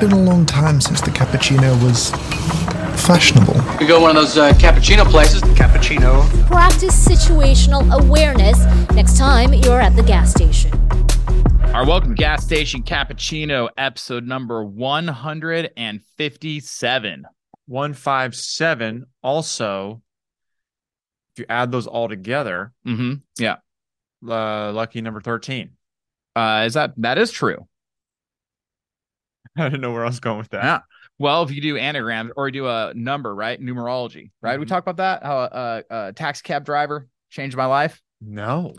been 0.00 0.12
a 0.12 0.22
long 0.22 0.46
time 0.46 0.80
since 0.80 1.00
the 1.00 1.10
cappuccino 1.10 1.74
was 1.82 2.10
fashionable. 3.04 3.54
We 3.80 3.86
go 3.86 3.96
to 3.96 4.00
one 4.02 4.10
of 4.10 4.16
those 4.16 4.36
uh, 4.38 4.52
cappuccino 4.54 5.04
places. 5.04 5.42
Cappuccino. 5.42 6.24
Practice 6.46 6.94
situational 7.06 7.92
awareness 8.00 8.58
next 8.92 9.18
time 9.18 9.52
you're 9.52 9.80
at 9.80 9.96
the 9.96 10.02
gas 10.02 10.30
station. 10.30 10.70
Our 11.74 11.84
welcome 11.86 12.10
to 12.10 12.14
Gas 12.16 12.44
Station 12.44 12.82
Cappuccino, 12.82 13.68
episode 13.76 14.24
number 14.26 14.64
157. 14.64 17.24
157. 17.66 19.06
Also, 19.22 20.02
if 21.32 21.38
you 21.40 21.44
add 21.48 21.70
those 21.72 21.86
all 21.86 22.08
together, 22.08 22.72
Mm-hmm. 22.86 23.14
Yeah. 23.38 23.56
uh, 24.28 24.72
lucky 24.72 25.00
number 25.02 25.20
13. 25.20 25.70
Uh, 26.34 26.64
is 26.66 26.74
that 26.74 26.92
that 26.98 27.16
is 27.18 27.30
true? 27.32 27.66
I 29.64 29.64
didn't 29.68 29.80
know 29.80 29.92
where 29.92 30.04
I 30.04 30.08
was 30.08 30.20
going 30.20 30.38
with 30.38 30.50
that. 30.50 30.62
Yeah. 30.64 30.78
Well, 31.18 31.42
if 31.42 31.50
you 31.50 31.60
do 31.60 31.76
anagrams 31.76 32.30
or 32.36 32.46
you 32.48 32.52
do 32.52 32.68
a 32.68 32.92
number, 32.94 33.34
right? 33.34 33.60
Numerology, 33.60 34.30
right? 34.40 34.58
We 34.58 34.64
Mhm. 34.66 34.68
talked 34.68 34.88
about 34.88 34.98
that. 34.98 35.24
How 35.26 35.38
a, 35.40 35.82
a 35.90 36.12
taxi 36.12 36.42
cab 36.44 36.64
driver 36.64 37.08
changed 37.30 37.56
my 37.56 37.66
life. 37.66 38.00
No. 38.20 38.74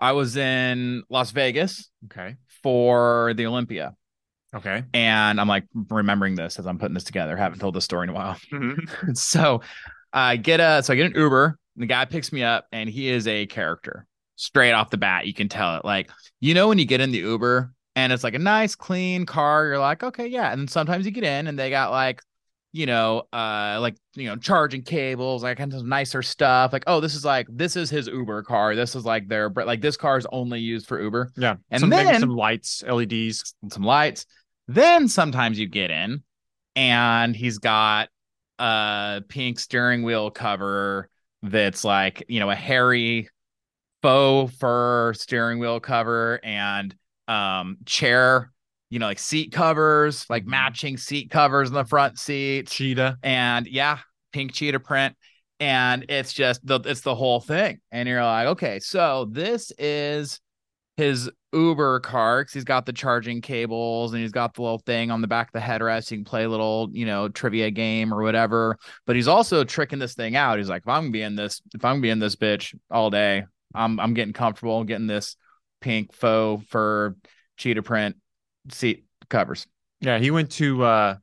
I 0.00 0.12
was 0.12 0.36
in 0.36 1.02
Las 1.10 1.30
Vegas 1.30 1.90
Okay. 2.06 2.36
for 2.62 3.34
the 3.36 3.46
Olympia, 3.46 3.94
Okay. 4.54 4.82
and 4.94 5.40
I'm 5.40 5.46
like 5.48 5.64
remembering 5.90 6.34
this 6.36 6.58
as 6.58 6.66
I'm 6.66 6.78
putting 6.78 6.94
this 6.94 7.04
together. 7.04 7.36
haven't 7.36 7.58
told 7.60 7.74
this 7.74 7.84
story 7.84 8.04
in 8.04 8.10
a 8.10 8.12
while. 8.14 8.36
Mm-hmm. 8.52 9.12
so 9.14 9.60
I 10.12 10.36
get 10.36 10.60
a 10.60 10.82
so 10.82 10.92
I 10.94 10.96
get 10.96 11.06
an 11.06 11.20
Uber. 11.20 11.58
The 11.76 11.86
guy 11.86 12.04
picks 12.06 12.32
me 12.32 12.42
up, 12.44 12.66
and 12.72 12.88
he 12.88 13.08
is 13.08 13.26
a 13.26 13.46
character 13.46 14.06
straight 14.36 14.72
off 14.72 14.90
the 14.90 14.96
bat. 14.96 15.26
You 15.26 15.34
can 15.34 15.48
tell 15.48 15.76
it. 15.76 15.84
Like 15.84 16.08
you 16.40 16.54
know 16.54 16.68
when 16.68 16.78
you 16.78 16.86
get 16.86 17.00
in 17.00 17.10
the 17.10 17.18
Uber 17.18 17.72
and 17.96 18.12
it's 18.12 18.24
like 18.24 18.34
a 18.34 18.38
nice 18.38 18.74
clean 18.74 19.26
car, 19.26 19.66
you're 19.66 19.78
like, 19.78 20.02
okay, 20.02 20.26
yeah. 20.26 20.52
And 20.52 20.68
sometimes 20.68 21.06
you 21.06 21.12
get 21.12 21.24
in 21.24 21.46
and 21.46 21.58
they 21.58 21.70
got 21.70 21.90
like, 21.90 22.20
you 22.72 22.86
know, 22.86 23.22
uh, 23.32 23.78
like 23.80 23.96
you 24.14 24.28
know, 24.28 24.36
charging 24.36 24.82
cables, 24.82 25.44
like 25.44 25.58
kind 25.58 25.72
of 25.72 25.84
nicer 25.84 26.22
stuff. 26.22 26.72
Like, 26.72 26.84
oh, 26.88 27.00
this 27.00 27.14
is 27.14 27.24
like 27.24 27.46
this 27.48 27.76
is 27.76 27.88
his 27.88 28.08
Uber 28.08 28.42
car. 28.42 28.74
This 28.74 28.96
is 28.96 29.04
like 29.04 29.28
their 29.28 29.48
like 29.48 29.80
this 29.80 29.96
car 29.96 30.18
is 30.18 30.26
only 30.32 30.58
used 30.60 30.86
for 30.86 31.00
Uber. 31.00 31.30
Yeah. 31.36 31.56
And 31.70 31.80
some, 31.80 31.90
then- 31.90 32.20
some 32.20 32.30
lights, 32.30 32.82
LEDs. 32.82 33.54
some 33.70 33.84
lights. 33.84 34.26
Then 34.66 35.08
sometimes 35.08 35.58
you 35.58 35.68
get 35.68 35.90
in 35.90 36.22
and 36.74 37.36
he's 37.36 37.58
got 37.58 38.08
a 38.58 39.22
pink 39.28 39.60
steering 39.60 40.02
wheel 40.02 40.30
cover 40.30 41.08
that's 41.42 41.84
like, 41.84 42.24
you 42.28 42.40
know, 42.40 42.50
a 42.50 42.54
hairy 42.54 43.28
faux 44.02 44.52
fur 44.56 45.12
steering 45.14 45.58
wheel 45.58 45.80
cover 45.80 46.40
and 46.42 46.94
um 47.28 47.78
chair, 47.86 48.52
you 48.90 48.98
know, 48.98 49.06
like 49.06 49.18
seat 49.18 49.52
covers, 49.52 50.26
like 50.28 50.44
Mhm. 50.44 50.48
matching 50.48 50.96
seat 50.96 51.30
covers 51.30 51.68
in 51.68 51.74
the 51.74 51.84
front 51.84 52.18
seat 52.18 52.68
Cheetah. 52.68 53.18
and 53.22 53.66
yeah, 53.66 53.98
pink 54.32 54.52
cheetah 54.52 54.80
print. 54.80 55.16
And 55.60 56.06
it's 56.08 56.32
just 56.32 56.66
the 56.66 56.80
it's 56.80 57.00
the 57.02 57.14
whole 57.14 57.40
thing. 57.40 57.80
And 57.92 58.08
you're 58.08 58.22
like, 58.24 58.48
okay, 58.48 58.80
so 58.80 59.26
this 59.30 59.72
is 59.78 60.40
his 60.96 61.28
Uber 61.52 62.00
car 62.00 62.42
because 62.42 62.52
he's 62.52 62.64
got 62.64 62.86
the 62.86 62.92
charging 62.92 63.40
cables 63.40 64.12
and 64.12 64.22
he's 64.22 64.30
got 64.32 64.54
the 64.54 64.62
little 64.62 64.78
thing 64.78 65.10
on 65.10 65.20
the 65.20 65.26
back 65.26 65.48
of 65.48 65.52
the 65.52 65.58
headrest. 65.60 66.10
You 66.10 66.18
can 66.18 66.24
play 66.24 66.44
a 66.44 66.48
little, 66.48 66.88
you 66.92 67.04
know, 67.06 67.28
trivia 67.28 67.70
game 67.72 68.12
or 68.14 68.22
whatever. 68.22 68.76
But 69.06 69.16
he's 69.16 69.26
also 69.28 69.64
tricking 69.64 69.98
this 69.98 70.14
thing 70.14 70.36
out. 70.36 70.58
He's 70.58 70.68
like, 70.68 70.82
if 70.82 70.88
I'm 70.88 71.02
gonna 71.04 71.10
be 71.12 71.22
in 71.22 71.34
this, 71.36 71.60
if 71.74 71.84
I'm 71.84 71.94
gonna 71.94 72.02
be 72.02 72.10
in 72.10 72.20
this 72.20 72.36
bitch 72.36 72.74
all 72.90 73.10
day, 73.10 73.44
I'm 73.74 73.98
I'm 73.98 74.14
getting 74.14 74.32
comfortable 74.34 74.84
getting 74.84 75.06
this 75.08 75.36
pink 75.84 76.12
faux 76.12 76.64
fur 76.68 77.14
cheetah 77.58 77.82
print 77.82 78.16
seat 78.70 79.04
covers. 79.28 79.66
Yeah. 80.00 80.18
He 80.18 80.30
went 80.30 80.50
to, 80.52 80.82
uh, 80.82 81.16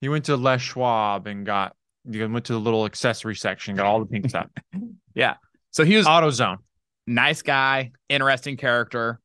he 0.00 0.08
went 0.08 0.24
to 0.24 0.36
Les 0.36 0.60
Schwab 0.60 1.26
and 1.26 1.44
got, 1.46 1.76
he 2.10 2.24
went 2.24 2.46
to 2.46 2.54
the 2.54 2.58
little 2.60 2.86
accessory 2.86 3.36
section, 3.36 3.76
got 3.76 3.86
all 3.86 4.00
the 4.00 4.06
pink 4.06 4.28
stuff. 4.28 4.48
Yeah. 5.14 5.34
So 5.72 5.84
he 5.84 5.96
was 5.96 6.06
AutoZone. 6.06 6.58
nice 7.06 7.42
guy, 7.42 7.90
interesting 8.08 8.56
character. 8.56 9.20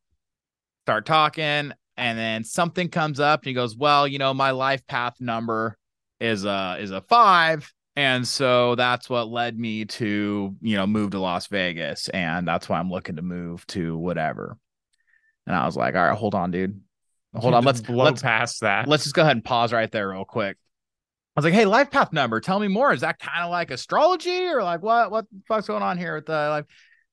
Start 0.86 1.06
talking, 1.06 1.72
and 1.96 2.18
then 2.18 2.44
something 2.44 2.90
comes 2.90 3.20
up, 3.20 3.42
and 3.42 3.48
he 3.48 3.54
goes, 3.54 3.78
"Well, 3.78 4.08
you 4.08 4.18
know, 4.18 4.34
my 4.34 4.52
life 4.52 4.86
path 4.88 5.16
number 5.20 5.78
is 6.20 6.44
a 6.44 6.78
is 6.80 6.90
a 6.92 7.02
five, 7.02 7.72
and 7.96 8.28
so 8.28 8.76
that's 8.76 9.10
what 9.10 9.28
led 9.30 9.58
me 9.60 9.86
to 9.86 10.56
you 10.62 10.76
know 10.76 10.88
move 10.88 11.12
to 11.12 11.20
Las 11.20 11.48
Vegas, 11.48 12.10
and 12.10 12.48
that's 12.48 12.68
why 12.68 12.80
I'm 12.80 12.90
looking 12.92 13.16
to 13.18 13.22
move 13.22 13.66
to 13.68 13.96
whatever." 13.98 14.58
And 15.48 15.56
I 15.56 15.66
was 15.66 15.76
like, 15.76 15.96
"All 15.96 16.02
right, 16.08 16.18
hold 16.18 16.36
on, 16.36 16.52
dude, 16.52 16.82
hold 17.34 17.54
on, 17.54 17.64
let's 17.66 17.82
blow 17.82 18.06
let's 18.06 18.22
past 18.22 18.62
that. 18.62 18.88
let's 18.88 19.04
just 19.04 19.16
go 19.16 19.22
ahead 19.22 19.36
and 19.36 19.44
pause 19.44 19.74
right 19.74 19.92
there 19.92 20.10
real 20.10 20.26
quick." 20.26 20.58
I 21.36 21.40
was 21.40 21.46
like, 21.46 21.54
"Hey, 21.54 21.66
life 21.66 21.92
path 21.92 22.14
number, 22.14 22.40
tell 22.40 22.60
me 22.60 22.68
more. 22.68 22.94
Is 22.94 23.02
that 23.02 23.20
kind 23.20 23.44
of 23.44 23.52
like 23.52 23.72
astrology, 23.72 24.46
or 24.46 24.64
like 24.64 24.82
what 24.82 25.12
what 25.12 25.26
the 25.30 25.42
fuck's 25.48 25.68
going 25.68 25.84
on 25.84 25.98
here 25.98 26.16
with 26.16 26.26
the 26.26 26.50
like?" 26.50 26.66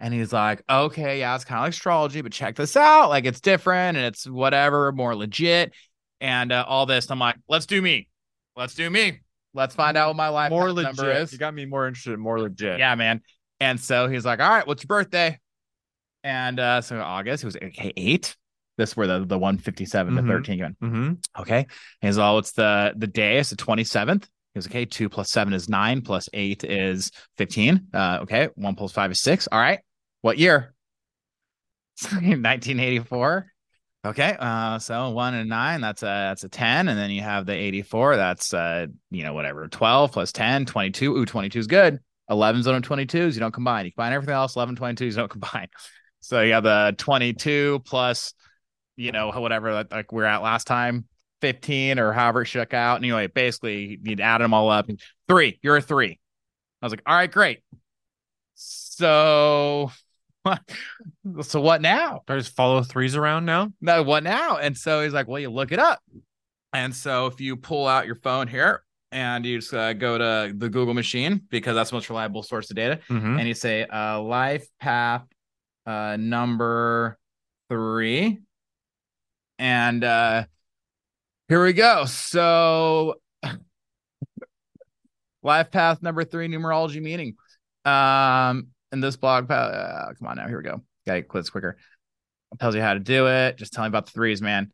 And 0.03 0.13
he's 0.13 0.33
like, 0.33 0.65
okay, 0.69 1.21
yeah, 1.21 1.37
it's 1.37 1.45
kind 1.45 1.61
of 1.61 1.63
like 1.63 1.75
astrology, 1.75 2.23
but 2.23 2.33
check 2.33 2.57
this 2.57 2.77
out. 2.77 3.09
Like 3.09 3.25
it's 3.25 3.41
different 3.41 3.97
and 3.97 4.05
it's 4.05 4.27
whatever, 4.27 4.91
more 4.91 5.15
legit 5.15 5.73
and 6.21 6.51
uh, 6.51 6.65
all 6.67 6.87
this. 6.87 7.09
I'm 7.09 7.21
like, 7.21 7.37
let's 7.49 7.67
do 7.67 7.81
me. 7.81 8.09
Let's 8.57 8.75
do 8.75 8.91
me. 8.91 9.21
Let's 9.55 9.77
find 9.77 9.97
out 9.97 10.09
what 10.09 10.17
my 10.17 10.29
life 10.29 10.51
more 10.51 10.67
path 10.67 10.75
legit. 10.75 10.97
number 10.97 11.13
is. 11.13 11.33
You 11.33 11.39
got 11.39 11.55
me 11.55 11.67
more 11.67 11.87
interested, 11.87 12.19
more 12.19 12.41
legit. 12.41 12.81
Yeah, 12.81 12.97
man. 12.97 13.21
And 13.61 13.79
so 13.79 14.09
he's 14.09 14.25
like, 14.25 14.41
all 14.41 14.49
right, 14.49 14.67
what's 14.67 14.83
your 14.83 14.89
birthday? 14.89 15.39
And 16.25 16.61
uh, 16.61 16.81
so 16.81 17.01
August, 17.01 17.43
it 17.43 17.47
was 17.47 17.57
okay, 17.57 17.93
eight. 17.97 18.37
This 18.79 18.97
where 18.97 19.07
the, 19.07 19.25
the 19.27 19.39
157 19.39 20.15
Mhm. 20.15 20.17
to 20.17 20.27
13 20.27 20.59
going. 20.59 20.77
Mm-hmm. 20.83 21.41
Okay. 21.43 21.67
He's 22.01 22.17
all, 22.19 22.39
it's 22.39 22.53
the 22.53 22.95
the 22.97 23.07
day, 23.07 23.39
it's 23.39 23.51
the 23.51 23.57
27th. 23.57 24.25
He 24.25 24.59
goes, 24.59 24.67
okay, 24.67 24.85
two 24.87 25.09
plus 25.09 25.31
seven 25.31 25.53
is 25.53 25.69
nine, 25.69 26.01
plus 26.03 26.29
eight 26.33 26.65
is 26.65 27.11
15. 27.39 27.89
Uh, 27.93 28.19
okay, 28.23 28.49
one 28.55 28.75
plus 28.75 28.93
five 28.93 29.11
is 29.11 29.21
six. 29.21 29.47
All 29.51 29.59
right. 29.59 29.81
What 30.23 30.39
year? 30.39 30.75
1984. 32.13 33.47
Okay. 34.05 34.37
Uh, 34.39 34.79
so 34.79 35.11
one 35.11 35.35
and 35.35 35.49
nine, 35.49 35.81
that's 35.81 36.03
a 36.03 36.07
that's 36.07 36.45
a 36.45 36.49
10. 36.49 36.89
And 36.89 36.99
then 36.99 37.11
you 37.11 37.23
have 37.23 37.47
the 37.47 37.53
84, 37.55 38.17
that's 38.17 38.53
uh, 38.55 38.87
you 39.11 39.23
know, 39.23 39.33
whatever, 39.35 39.69
12 39.69 40.13
plus 40.13 40.33
10, 40.33 40.67
22. 40.67 41.17
Ooh, 41.17 41.25
22 41.27 41.59
is 41.59 41.67
good. 41.67 41.99
11's 42.31 42.67
on 42.67 42.83
22s, 42.83 43.35
you 43.35 43.41
don't 43.41 43.53
combine. 43.53 43.85
You 43.85 43.93
combine 43.93 44.13
everything 44.13 44.35
else, 44.35 44.57
11, 44.57 44.77
22s, 44.77 45.01
you 45.03 45.13
don't 45.13 45.29
combine. 45.31 45.69
So 46.25 46.41
you 46.41 46.53
have 46.55 46.63
the 46.63 46.95
22 46.99 47.83
plus, 47.85 48.33
you 48.97 49.11
know, 49.13 49.31
whatever 49.33 49.85
like, 49.91 50.13
we're 50.13 50.25
at 50.25 50.41
last 50.43 50.67
time, 50.67 51.05
15 51.41 51.99
or 51.99 52.13
however 52.13 52.43
it 52.43 52.47
shook 52.47 52.73
out. 52.73 52.97
And 52.97 53.05
Anyway, 53.05 53.27
basically 53.27 53.99
you'd 54.03 54.21
add 54.21 54.41
them 54.41 54.55
all 54.55 54.71
up. 54.71 54.89
Three, 55.29 55.59
you're 55.63 55.77
a 55.77 55.83
three. 55.83 56.19
I 56.81 56.87
was 56.87 56.93
like, 56.93 57.03
all 57.05 57.15
right, 57.17 57.31
great. 57.31 57.61
So, 58.55 59.91
so 61.43 61.61
what 61.61 61.81
now? 61.81 62.23
Just 62.29 62.55
follow 62.55 62.83
threes 62.83 63.17
around 63.17 63.45
now? 63.45 63.73
No, 63.81 64.03
what 64.03 64.23
now? 64.23 64.59
And 64.59 64.77
so 64.77 65.03
he's 65.03 65.13
like, 65.13 65.29
well, 65.29 65.41
you 65.41 65.51
look 65.51 65.73
it 65.73 65.79
up. 65.79 66.01
And 66.73 66.95
so 66.95 67.27
if 67.27 67.41
you 67.41 67.57
pull 67.57 67.87
out 67.87 68.07
your 68.07 68.15
phone 68.17 68.49
here 68.49 68.83
and 69.11 69.45
you 69.45 69.59
just 69.59 69.75
uh, 69.75 69.93
go 69.93 70.17
to 70.19 70.55
the 70.57 70.69
Google 70.71 70.95
machine 70.95 71.43
because 71.51 71.75
that's 71.75 71.91
the 71.91 71.97
most 71.97 72.09
reliable 72.09 72.43
source 72.43 72.71
of 72.71 72.77
data, 72.77 72.99
Mm-hmm. 73.11 73.39
and 73.39 73.49
you 73.49 73.55
say 73.55 73.85
uh, 73.85 74.21
life 74.21 74.67
path 74.81 75.25
uh, 75.87 76.17
number 76.19 77.19
three. 77.69 78.41
And 79.59 80.05
uh, 80.05 80.45
here 81.49 81.63
we 81.63 81.73
go. 81.73 82.05
So, 82.05 83.17
life 85.43 85.71
path 85.71 86.03
number 86.03 86.25
three 86.25 86.49
numerology 86.49 87.01
meaning. 87.01 87.37
Um, 87.85 88.69
in 88.93 89.01
this 89.01 89.17
blog, 89.17 89.51
uh, 89.51 90.13
come 90.19 90.29
on 90.29 90.37
now, 90.37 90.49
here 90.49 90.59
we 90.59 90.65
go. 90.65 90.83
Got 91.07 91.15
to 91.15 91.23
click 91.23 91.45
this 91.45 91.51
quicker. 91.51 91.77
It 92.53 92.59
tells 92.59 92.75
you 92.75 92.83
how 92.83 92.95
to 92.95 93.01
do 93.01 93.29
it. 93.29 93.57
Just 93.57 93.73
tell 93.73 93.85
me 93.85 93.89
about 93.89 94.07
the 94.07 94.13
threes, 94.13 94.43
man. 94.43 94.71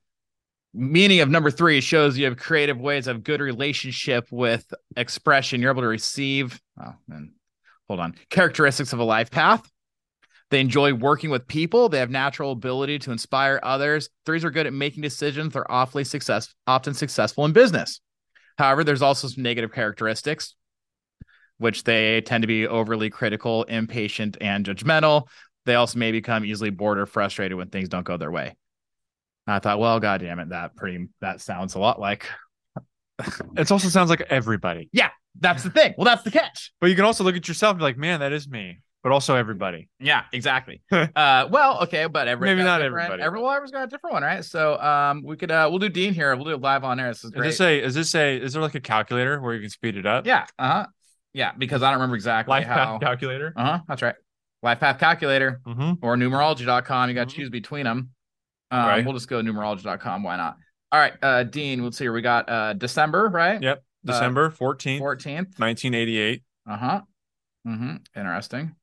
Meaning 0.74 1.20
of 1.20 1.30
number 1.30 1.50
three 1.50 1.80
shows 1.80 2.18
you 2.18 2.26
have 2.26 2.36
creative 2.36 2.78
ways 2.78 3.06
of 3.06 3.24
good 3.24 3.40
relationship 3.40 4.26
with 4.30 4.72
expression. 4.96 5.62
You're 5.62 5.70
able 5.70 5.82
to 5.82 5.88
receive. 5.88 6.60
Oh, 6.80 6.94
man. 7.06 7.32
Hold 7.88 8.00
on. 8.00 8.14
Characteristics 8.28 8.92
of 8.92 8.98
a 8.98 9.04
life 9.04 9.30
path. 9.30 9.68
They 10.50 10.60
enjoy 10.60 10.94
working 10.94 11.30
with 11.30 11.46
people. 11.46 11.88
They 11.88 11.98
have 11.98 12.10
natural 12.10 12.52
ability 12.52 13.00
to 13.00 13.12
inspire 13.12 13.60
others. 13.62 14.08
Threes 14.24 14.44
are 14.44 14.50
good 14.50 14.66
at 14.66 14.72
making 14.72 15.02
decisions. 15.02 15.52
They're 15.52 15.70
awfully 15.70 16.04
success, 16.04 16.54
often 16.66 16.94
successful 16.94 17.44
in 17.44 17.52
business. 17.52 18.00
However, 18.56 18.82
there's 18.82 19.02
also 19.02 19.28
some 19.28 19.42
negative 19.42 19.72
characteristics, 19.72 20.54
which 21.58 21.84
they 21.84 22.22
tend 22.22 22.42
to 22.42 22.48
be 22.48 22.66
overly 22.66 23.10
critical, 23.10 23.64
impatient, 23.64 24.36
and 24.40 24.64
judgmental. 24.64 25.28
They 25.66 25.74
also 25.74 25.98
may 25.98 26.12
become 26.12 26.44
easily 26.44 26.70
bored 26.70 26.98
or 26.98 27.06
frustrated 27.06 27.56
when 27.58 27.68
things 27.68 27.90
don't 27.90 28.04
go 28.04 28.16
their 28.16 28.30
way. 28.30 28.56
And 29.46 29.54
I 29.54 29.58
thought, 29.58 29.78
well, 29.78 30.00
god 30.00 30.20
damn 30.22 30.38
it, 30.38 30.48
that 30.48 30.76
pretty 30.76 31.08
that 31.20 31.40
sounds 31.42 31.74
a 31.74 31.78
lot 31.78 32.00
like 32.00 32.26
It 33.56 33.70
also 33.70 33.88
sounds 33.88 34.10
like 34.10 34.20
everybody. 34.22 34.88
Yeah, 34.92 35.10
that's 35.38 35.62
the 35.62 35.70
thing. 35.70 35.94
Well, 35.96 36.04
that's 36.04 36.22
the 36.22 36.30
catch. 36.30 36.72
But 36.80 36.90
you 36.90 36.96
can 36.96 37.04
also 37.04 37.24
look 37.24 37.36
at 37.36 37.48
yourself 37.48 37.72
and 37.72 37.78
be 37.78 37.82
like, 37.82 37.98
man, 37.98 38.20
that 38.20 38.32
is 38.32 38.48
me. 38.48 38.78
But 39.02 39.12
also 39.12 39.34
everybody. 39.36 39.88
Yeah, 40.00 40.22
exactly. 40.32 40.82
uh, 40.92 41.48
well, 41.50 41.82
okay, 41.84 42.06
but 42.06 42.28
every 42.28 42.48
Maybe 42.48 42.62
not 42.62 42.82
everybody. 42.82 43.22
Everyone, 43.22 43.54
everyone's 43.54 43.70
got 43.70 43.84
a 43.84 43.86
different 43.86 44.14
one, 44.14 44.22
right? 44.22 44.44
So, 44.44 44.78
um, 44.80 45.22
we 45.24 45.36
could 45.36 45.50
uh, 45.50 45.68
we'll 45.70 45.78
do 45.78 45.88
Dean 45.88 46.14
here. 46.14 46.34
We'll 46.36 46.44
do 46.46 46.50
it 46.52 46.60
live 46.60 46.84
on 46.84 46.98
air. 47.00 47.08
This 47.08 47.24
is 47.24 47.30
Is 47.32 47.40
this 47.42 47.60
a 47.60 47.82
is 47.84 47.94
this 47.94 48.14
a 48.14 48.36
is 48.36 48.52
there 48.54 48.62
like 48.62 48.74
a 48.74 48.80
calculator 48.80 49.40
where 49.40 49.54
you 49.54 49.60
can 49.60 49.70
speed 49.70 49.96
it 49.96 50.06
up? 50.06 50.26
yeah, 50.26 50.46
uh 50.58 50.68
huh. 50.68 50.86
Yeah, 51.34 51.52
because 51.56 51.82
I 51.82 51.90
don't 51.90 51.98
remember 52.00 52.16
exactly 52.16 52.50
Life 52.52 52.66
how. 52.66 52.74
path 52.74 53.00
calculator. 53.00 53.52
Uh 53.56 53.64
huh. 53.64 53.78
That's 53.88 54.02
right. 54.02 54.14
Life 54.62 54.80
Path 54.80 54.98
Calculator 54.98 55.60
Mm-hmm. 55.66 56.04
or 56.04 56.16
numerology.com. 56.16 57.08
You 57.08 57.14
got 57.14 57.28
to 57.28 57.34
Mhm. 57.34 57.36
choose 57.38 57.50
between 57.50 57.84
them. 57.84 58.10
Um, 58.72 58.86
Right. 58.86 59.04
We'll 59.04 59.14
just 59.14 59.28
go 59.28 59.40
numerology.com. 59.40 60.22
Why 60.24 60.36
not? 60.36 60.56
All 60.90 60.98
right, 60.98 61.12
uh, 61.22 61.44
Dean. 61.44 61.84
Let's 61.84 61.96
see. 61.98 62.04
here. 62.04 62.12
We 62.12 62.22
got 62.22 62.48
uh, 62.50 62.72
December, 62.72 63.28
right? 63.28 63.62
Yep. 63.62 63.84
December 64.04 64.50
fourteenth, 64.50 65.02
14th. 65.02 65.58
nineteen 65.60 65.94
eighty 65.94 66.16
eight. 66.18 66.42
Uh 66.68 66.76
huh. 66.76 67.00
Mm-hmm. 67.66 67.96
Interesting. 68.16 68.74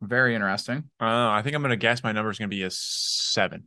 Very 0.00 0.34
interesting. 0.34 0.84
Uh, 1.00 1.28
I 1.28 1.42
think 1.42 1.54
I'm 1.54 1.62
gonna 1.62 1.76
guess 1.76 2.02
my 2.02 2.12
number 2.12 2.30
is 2.30 2.38
gonna 2.38 2.48
be 2.48 2.62
a 2.62 2.70
seven. 2.70 3.64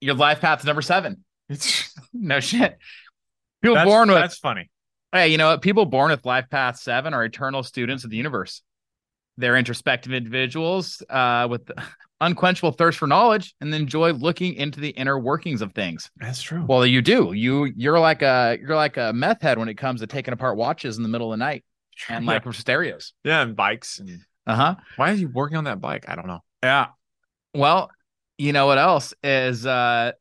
Your 0.00 0.14
life 0.14 0.40
path 0.40 0.64
number 0.64 0.82
seven. 0.82 1.24
It's 1.48 1.94
No 2.12 2.40
shit. 2.40 2.78
People 3.62 3.74
that's, 3.76 3.88
born 3.88 4.08
with 4.08 4.18
that's 4.18 4.38
funny. 4.38 4.70
hey, 5.12 5.28
you 5.28 5.38
know 5.38 5.50
what? 5.50 5.62
People 5.62 5.84
born 5.86 6.10
with 6.10 6.24
life 6.24 6.46
path 6.50 6.78
seven 6.78 7.14
are 7.14 7.24
eternal 7.24 7.62
students 7.62 8.04
of 8.04 8.10
the 8.10 8.16
universe. 8.16 8.62
They're 9.36 9.56
introspective 9.56 10.12
individuals 10.12 11.02
uh, 11.08 11.46
with 11.48 11.70
unquenchable 12.20 12.72
thirst 12.72 12.98
for 12.98 13.06
knowledge 13.06 13.54
and 13.60 13.74
enjoy 13.74 14.12
looking 14.12 14.54
into 14.54 14.80
the 14.80 14.90
inner 14.90 15.18
workings 15.18 15.62
of 15.62 15.72
things. 15.72 16.10
That's 16.16 16.42
true. 16.42 16.64
Well, 16.66 16.84
you 16.84 17.00
do. 17.00 17.32
You 17.32 17.64
you're 17.64 18.00
like 18.00 18.22
a 18.22 18.58
you're 18.60 18.76
like 18.76 18.96
a 18.96 19.12
meth 19.12 19.42
head 19.42 19.58
when 19.58 19.68
it 19.68 19.74
comes 19.74 20.00
to 20.00 20.06
taking 20.06 20.34
apart 20.34 20.56
watches 20.56 20.96
in 20.96 21.02
the 21.02 21.08
middle 21.08 21.32
of 21.32 21.38
the 21.38 21.44
night 21.44 21.64
and 22.08 22.26
like 22.26 22.42
stereos. 22.52 23.12
yeah, 23.24 23.42
and 23.42 23.54
bikes. 23.54 23.98
And 23.98 24.20
Uh 24.50 24.54
huh. 24.54 24.74
why 24.96 25.10
is 25.12 25.18
he 25.18 25.26
working 25.26 25.56
on 25.56 25.64
that 25.64 25.80
bike? 25.80 26.04
I 26.08 26.16
don't 26.16 26.26
know. 26.26 26.40
Yeah. 26.62 26.88
Well, 27.54 27.90
you 28.38 28.52
know 28.52 28.66
what 28.66 28.78
else 28.78 29.14
is 29.22 29.66
uh 29.66 30.12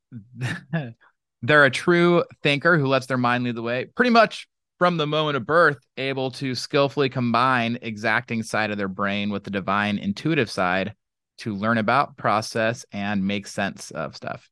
they're 1.41 1.65
a 1.65 1.71
true 1.71 2.23
thinker 2.43 2.77
who 2.77 2.87
lets 2.87 3.05
their 3.07 3.17
mind 3.17 3.43
lead 3.43 3.55
the 3.55 3.61
way. 3.61 3.85
Pretty 3.95 4.11
much 4.11 4.47
from 4.77 4.97
the 4.97 5.07
moment 5.07 5.35
of 5.35 5.45
birth, 5.45 5.77
able 5.97 6.31
to 6.31 6.55
skillfully 6.55 7.09
combine 7.09 7.77
exacting 7.81 8.43
side 8.43 8.71
of 8.71 8.77
their 8.77 8.87
brain 8.87 9.29
with 9.29 9.43
the 9.43 9.51
divine 9.51 9.97
intuitive 9.97 10.49
side 10.49 10.93
to 11.39 11.55
learn 11.55 11.77
about, 11.77 12.17
process, 12.17 12.85
and 12.91 13.25
make 13.25 13.47
sense 13.47 13.91
of 13.91 14.15
stuff. 14.15 14.49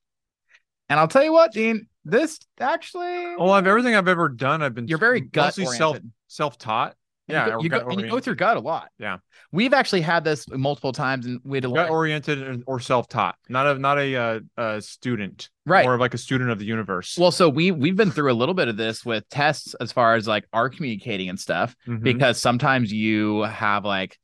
And 0.89 0.99
I'll 0.99 1.07
tell 1.07 1.23
you 1.23 1.33
what, 1.33 1.53
Dean, 1.53 1.87
this 2.05 2.39
actually 2.59 3.35
Well, 3.35 3.51
I've 3.51 3.67
everything 3.67 3.95
I've 3.95 4.07
ever 4.07 4.29
done. 4.29 4.61
I've 4.61 4.73
been 4.73 4.87
you're 4.87 4.97
very 4.97 5.21
gut 5.21 5.57
mostly 5.57 5.77
self 5.77 5.97
self 6.27 6.57
taught. 6.57 6.95
Yeah, 7.27 7.45
you, 7.47 7.51
go, 7.51 7.61
you, 7.61 7.69
go, 7.69 7.89
you 7.91 8.09
go 8.09 8.21
your 8.25 8.35
gut 8.35 8.55
a 8.55 8.61
lot. 8.61 8.89
Yeah. 8.97 9.17
we've 9.51 9.73
actually 9.73 10.01
had 10.01 10.23
this 10.23 10.47
multiple 10.49 10.93
times, 10.93 11.25
and 11.25 11.41
we 11.43 11.57
had 11.57 11.63
to 11.63 11.73
gut 11.73 11.89
oriented 11.89 12.63
or 12.65 12.79
self 12.79 13.09
taught. 13.09 13.35
Not 13.49 13.67
a 13.67 13.79
not 13.79 13.99
a 13.99 14.15
uh, 14.15 14.39
uh, 14.57 14.79
student. 14.79 15.49
right. 15.65 15.83
More 15.83 15.95
of 15.95 15.99
like 15.99 16.13
a 16.13 16.17
student 16.17 16.51
of 16.51 16.59
the 16.59 16.65
universe. 16.65 17.17
Well, 17.17 17.31
so 17.31 17.49
we 17.49 17.71
we've 17.71 17.97
been 17.97 18.11
through 18.11 18.31
a 18.31 18.33
little 18.33 18.55
bit 18.55 18.69
of 18.69 18.77
this 18.77 19.05
with 19.05 19.27
tests 19.29 19.73
as 19.81 19.91
far 19.91 20.15
as 20.15 20.27
like 20.27 20.45
our 20.53 20.69
communicating 20.69 21.27
and 21.27 21.39
stuff 21.39 21.75
Mhm. 21.85 22.01
because 22.01 22.39
sometimes 22.39 22.93
you 22.93 23.41
have 23.41 23.83
like 23.83 24.17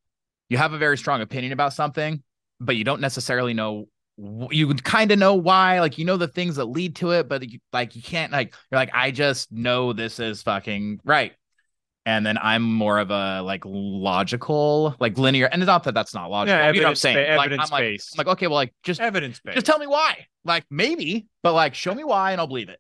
you 0.50 0.58
have 0.58 0.74
a 0.74 0.78
very 0.78 0.98
strong 0.98 1.22
opinion 1.22 1.52
about 1.52 1.74
something, 1.74 2.24
but 2.60 2.76
you 2.78 2.84
don't 2.86 3.02
necessarily 3.02 3.54
know 3.54 3.88
you 4.52 4.72
kind 4.76 5.12
of 5.12 5.18
know 5.18 5.34
why 5.34 5.80
like 5.80 5.98
you 5.98 6.06
know 6.06 6.18
the 6.18 6.28
things 6.28 6.58
that 6.58 6.66
lead 6.66 6.96
to 6.96 7.10
it 7.12 7.28
but 7.28 7.50
you, 7.50 7.58
like 7.72 7.96
you 7.96 8.02
can't 8.04 8.32
like 8.32 8.54
you're 8.72 8.78
like 8.78 8.92
I 8.94 9.10
just 9.10 9.52
know 9.52 9.92
this 9.92 10.20
is 10.20 10.44
fucking 10.44 11.00
right. 11.04 11.34
And 12.06 12.26
then 12.26 12.38
I'm 12.38 12.64
more 12.64 13.00
of 13.00 13.12
a 13.12 13.42
like 13.42 13.64
logical, 13.66 14.96
like 15.00 15.18
linear, 15.18 15.46
and 15.46 15.62
it's 15.62 15.68
not 15.68 15.86
that 15.86 15.94
that's 15.94 16.14
not 16.14 16.30
logical. 16.30 16.58
yeah, 16.58 16.72
you 16.72 16.82
know 16.82 16.90
what 16.90 16.98
I'm 16.98 16.98
evidence, 16.98 17.00
saying? 17.00 17.18
Like, 17.18 17.28
I'm 17.30 17.46
evidence 17.46 17.72
like, 17.72 17.82
based. 17.82 18.14
I'm 18.14 18.26
like, 18.26 18.34
okay, 18.34 18.48
well, 18.48 18.56
like 18.56 18.74
just 18.84 19.00
evidence 19.00 19.40
based. 19.40 19.56
just 19.56 19.66
tell 19.66 19.80
me 19.80 19.88
why. 19.88 20.28
Like 20.44 20.66
maybe, 20.70 21.28
but 21.44 21.54
like 21.54 21.76
show 21.76 21.96
me 21.96 22.04
why 22.04 22.34
and 22.34 22.42
I'll 22.42 22.48
believe 22.48 22.68
it. 22.68 22.80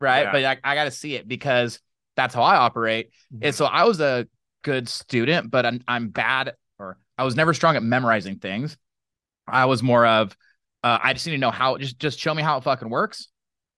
Right. 0.00 0.22
Yeah. 0.22 0.32
But 0.32 0.42
like, 0.42 0.60
I 0.64 0.74
got 0.74 0.84
to 0.84 0.90
see 0.90 1.14
it 1.14 1.28
because 1.28 1.80
that's 2.16 2.34
how 2.34 2.42
I 2.42 2.56
operate. 2.56 3.10
And 3.40 3.54
so 3.54 3.66
I 3.66 3.84
was 3.84 4.00
a 4.00 4.26
good 4.62 4.88
student, 4.88 5.50
but 5.50 5.64
I'm, 5.64 5.82
I'm 5.86 6.08
bad 6.08 6.54
or 6.78 6.98
I 7.16 7.24
was 7.24 7.36
never 7.36 7.54
strong 7.54 7.76
at 7.76 7.82
memorizing 7.82 8.38
things. 8.38 8.76
I 9.46 9.66
was 9.66 9.82
more 9.82 10.04
of, 10.04 10.36
uh, 10.82 10.98
I 11.02 11.12
just 11.12 11.26
need 11.26 11.32
to 11.32 11.38
know 11.38 11.50
how, 11.50 11.76
just, 11.78 11.98
just 11.98 12.18
show 12.18 12.34
me 12.34 12.42
how 12.42 12.58
it 12.58 12.64
fucking 12.64 12.90
works. 12.90 13.28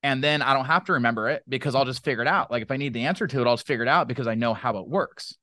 And 0.08 0.24
then 0.24 0.40
I 0.40 0.54
don't 0.54 0.64
have 0.64 0.86
to 0.86 0.94
remember 0.94 1.28
it 1.28 1.42
because 1.46 1.74
I'll 1.74 1.84
just 1.84 2.02
figure 2.02 2.22
it 2.22 2.28
out. 2.28 2.50
Like 2.50 2.62
if 2.62 2.70
I 2.70 2.78
need 2.78 2.94
the 2.94 3.04
answer 3.04 3.26
to 3.26 3.40
it, 3.42 3.46
I'll 3.46 3.56
just 3.56 3.66
figure 3.66 3.84
it 3.84 3.88
out 3.88 4.08
because 4.08 4.26
I 4.26 4.36
know 4.36 4.54
how 4.54 4.78
it 4.78 4.88
works. 4.88 5.34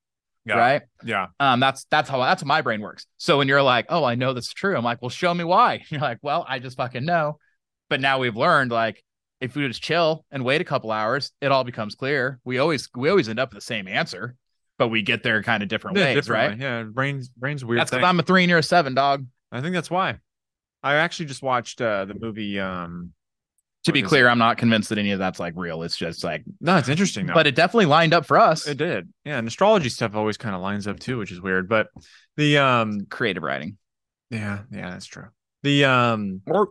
Yeah. 0.44 0.56
Right. 0.56 0.82
yeah. 1.04 1.28
Um, 1.40 1.60
that's 1.60 1.86
that's 1.92 2.10
how 2.10 2.20
that's 2.20 2.42
how 2.42 2.48
my 2.48 2.62
brain 2.62 2.82
works. 2.82 3.06
So 3.18 3.38
when 3.38 3.48
you're 3.48 3.62
like, 3.62 3.86
oh, 3.90 4.04
I 4.04 4.16
know 4.16 4.34
that's 4.34 4.52
true, 4.52 4.76
I'm 4.76 4.84
like, 4.84 5.04
well, 5.04 5.10
show 5.10 5.34
me 5.34 5.44
why. 5.44 5.84
You're 5.90 6.02
like, 6.02 6.18
well, 6.24 6.46
I 6.48 6.58
just 6.60 6.78
fucking 6.78 7.06
know. 7.06 7.38
But 7.90 8.02
now 8.02 8.18
we've 8.20 8.36
learned 8.36 8.72
like 8.72 9.04
if 9.40 9.56
we 9.56 9.68
just 9.68 9.84
chill 9.84 10.26
and 10.32 10.44
wait 10.44 10.62
a 10.62 10.64
couple 10.64 10.92
hours, 10.92 11.32
it 11.42 11.52
all 11.52 11.64
becomes 11.64 11.94
clear. 11.94 12.40
We 12.44 12.58
always 12.58 12.90
we 12.96 13.10
always 13.10 13.30
end 13.30 13.40
up 13.40 13.54
with 13.54 13.62
the 13.62 13.66
same 13.66 13.88
answer, 13.88 14.36
but 14.80 14.88
we 14.88 15.04
get 15.04 15.22
there 15.22 15.42
kind 15.44 15.62
of 15.62 15.70
different 15.70 15.98
Yeah, 15.98 16.14
ways, 16.16 16.30
right? 16.30 16.58
Yeah, 16.58 16.84
brains 16.84 17.30
brains 17.30 17.64
weird. 17.64 17.82
That's 17.82 17.92
because 17.92 18.04
I'm 18.04 18.20
a 18.20 18.24
three 18.24 18.44
and 18.44 18.50
you're 18.50 18.60
a 18.60 18.64
seven, 18.64 18.96
dog. 18.96 19.26
I 19.52 19.62
think 19.62 19.74
that's 19.74 19.92
why. 19.92 20.20
I 20.84 20.96
actually 20.96 21.26
just 21.26 21.42
watched 21.42 21.82
uh, 21.82 22.06
the 22.06 22.14
movie. 22.14 22.60
Um, 22.60 23.14
To 23.86 23.92
be 23.94 24.02
is 24.02 24.08
clear, 24.08 24.28
I'm 24.28 24.38
not 24.40 24.58
convinced 24.58 24.90
that 24.90 24.98
any 24.98 25.12
of 25.12 25.20
that's 25.20 25.40
like 25.40 25.54
real. 25.56 25.84
It's 25.84 25.96
just 25.98 26.24
like, 26.24 26.44
no, 26.62 26.78
it's 26.78 26.90
interesting 26.90 27.26
though. 27.28 27.34
but 27.34 27.48
it 27.48 27.56
definitely 27.56 27.86
lined 27.86 28.14
up 28.14 28.26
for 28.26 28.38
us. 28.38 28.68
it 28.68 28.78
did. 28.78 29.08
Yeah, 29.24 29.38
and 29.38 29.48
astrology 29.48 29.90
stuff 29.90 30.16
always 30.16 30.38
kind 30.38 30.56
of 30.56 30.62
lines 30.62 30.88
up 30.88 31.00
too, 31.00 31.18
which 31.18 31.32
is 31.32 31.40
weird. 31.42 31.70
But 31.70 31.88
the 32.38 32.58
um, 32.58 33.06
Creative 33.10 33.42
writing, 33.44 33.78
yeah, 34.30 34.60
yeah, 34.72 34.90
that's 34.92 35.06
true. 35.06 35.28
The 35.64 35.86
um, 35.86 36.42
or 36.48 36.70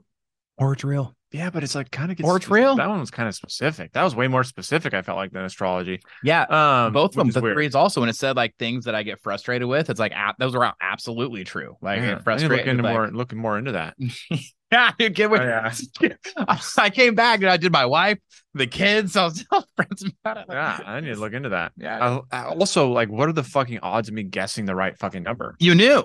or 0.58 0.72
it's 0.74 0.84
real. 0.84 1.16
yeah, 1.32 1.50
but 1.50 1.64
it's 1.64 1.74
like 1.74 1.90
kind 1.90 2.10
of 2.12 2.16
gets 2.16 2.28
Or 2.28 2.36
it's 2.36 2.48
real. 2.48 2.76
That 2.76 2.88
one 2.88 3.00
was 3.00 3.10
kind 3.10 3.28
of 3.28 3.34
specific. 3.34 3.92
That 3.92 4.04
was 4.04 4.14
way 4.14 4.28
more 4.28 4.44
specific. 4.44 4.94
I 4.94 5.02
felt 5.02 5.16
like 5.16 5.32
than 5.32 5.44
astrology. 5.44 6.00
Yeah, 6.22 6.42
Um, 6.42 6.92
both 6.92 7.10
of 7.12 7.16
them. 7.16 7.30
The 7.30 7.40
weird. 7.40 7.56
threes 7.56 7.74
also, 7.74 8.00
when 8.00 8.08
it 8.08 8.14
said 8.16 8.36
like 8.36 8.54
things 8.56 8.84
that 8.84 8.94
I 8.94 9.02
get 9.02 9.20
frustrated 9.20 9.66
with, 9.66 9.90
it's 9.90 9.98
like 9.98 10.12
a- 10.12 10.34
those 10.38 10.54
are 10.54 10.74
absolutely 10.80 11.42
true. 11.44 11.76
Like 11.82 11.98
Yeah, 12.00 12.02
I 12.02 12.06
I 12.06 12.08
get 12.08 12.10
need 12.12 12.18
to 12.18 12.22
frustrated. 12.24 12.56
look 12.58 12.66
into 12.68 12.82
with, 12.82 12.84
like- 12.92 12.94
more, 12.94 13.10
looking 13.10 13.38
more 13.38 13.58
into 13.58 13.72
that. 13.72 13.96
yeah, 14.74 14.92
you 14.98 15.08
get 15.08 15.30
what 15.30 15.40
Oh, 15.42 15.70
yeah. 16.00 16.16
I 16.78 16.90
came 16.90 17.14
back 17.14 17.40
and 17.40 17.48
I 17.48 17.56
did 17.56 17.70
my 17.72 17.86
wife, 17.86 18.18
the 18.54 18.66
kids. 18.66 19.16
I 19.16 19.24
was 19.24 19.44
telling 19.50 19.66
friends 19.76 20.04
about 20.24 20.38
it. 20.38 20.46
Yeah, 20.50 20.80
I 20.84 21.00
need 21.00 21.14
to 21.14 21.20
look 21.20 21.32
into 21.32 21.50
that. 21.50 21.72
Yeah. 21.76 22.20
I, 22.32 22.36
I 22.36 22.44
also, 22.48 22.88
like, 22.90 23.08
what 23.08 23.28
are 23.28 23.32
the 23.32 23.44
fucking 23.44 23.80
odds 23.80 24.08
of 24.08 24.14
me 24.14 24.24
guessing 24.24 24.64
the 24.64 24.74
right 24.74 24.98
fucking 24.98 25.22
number? 25.22 25.54
You 25.60 25.74
knew 25.74 26.04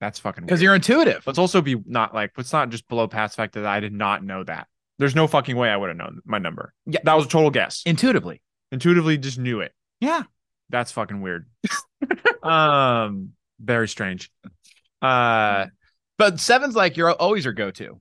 That's 0.00 0.18
fucking 0.18 0.44
because 0.44 0.60
you're 0.60 0.74
intuitive. 0.74 1.26
Let's 1.26 1.38
also 1.38 1.62
be 1.62 1.76
not 1.86 2.14
like 2.14 2.32
let's 2.36 2.52
not 2.52 2.68
just 2.70 2.86
below 2.88 3.08
past 3.08 3.36
fact 3.36 3.54
that 3.54 3.64
I 3.66 3.80
did 3.80 3.92
not 3.92 4.22
know 4.22 4.44
that. 4.44 4.66
There's 4.98 5.14
no 5.14 5.26
fucking 5.26 5.56
way 5.56 5.70
I 5.70 5.76
would 5.76 5.88
have 5.88 5.96
known 5.96 6.20
my 6.24 6.38
number. 6.38 6.74
Yeah. 6.86 7.00
That 7.04 7.14
was 7.14 7.26
a 7.26 7.28
total 7.28 7.50
guess. 7.50 7.82
Intuitively. 7.86 8.42
Intuitively 8.70 9.16
just 9.18 9.38
knew 9.38 9.60
it. 9.60 9.72
Yeah. 10.00 10.22
That's 10.68 10.92
fucking 10.92 11.20
weird. 11.22 11.46
um 12.42 13.30
very 13.60 13.88
strange. 13.88 14.30
Uh 15.00 15.66
But 16.18 16.40
seven's 16.40 16.74
like 16.76 16.96
you're 16.96 17.10
always 17.12 17.44
your 17.44 17.54
go-to. 17.54 18.00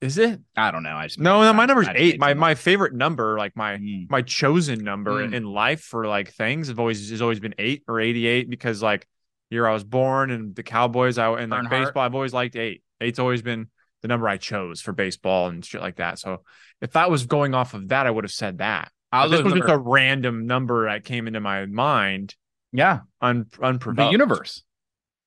is 0.00 0.18
it? 0.18 0.40
I 0.56 0.70
don't 0.72 0.82
know. 0.82 0.96
I 0.96 1.06
just 1.06 1.20
No, 1.20 1.42
no, 1.42 1.52
my 1.52 1.64
number's 1.66 1.86
I 1.88 1.94
eight. 1.96 2.18
My 2.18 2.34
my 2.34 2.54
favorite 2.56 2.92
number, 2.92 3.38
like 3.38 3.54
my 3.54 3.76
Mm. 3.76 4.10
my 4.10 4.22
chosen 4.22 4.82
number 4.82 5.24
Mm. 5.26 5.34
in 5.34 5.44
life 5.44 5.80
for 5.82 6.06
like 6.06 6.32
things 6.32 6.68
have 6.68 6.78
always 6.80 7.10
has 7.10 7.22
always 7.22 7.38
been 7.40 7.54
eight 7.58 7.84
or 7.86 8.00
eighty 8.00 8.26
eight 8.26 8.50
because 8.50 8.82
like 8.82 9.06
year 9.50 9.66
I 9.66 9.72
was 9.72 9.84
born 9.84 10.30
and 10.30 10.56
the 10.56 10.62
Cowboys 10.62 11.18
I 11.18 11.28
and 11.40 11.50
like 11.50 11.70
baseball 11.70 12.02
I've 12.02 12.14
always 12.14 12.32
liked 12.34 12.56
eight. 12.56 12.82
Eight's 13.00 13.18
always 13.18 13.42
been 13.42 13.68
the 14.00 14.08
number 14.08 14.28
I 14.28 14.38
chose 14.38 14.80
for 14.80 14.92
baseball 14.92 15.48
and 15.48 15.64
shit 15.64 15.80
like 15.80 15.96
that. 15.96 16.18
So 16.18 16.42
if 16.80 16.92
that 16.92 17.08
was 17.10 17.26
going 17.26 17.54
off 17.54 17.74
of 17.74 17.88
that, 17.88 18.06
I 18.06 18.10
would 18.10 18.24
have 18.24 18.32
said 18.32 18.58
that. 18.58 18.90
I 19.12 19.28
this 19.28 19.42
was 19.42 19.52
just 19.52 19.68
a 19.68 19.78
random 19.78 20.46
number 20.46 20.86
that 20.86 21.04
came 21.04 21.28
into 21.28 21.40
my 21.40 21.66
mind 21.66 22.34
yeah, 22.72 23.00
un 23.20 23.46
the 23.60 24.08
universe. 24.10 24.64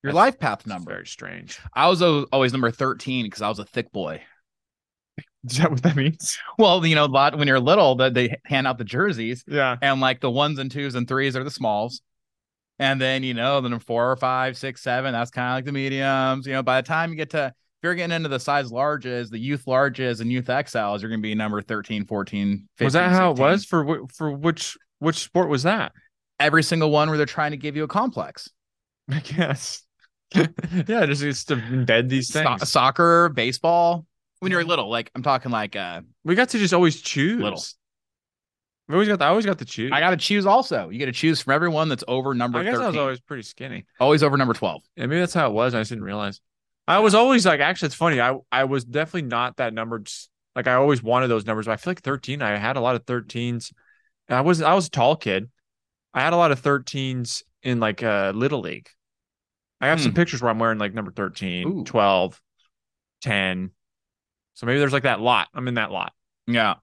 Your 0.06 0.12
That's- 0.12 0.26
life 0.32 0.38
path 0.38 0.66
number. 0.66 0.90
very 0.92 1.06
strange. 1.06 1.58
I 1.74 1.88
was 1.88 2.00
always 2.02 2.52
number 2.52 2.70
13 2.70 3.24
because 3.26 3.42
I 3.42 3.48
was 3.48 3.58
a 3.58 3.64
thick 3.64 3.90
boy. 3.92 4.22
Is 5.48 5.58
that 5.58 5.70
what 5.70 5.82
that 5.82 5.96
means? 5.96 6.38
Well, 6.58 6.84
you 6.84 6.94
know, 6.94 7.04
a 7.04 7.06
lot 7.06 7.36
when 7.38 7.48
you're 7.48 7.60
little, 7.60 7.96
that 7.96 8.14
they 8.14 8.36
hand 8.44 8.66
out 8.66 8.78
the 8.78 8.84
jerseys 8.84 9.44
Yeah. 9.46 9.76
and 9.80 10.00
like 10.00 10.20
the 10.20 10.30
ones 10.30 10.58
and 10.58 10.70
twos 10.70 10.94
and 10.94 11.06
threes 11.08 11.36
are 11.36 11.44
the 11.44 11.50
smalls. 11.50 12.02
And 12.78 13.00
then, 13.00 13.22
you 13.22 13.32
know, 13.32 13.60
then 13.60 13.78
four 13.78 14.10
or 14.10 14.16
five, 14.16 14.56
six, 14.56 14.82
seven, 14.82 15.12
that's 15.12 15.30
kind 15.30 15.48
of 15.52 15.56
like 15.56 15.64
the 15.64 15.72
mediums. 15.72 16.46
You 16.46 16.52
know, 16.52 16.62
by 16.62 16.80
the 16.82 16.86
time 16.86 17.10
you 17.10 17.16
get 17.16 17.30
to, 17.30 17.46
if 17.46 17.52
you're 17.82 17.94
getting 17.94 18.14
into 18.14 18.28
the 18.28 18.38
size 18.40 18.70
larges, 18.70 19.30
the 19.30 19.38
youth 19.38 19.64
larges 19.66 20.20
and 20.20 20.30
youth 20.30 20.46
XLs, 20.46 21.00
you're 21.00 21.08
going 21.08 21.20
to 21.20 21.26
be 21.26 21.34
number 21.34 21.62
13, 21.62 22.04
14, 22.04 22.68
15. 22.76 22.84
was 22.84 22.92
that 22.92 23.10
how 23.12 23.30
16. 23.34 23.46
it 23.46 23.50
was 23.50 23.64
for 23.64 24.06
for 24.14 24.30
which 24.32 24.76
which 24.98 25.16
sport 25.16 25.48
was 25.48 25.62
that? 25.62 25.92
Every 26.38 26.62
single 26.62 26.90
one 26.90 27.08
where 27.08 27.16
they're 27.16 27.26
trying 27.26 27.52
to 27.52 27.56
give 27.56 27.76
you 27.76 27.84
a 27.84 27.88
complex. 27.88 28.50
I 29.10 29.20
guess. 29.20 29.82
yeah, 30.88 31.06
just, 31.06 31.48
to 31.48 31.56
embed 31.56 32.08
these 32.08 32.28
So- 32.28 32.42
things. 32.42 32.68
soccer, 32.68 33.28
baseball. 33.28 34.06
When 34.40 34.52
you're 34.52 34.64
little, 34.64 34.90
like 34.90 35.10
I'm 35.14 35.22
talking 35.22 35.50
like 35.50 35.76
uh 35.76 36.02
we 36.22 36.34
got 36.34 36.50
to 36.50 36.58
just 36.58 36.74
always 36.74 37.00
choose. 37.00 37.40
Little. 37.40 37.62
We 38.88 38.94
always 38.94 39.08
got. 39.08 39.18
The, 39.18 39.24
I 39.24 39.28
always 39.28 39.46
got 39.46 39.58
the 39.58 39.64
choose. 39.64 39.90
I 39.92 39.98
got 40.00 40.10
to 40.10 40.16
choose 40.16 40.46
also. 40.46 40.90
You 40.90 40.98
got 40.98 41.06
to 41.06 41.12
choose 41.12 41.40
from 41.40 41.54
everyone 41.54 41.88
that's 41.88 42.04
over 42.06 42.34
number 42.34 42.58
I 42.58 42.64
guess 42.64 42.74
13. 42.74 42.84
I 42.84 42.88
was 42.88 42.96
always 42.96 43.20
pretty 43.20 43.42
skinny. 43.42 43.86
always 43.98 44.22
over 44.22 44.36
number 44.36 44.52
12. 44.54 44.82
Yeah, 44.96 45.06
maybe 45.06 45.20
that's 45.20 45.34
how 45.34 45.48
it 45.48 45.52
was. 45.54 45.74
I 45.74 45.80
just 45.80 45.88
didn't 45.88 46.04
realize. 46.04 46.40
I 46.86 47.00
was 47.00 47.14
always 47.14 47.44
like, 47.46 47.60
actually, 47.60 47.86
it's 47.86 47.94
funny. 47.96 48.20
I 48.20 48.36
I 48.52 48.64
was 48.64 48.84
definitely 48.84 49.22
not 49.28 49.56
that 49.56 49.72
number. 49.74 50.02
Like 50.54 50.66
I 50.68 50.74
always 50.74 51.02
wanted 51.02 51.28
those 51.28 51.46
numbers, 51.46 51.66
but 51.66 51.72
I 51.72 51.76
feel 51.76 51.90
like 51.92 52.02
13. 52.02 52.42
I 52.42 52.56
had 52.58 52.76
a 52.76 52.80
lot 52.80 52.94
of 52.94 53.04
13s. 53.06 53.72
I 54.28 54.42
was 54.42 54.60
I 54.62 54.74
was 54.74 54.86
a 54.86 54.90
tall 54.90 55.16
kid. 55.16 55.50
I 56.14 56.20
had 56.20 56.32
a 56.32 56.36
lot 56.36 56.52
of 56.52 56.62
13s 56.62 57.42
in 57.62 57.80
like 57.80 58.02
uh 58.02 58.32
little 58.34 58.60
league. 58.60 58.88
I 59.80 59.88
have 59.88 60.00
some 60.00 60.12
Hmm. 60.12 60.16
pictures 60.16 60.40
where 60.42 60.50
I'm 60.50 60.58
wearing 60.58 60.78
like 60.78 60.94
number 60.94 61.10
13, 61.12 61.68
Ooh. 61.80 61.84
12, 61.84 62.40
10. 63.22 63.70
So 64.54 64.66
maybe 64.66 64.78
there's 64.78 64.92
like 64.92 65.02
that 65.04 65.20
lot. 65.20 65.48
I'm 65.54 65.68
in 65.68 65.74
that 65.74 65.90
lot. 65.90 66.12
Yeah. 66.46 66.74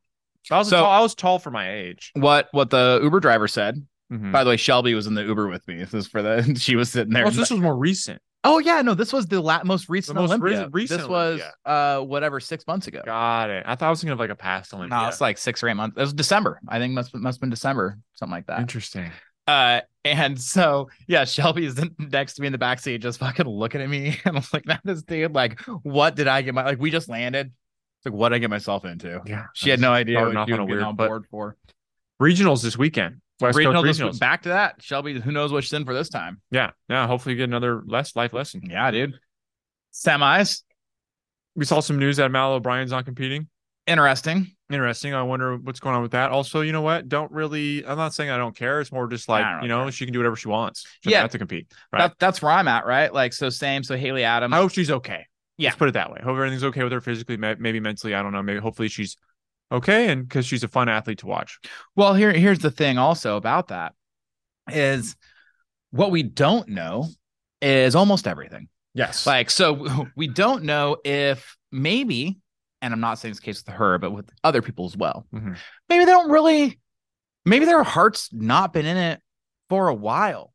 So 0.43 0.55
I 0.55 0.59
was 0.59 0.69
So- 0.69 0.81
tall, 0.81 0.91
I 0.91 0.99
was 1.01 1.15
tall 1.15 1.39
for 1.39 1.51
my 1.51 1.71
age. 1.71 2.11
What 2.15 2.49
what 2.51 2.69
the 2.69 2.99
Uber 3.01 3.19
driver 3.19 3.47
said. 3.47 3.85
Mhm. 4.11 4.31
By 4.31 4.43
the 4.43 4.51
way, 4.51 4.57
Shelby 4.57 4.93
was 4.93 5.07
in 5.07 5.15
the 5.15 5.23
Uber 5.23 5.47
with 5.47 5.67
me. 5.67 5.77
This 5.77 5.93
is 5.93 6.07
for 6.07 6.21
the 6.21 6.55
she 6.59 6.75
was 6.75 6.91
sitting 6.91 7.13
there. 7.13 7.25
Oh, 7.25 7.29
so 7.29 7.39
this 7.39 7.49
was 7.49 7.59
more 7.61 7.75
recent. 7.75 8.21
oh 8.43 8.59
yeah, 8.59 8.81
no, 8.81 8.93
this 8.93 9.13
was 9.13 9.25
the 9.25 9.41
la- 9.41 9.63
most 9.63 9.87
recent 9.89 10.15
The 10.15 10.21
most 10.21 10.29
Olympia. 10.31 10.49
recent- 10.51 10.73
recent 10.73 10.99
this 10.99 11.07
was 11.09 11.39
Olympia. 11.41 11.53
uh 11.65 12.01
whatever 12.03 12.39
six 12.39 12.67
months 12.67 12.87
ago. 12.87 13.01
Got 13.05 13.49
it. 13.49 13.63
I 13.65 13.75
thought 13.75 13.87
I 13.87 13.89
was 13.89 14.01
thinking 14.01 14.11
of 14.13 14.19
like 14.19 14.29
a 14.29 14.35
past 14.35 14.73
Olympia. 14.73 14.99
No, 14.99 15.07
it's 15.07 15.21
like 15.21 15.37
six 15.37 15.63
or 15.63 15.69
eight 15.69 15.73
months. 15.75 15.97
It 15.97 16.01
was 16.01 16.13
December. 16.13 16.59
I 16.67 16.77
think 16.77 16.93
must 16.93 17.15
must 17.15 17.37
have 17.37 17.41
been 17.41 17.49
December, 17.49 17.97
something 18.13 18.33
like 18.33 18.47
that. 18.47 18.59
Interesting. 18.59 19.09
Uh, 19.47 19.81
and 20.05 20.39
so 20.39 20.89
yeah, 21.07 21.25
Shelby's 21.25 21.79
next 21.99 22.33
to 22.35 22.41
me 22.41 22.47
in 22.47 22.53
the 22.53 22.59
backseat, 22.59 23.01
just 23.01 23.19
fucking 23.19 23.47
looking 23.47 23.81
at 23.81 23.89
me, 23.89 24.19
and 24.25 24.37
I'm 24.37 24.43
like, 24.53 24.65
"Not 24.65 24.81
this 24.83 25.03
dude. 25.03 25.33
Like, 25.33 25.59
what 25.83 26.15
did 26.15 26.27
I 26.27 26.41
get 26.41 26.53
my 26.53 26.63
like? 26.63 26.79
We 26.79 26.91
just 26.91 27.09
landed. 27.09 27.47
It's 27.47 28.05
like, 28.05 28.13
what 28.13 28.29
did 28.29 28.35
I 28.35 28.39
get 28.39 28.49
myself 28.49 28.83
into? 28.85 29.21
Yeah. 29.25 29.45
She 29.53 29.69
had 29.69 29.79
no 29.79 29.91
idea 29.93 30.19
what 30.21 30.31
she 30.47 30.53
on 30.53 30.61
was 30.61 30.69
weird 30.69 30.83
on 30.83 30.95
board 30.97 31.25
for. 31.31 31.55
Regionals 32.21 32.61
this 32.61 32.77
weekend. 32.77 33.21
West 33.39 33.55
Coast 33.55 33.57
Regional, 33.57 33.81
this- 33.83 33.99
regionals. 33.99 34.19
back 34.19 34.43
to 34.43 34.49
that. 34.49 34.81
Shelby, 34.81 35.19
who 35.21 35.31
knows 35.31 35.51
what 35.53 35.63
she's 35.63 35.73
in 35.73 35.85
for 35.85 35.93
this 35.93 36.09
time? 36.09 36.41
Yeah. 36.51 36.71
Yeah. 36.89 37.07
Hopefully 37.07 37.33
you 37.33 37.37
get 37.37 37.45
another 37.45 37.81
less 37.85 38.15
life 38.15 38.33
lesson. 38.33 38.61
Yeah, 38.69 38.91
dude. 38.91 39.17
Semis, 39.93 40.63
We 41.55 41.65
saw 41.65 41.79
some 41.79 41.97
news 41.99 42.17
that 42.17 42.29
Mal 42.31 42.53
O'Brien's 42.53 42.91
not 42.91 43.05
competing. 43.05 43.47
interesting. 43.87 44.52
Interesting. 44.71 45.13
I 45.13 45.23
wonder 45.23 45.57
what's 45.57 45.79
going 45.79 45.95
on 45.95 46.01
with 46.01 46.11
that. 46.11 46.31
Also, 46.31 46.61
you 46.61 46.71
know 46.71 46.81
what? 46.81 47.09
Don't 47.09 47.31
really 47.31 47.85
I'm 47.85 47.97
not 47.97 48.13
saying 48.13 48.29
I 48.29 48.37
don't 48.37 48.55
care. 48.55 48.79
It's 48.81 48.91
more 48.91 49.07
just 49.07 49.27
like, 49.27 49.61
you 49.61 49.67
know, 49.67 49.83
care. 49.83 49.91
she 49.91 50.05
can 50.05 50.13
do 50.13 50.19
whatever 50.19 50.35
she 50.35 50.47
wants. 50.47 50.85
She 51.03 51.11
Yeah. 51.11 51.21
have 51.21 51.31
to 51.31 51.37
compete. 51.37 51.71
Right. 51.91 51.99
That, 51.99 52.15
that's 52.17 52.41
where 52.41 52.51
I'm 52.51 52.67
at, 52.67 52.85
right? 52.85 53.13
Like, 53.13 53.33
so 53.33 53.49
same. 53.49 53.83
So 53.83 53.97
Haley 53.97 54.23
Adams. 54.23 54.53
I 54.53 54.57
hope 54.57 54.71
she's 54.71 54.89
okay. 54.89 55.25
Yeah. 55.57 55.69
Let's 55.69 55.77
put 55.77 55.89
it 55.89 55.93
that 55.93 56.11
way. 56.11 56.19
Hope 56.23 56.35
everything's 56.37 56.63
okay 56.63 56.83
with 56.83 56.91
her 56.93 57.01
physically, 57.01 57.37
maybe 57.37 57.79
mentally. 57.79 58.15
I 58.15 58.23
don't 58.23 58.31
know. 58.31 58.41
Maybe 58.41 58.59
hopefully 58.59 58.87
she's 58.87 59.17
okay 59.71 60.09
and 60.09 60.27
because 60.27 60.45
she's 60.45 60.63
a 60.63 60.67
fun 60.67 60.89
athlete 60.89 61.19
to 61.19 61.27
watch. 61.27 61.59
Well, 61.95 62.13
here 62.13 62.31
here's 62.31 62.59
the 62.59 62.71
thing 62.71 62.97
also 62.97 63.37
about 63.37 63.67
that 63.67 63.93
is 64.71 65.15
what 65.91 66.09
we 66.09 66.23
don't 66.23 66.69
know 66.69 67.07
is 67.61 67.95
almost 67.95 68.27
everything. 68.27 68.69
Yes. 68.93 69.27
Like, 69.27 69.49
so 69.49 70.07
we 70.15 70.27
don't 70.27 70.63
know 70.63 70.97
if 71.03 71.57
maybe, 71.71 72.39
and 72.83 72.93
I'm 72.93 72.99
not 72.99 73.17
saying 73.17 73.31
it's 73.31 73.39
the 73.39 73.45
case 73.45 73.63
with 73.65 73.73
her, 73.75 73.97
but 73.97 74.11
with 74.11 74.29
other 74.43 74.61
people 74.61 74.85
as 74.85 74.95
well. 74.95 75.25
Mhm. 75.33 75.57
Maybe 75.89 76.05
they 76.05 76.11
don't 76.11 76.29
really, 76.29 76.79
maybe 77.45 77.65
their 77.65 77.81
heart's 77.83 78.29
not 78.31 78.73
been 78.73 78.85
in 78.85 78.97
it 78.97 79.21
for 79.69 79.87
a 79.87 79.93
while, 79.95 80.53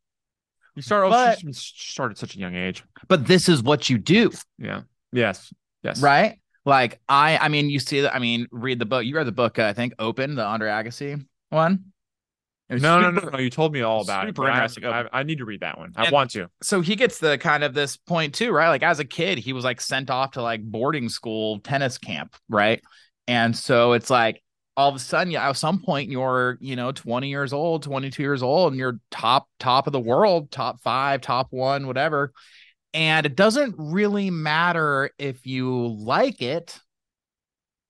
you 0.76 0.82
start 0.82 1.06
oh, 1.06 1.11
but- 1.11 1.40
she 1.40 1.52
started 1.52 2.12
at 2.12 2.18
such 2.18 2.37
a 2.37 2.38
young 2.38 2.54
age. 2.54 2.85
but 3.08 3.26
this 3.26 3.49
is 3.49 3.62
what 3.62 3.88
you 3.88 3.99
do, 3.99 4.30
Yeah. 4.58 4.82
Yes. 5.11 5.52
Yes. 5.82 6.00
right? 6.02 6.40
Like, 6.64 7.00
I, 7.08 7.38
I 7.38 7.49
mean, 7.49 7.70
you 7.70 7.78
see 7.80 8.02
that. 8.02 8.14
I 8.14 8.18
mean, 8.18 8.47
read 8.52 8.78
the 8.78 8.85
book. 8.85 9.04
You 9.04 9.16
read 9.16 9.26
the 9.26 9.32
book, 9.32 9.58
uh, 9.58 9.64
I 9.64 9.73
think, 9.73 9.94
Open, 9.99 10.35
the 10.35 10.44
Andre 10.44 10.68
Agassi 10.68 11.25
one. 11.49 11.92
It 12.69 12.75
was 12.75 12.83
No, 12.83 13.01
no, 13.01 13.11
no, 13.11 13.29
no. 13.31 13.39
You 13.39 13.49
told 13.51 13.73
me 13.73 13.81
all 13.81 14.03
about 14.03 14.25
it. 14.25 14.29
super 14.37 14.49
I. 14.49 14.67
I, 14.67 15.21
I 15.21 15.23
need 15.23 15.39
to 15.39 15.45
read 15.45 15.61
that 15.61 15.79
one. 15.79 15.93
I 15.97 16.05
And- 16.05 16.13
want 16.13 16.31
to. 16.33 16.49
so 16.63 16.81
he 16.81 16.97
gets 16.97 17.19
the 17.19 17.39
kind 17.39 17.65
of 17.65 17.73
this 17.75 17.97
point 17.97 18.35
too, 18.35 18.51
right? 18.53 18.69
Like 18.69 18.83
as 18.83 18.99
a 18.99 19.05
kid, 19.05 19.39
he 19.39 19.53
was 19.53 19.65
like 19.65 19.81
sent 19.81 20.11
off 20.11 20.33
to 20.33 20.43
like 20.43 20.63
boarding 20.63 21.09
school 21.09 21.61
tennis 21.61 21.97
camp, 21.99 22.37
right? 22.49 22.83
And 23.27 23.57
so 23.57 23.93
it's 23.95 24.11
like 24.11 24.43
all 24.77 24.89
of 24.89 24.95
a 24.95 24.99
sudden, 24.99 25.33
yeah, 25.33 25.49
at 25.49 25.57
some 25.57 25.81
point 25.83 26.11
you're, 26.11 26.57
you 26.61 26.77
know, 26.77 26.93
20 26.93 27.29
years 27.29 27.53
old, 27.53 27.83
22 27.83 28.23
years 28.23 28.43
old, 28.43 28.73
and 28.73 28.79
you're 28.79 29.01
top, 29.11 29.49
top 29.59 29.87
of 29.87 29.93
the 29.93 29.99
world, 30.01 30.51
top 30.51 30.81
five, 30.83 31.21
top 31.21 31.49
one, 31.51 31.87
whatever. 31.87 32.33
And 32.95 33.27
it 33.27 33.35
doesn't 33.35 33.75
really 33.77 34.31
matter 34.31 35.11
if 35.19 35.47
you 35.47 35.89
like 35.99 36.41
it. 36.43 36.79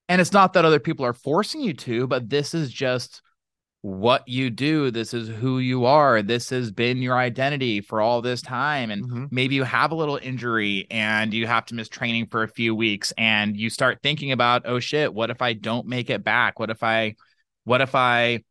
And 0.08 0.20
it's 0.20 0.32
not 0.32 0.54
that 0.54 0.64
other 0.64 0.80
people 0.80 1.04
are 1.04 1.12
forcing 1.12 1.60
you 1.60 1.74
to, 1.74 2.06
but 2.06 2.30
this 2.30 2.54
is 2.54 2.72
just 2.72 3.20
what 3.82 4.26
you 4.26 4.50
do. 4.50 4.90
This 4.90 5.14
is 5.14 5.28
who 5.28 5.58
you 5.60 5.84
are. 5.84 6.20
This 6.20 6.50
has 6.50 6.70
been 6.72 6.98
your 6.98 7.16
identity 7.16 7.80
for 7.80 8.00
all 8.00 8.20
this 8.20 8.42
time. 8.42 8.90
And 8.90 9.04
Mhm. 9.04 9.28
maybe 9.30 9.54
you 9.54 9.62
have 9.62 9.92
a 9.92 9.94
little 9.94 10.18
injury 10.20 10.86
and 10.90 11.32
you 11.32 11.46
have 11.46 11.64
to 11.66 11.74
miss 11.74 11.88
training 11.88 12.26
for 12.26 12.42
a 12.42 12.48
few 12.48 12.74
weeks 12.74 13.12
and 13.16 13.56
you 13.56 13.70
start 13.70 14.00
thinking 14.02 14.32
about, 14.32 14.62
oh 14.64 14.80
shit, 14.80 15.14
what 15.14 15.30
if 15.30 15.40
I 15.42 15.52
don't 15.52 15.86
make 15.86 16.10
it 16.10 16.24
back? 16.24 16.58
What 16.58 16.70
if 16.70 16.82
I, 16.82 17.14
what 17.64 17.80
if 17.80 17.94
I 17.94 18.42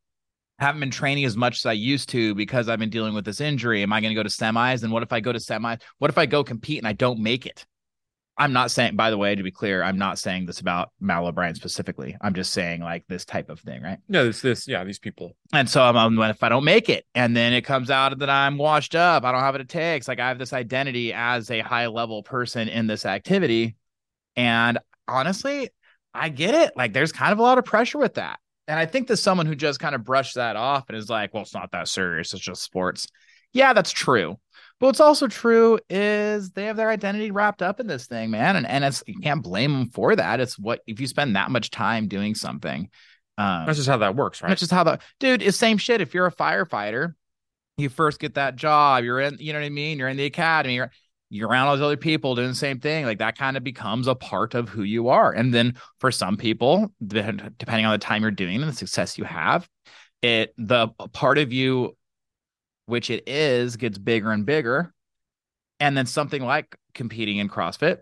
haven't 0.59 0.79
been 0.79 0.91
training 0.91 1.25
as 1.25 1.35
much 1.35 1.57
as 1.57 1.65
I 1.65 1.73
used 1.73 2.09
to 2.09 2.33
because 2.33 2.69
I've 2.69 2.79
been 2.79 2.89
dealing 2.89 3.13
with 3.13 3.25
this 3.25 3.41
injury? 3.41 3.83
Am 3.83 3.91
I 3.91 3.99
going 4.01 4.11
to 4.11 4.15
go 4.15 4.23
to 4.23 4.29
semis? 4.29 4.83
And 4.83 4.93
what 4.93 5.03
if 5.03 5.11
I 5.11 5.19
go 5.19 5.33
to 5.33 5.39
semis? 5.39 5.81
What 5.99 6.09
if 6.09 6.17
I 6.17 6.25
go 6.25 6.43
compete 6.43 6.77
and 6.77 6.87
I 6.87 6.93
don't 6.93 7.19
make 7.19 7.45
it? 7.45 7.65
I'm 8.39 8.53
not 8.53 8.69
saying, 8.69 8.95
by 8.95 9.09
the 9.09 9.17
way, 9.17 9.33
to 9.33 9.41
be 9.41 9.51
clear, 9.51 9.81
I'm 9.81 9.97
not 9.97 10.19
saying 10.19 10.45
this 10.45 10.59
about 10.59 10.91
Mal 10.99 11.25
O'Brien 11.25 11.55
specifically. 11.55 12.15
I'm 12.21 12.35
just 12.35 12.53
saying 12.53 12.81
like 12.81 13.03
this 13.07 13.25
type 13.25 13.49
of 13.49 13.59
thing, 13.59 13.81
right? 13.81 13.97
No, 14.07 14.25
this, 14.25 14.41
this, 14.41 14.67
yeah, 14.67 14.83
these 14.83 14.99
people. 14.99 15.35
And 15.53 15.67
so 15.67 15.81
I'm, 15.81 15.97
I'm 15.97 16.19
if 16.29 16.43
I 16.43 16.49
don't 16.49 16.63
make 16.63 16.87
it, 16.87 17.05
and 17.15 17.35
then 17.35 17.53
it 17.53 17.61
comes 17.63 17.89
out 17.89 18.17
that 18.19 18.29
I'm 18.29 18.57
washed 18.57 18.93
up, 18.93 19.23
I 19.23 19.31
don't 19.31 19.41
have 19.41 19.55
what 19.55 19.61
it 19.61 19.69
takes. 19.69 20.07
Like 20.07 20.19
I 20.19 20.27
have 20.27 20.37
this 20.37 20.53
identity 20.53 21.13
as 21.13 21.49
a 21.49 21.61
high 21.61 21.87
level 21.87 22.21
person 22.21 22.67
in 22.67 22.85
this 22.85 23.07
activity, 23.07 23.75
and 24.35 24.77
honestly, 25.07 25.71
I 26.13 26.29
get 26.29 26.53
it. 26.53 26.73
Like 26.75 26.93
there's 26.93 27.11
kind 27.11 27.33
of 27.33 27.39
a 27.39 27.43
lot 27.43 27.57
of 27.57 27.65
pressure 27.65 27.97
with 27.97 28.15
that, 28.15 28.39
and 28.67 28.77
I 28.77 28.85
think 28.85 29.07
that 29.07 29.17
someone 29.17 29.47
who 29.47 29.55
just 29.55 29.79
kind 29.79 29.95
of 29.95 30.03
brushed 30.03 30.35
that 30.35 30.55
off 30.55 30.89
and 30.89 30.97
is 30.97 31.09
like, 31.09 31.33
"Well, 31.33 31.41
it's 31.43 31.55
not 31.55 31.71
that 31.71 31.87
serious. 31.87 32.33
It's 32.35 32.43
just 32.43 32.61
sports." 32.61 33.07
Yeah, 33.51 33.73
that's 33.73 33.91
true. 33.91 34.37
But 34.79 34.87
what's 34.87 34.99
also 34.99 35.27
true 35.27 35.79
is 35.89 36.51
they 36.51 36.65
have 36.65 36.77
their 36.77 36.89
identity 36.89 37.31
wrapped 37.31 37.61
up 37.61 37.79
in 37.79 37.87
this 37.87 38.05
thing, 38.05 38.29
man, 38.29 38.55
and 38.55 38.67
and 38.67 38.83
it's 38.83 39.03
you 39.07 39.19
can't 39.19 39.41
blame 39.41 39.73
them 39.73 39.89
for 39.89 40.15
that. 40.15 40.39
It's 40.39 40.57
what 40.59 40.81
if 40.85 40.99
you 40.99 41.07
spend 41.07 41.35
that 41.35 41.49
much 41.49 41.71
time 41.71 42.07
doing 42.07 42.35
something. 42.35 42.89
Um, 43.39 43.65
That's 43.65 43.77
just 43.77 43.89
how 43.89 43.97
that 43.97 44.15
works, 44.15 44.41
right? 44.41 44.49
that's 44.49 44.61
just 44.61 44.71
how 44.71 44.83
the 44.83 44.99
dude 45.19 45.43
is 45.43 45.57
same 45.57 45.77
shit. 45.77 46.01
If 46.01 46.13
you're 46.13 46.25
a 46.25 46.31
firefighter, 46.31 47.13
you 47.77 47.89
first 47.89 48.19
get 48.19 48.35
that 48.35 48.55
job, 48.55 49.03
you're 49.03 49.19
in, 49.19 49.37
you 49.39 49.53
know 49.53 49.59
what 49.59 49.65
I 49.65 49.69
mean? 49.69 49.99
You're 49.99 50.07
in 50.07 50.17
the 50.17 50.25
academy, 50.25 50.75
you're, 50.75 50.91
you're 51.29 51.47
around 51.47 51.67
all 51.67 51.75
those 51.75 51.85
other 51.85 51.97
people 51.97 52.35
doing 52.35 52.49
the 52.49 52.55
same 52.55 52.79
thing. 52.79 53.05
Like 53.05 53.19
that 53.19 53.37
kind 53.37 53.57
of 53.57 53.63
becomes 53.63 54.07
a 54.07 54.15
part 54.15 54.55
of 54.55 54.69
who 54.69 54.83
you 54.83 55.09
are. 55.09 55.31
And 55.31 55.53
then 55.53 55.75
for 55.99 56.11
some 56.11 56.37
people, 56.37 56.91
depending 57.05 57.85
on 57.85 57.91
the 57.91 57.97
time 57.99 58.21
you're 58.21 58.31
doing 58.31 58.61
and 58.61 58.71
the 58.71 58.75
success 58.75 59.17
you 59.17 59.23
have, 59.25 59.69
it 60.21 60.53
the 60.57 60.87
part 61.13 61.37
of 61.37 61.53
you, 61.53 61.95
which 62.87 63.09
it 63.11 63.27
is, 63.27 63.77
gets 63.77 63.97
bigger 63.99 64.31
and 64.31 64.45
bigger. 64.45 64.93
And 65.79 65.95
then 65.95 66.07
something 66.07 66.41
like 66.41 66.75
competing 66.95 67.37
in 67.37 67.49
CrossFit, 67.49 67.99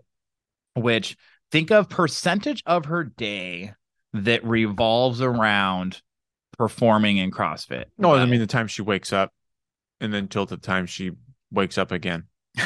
which 0.74 1.16
think 1.52 1.70
of 1.70 1.90
percentage 1.90 2.62
of 2.64 2.86
her 2.86 3.04
day 3.04 3.74
that 4.14 4.42
revolves 4.44 5.20
around 5.20 6.00
performing 6.56 7.18
in 7.18 7.30
CrossFit. 7.30 7.84
no, 7.98 8.14
I 8.14 8.24
mean 8.24 8.40
the 8.40 8.46
time 8.46 8.66
she 8.66 8.80
wakes 8.80 9.12
up 9.12 9.30
and 10.00 10.14
then 10.14 10.28
till 10.28 10.46
the 10.46 10.56
time 10.56 10.86
she 10.86 11.12
wakes 11.50 11.76
up 11.76 11.92
again. 11.92 12.24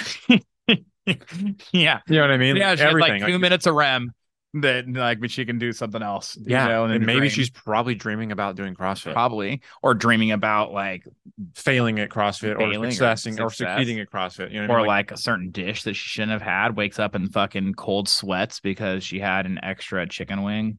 yeah. 1.73 2.01
You 2.07 2.17
know 2.17 2.21
what 2.21 2.31
I 2.31 2.37
mean? 2.37 2.57
Yeah, 2.57 2.77
she 2.77 2.83
has 2.83 2.91
Everything. 2.91 3.23
like 3.23 3.27
two 3.27 3.39
minutes 3.41 3.67
of 3.67 3.75
REM 3.75 4.13
that 4.55 4.89
like 4.89 5.21
but 5.21 5.31
she 5.31 5.45
can 5.45 5.59
do 5.59 5.73
something 5.73 6.03
else. 6.03 6.37
you 6.37 6.47
yeah. 6.49 6.67
know, 6.67 6.85
and 6.85 6.93
then 6.93 7.07
maybe 7.07 7.21
dream, 7.21 7.31
she's 7.31 7.51
probably 7.51 7.95
dreaming 7.95 8.33
about 8.33 8.57
doing 8.57 8.75
CrossFit, 8.75 9.13
probably 9.13 9.63
or 9.83 9.95
dreaming 9.95 10.33
about 10.33 10.73
like 10.73 11.07
failing 11.55 12.01
at 12.01 12.11
CrossFit 12.11 12.57
Failing 12.57 12.83
or 12.83 12.87
or 12.87 12.91
successing 12.91 13.41
or, 13.41 13.51
success. 13.51 13.79
succeeding 13.79 14.01
at 14.01 14.11
CrossFit. 14.11 14.51
You 14.51 14.63
know 14.63 14.69
what 14.69 14.71
I 14.71 14.75
or 14.75 14.79
mean? 14.79 14.87
like 14.89 15.11
a 15.13 15.17
certain 15.17 15.51
dish 15.51 15.85
that 15.85 15.95
she 15.95 16.09
shouldn't 16.09 16.33
have 16.33 16.43
had, 16.43 16.77
wakes 16.77 16.99
up 16.99 17.15
in 17.15 17.29
fucking 17.29 17.75
cold 17.75 18.09
sweats 18.09 18.61
because 18.61 19.05
she 19.05 19.21
had 19.21 19.47
an 19.47 19.61
extra 19.63 20.07
chicken 20.09 20.43
wing. 20.43 20.79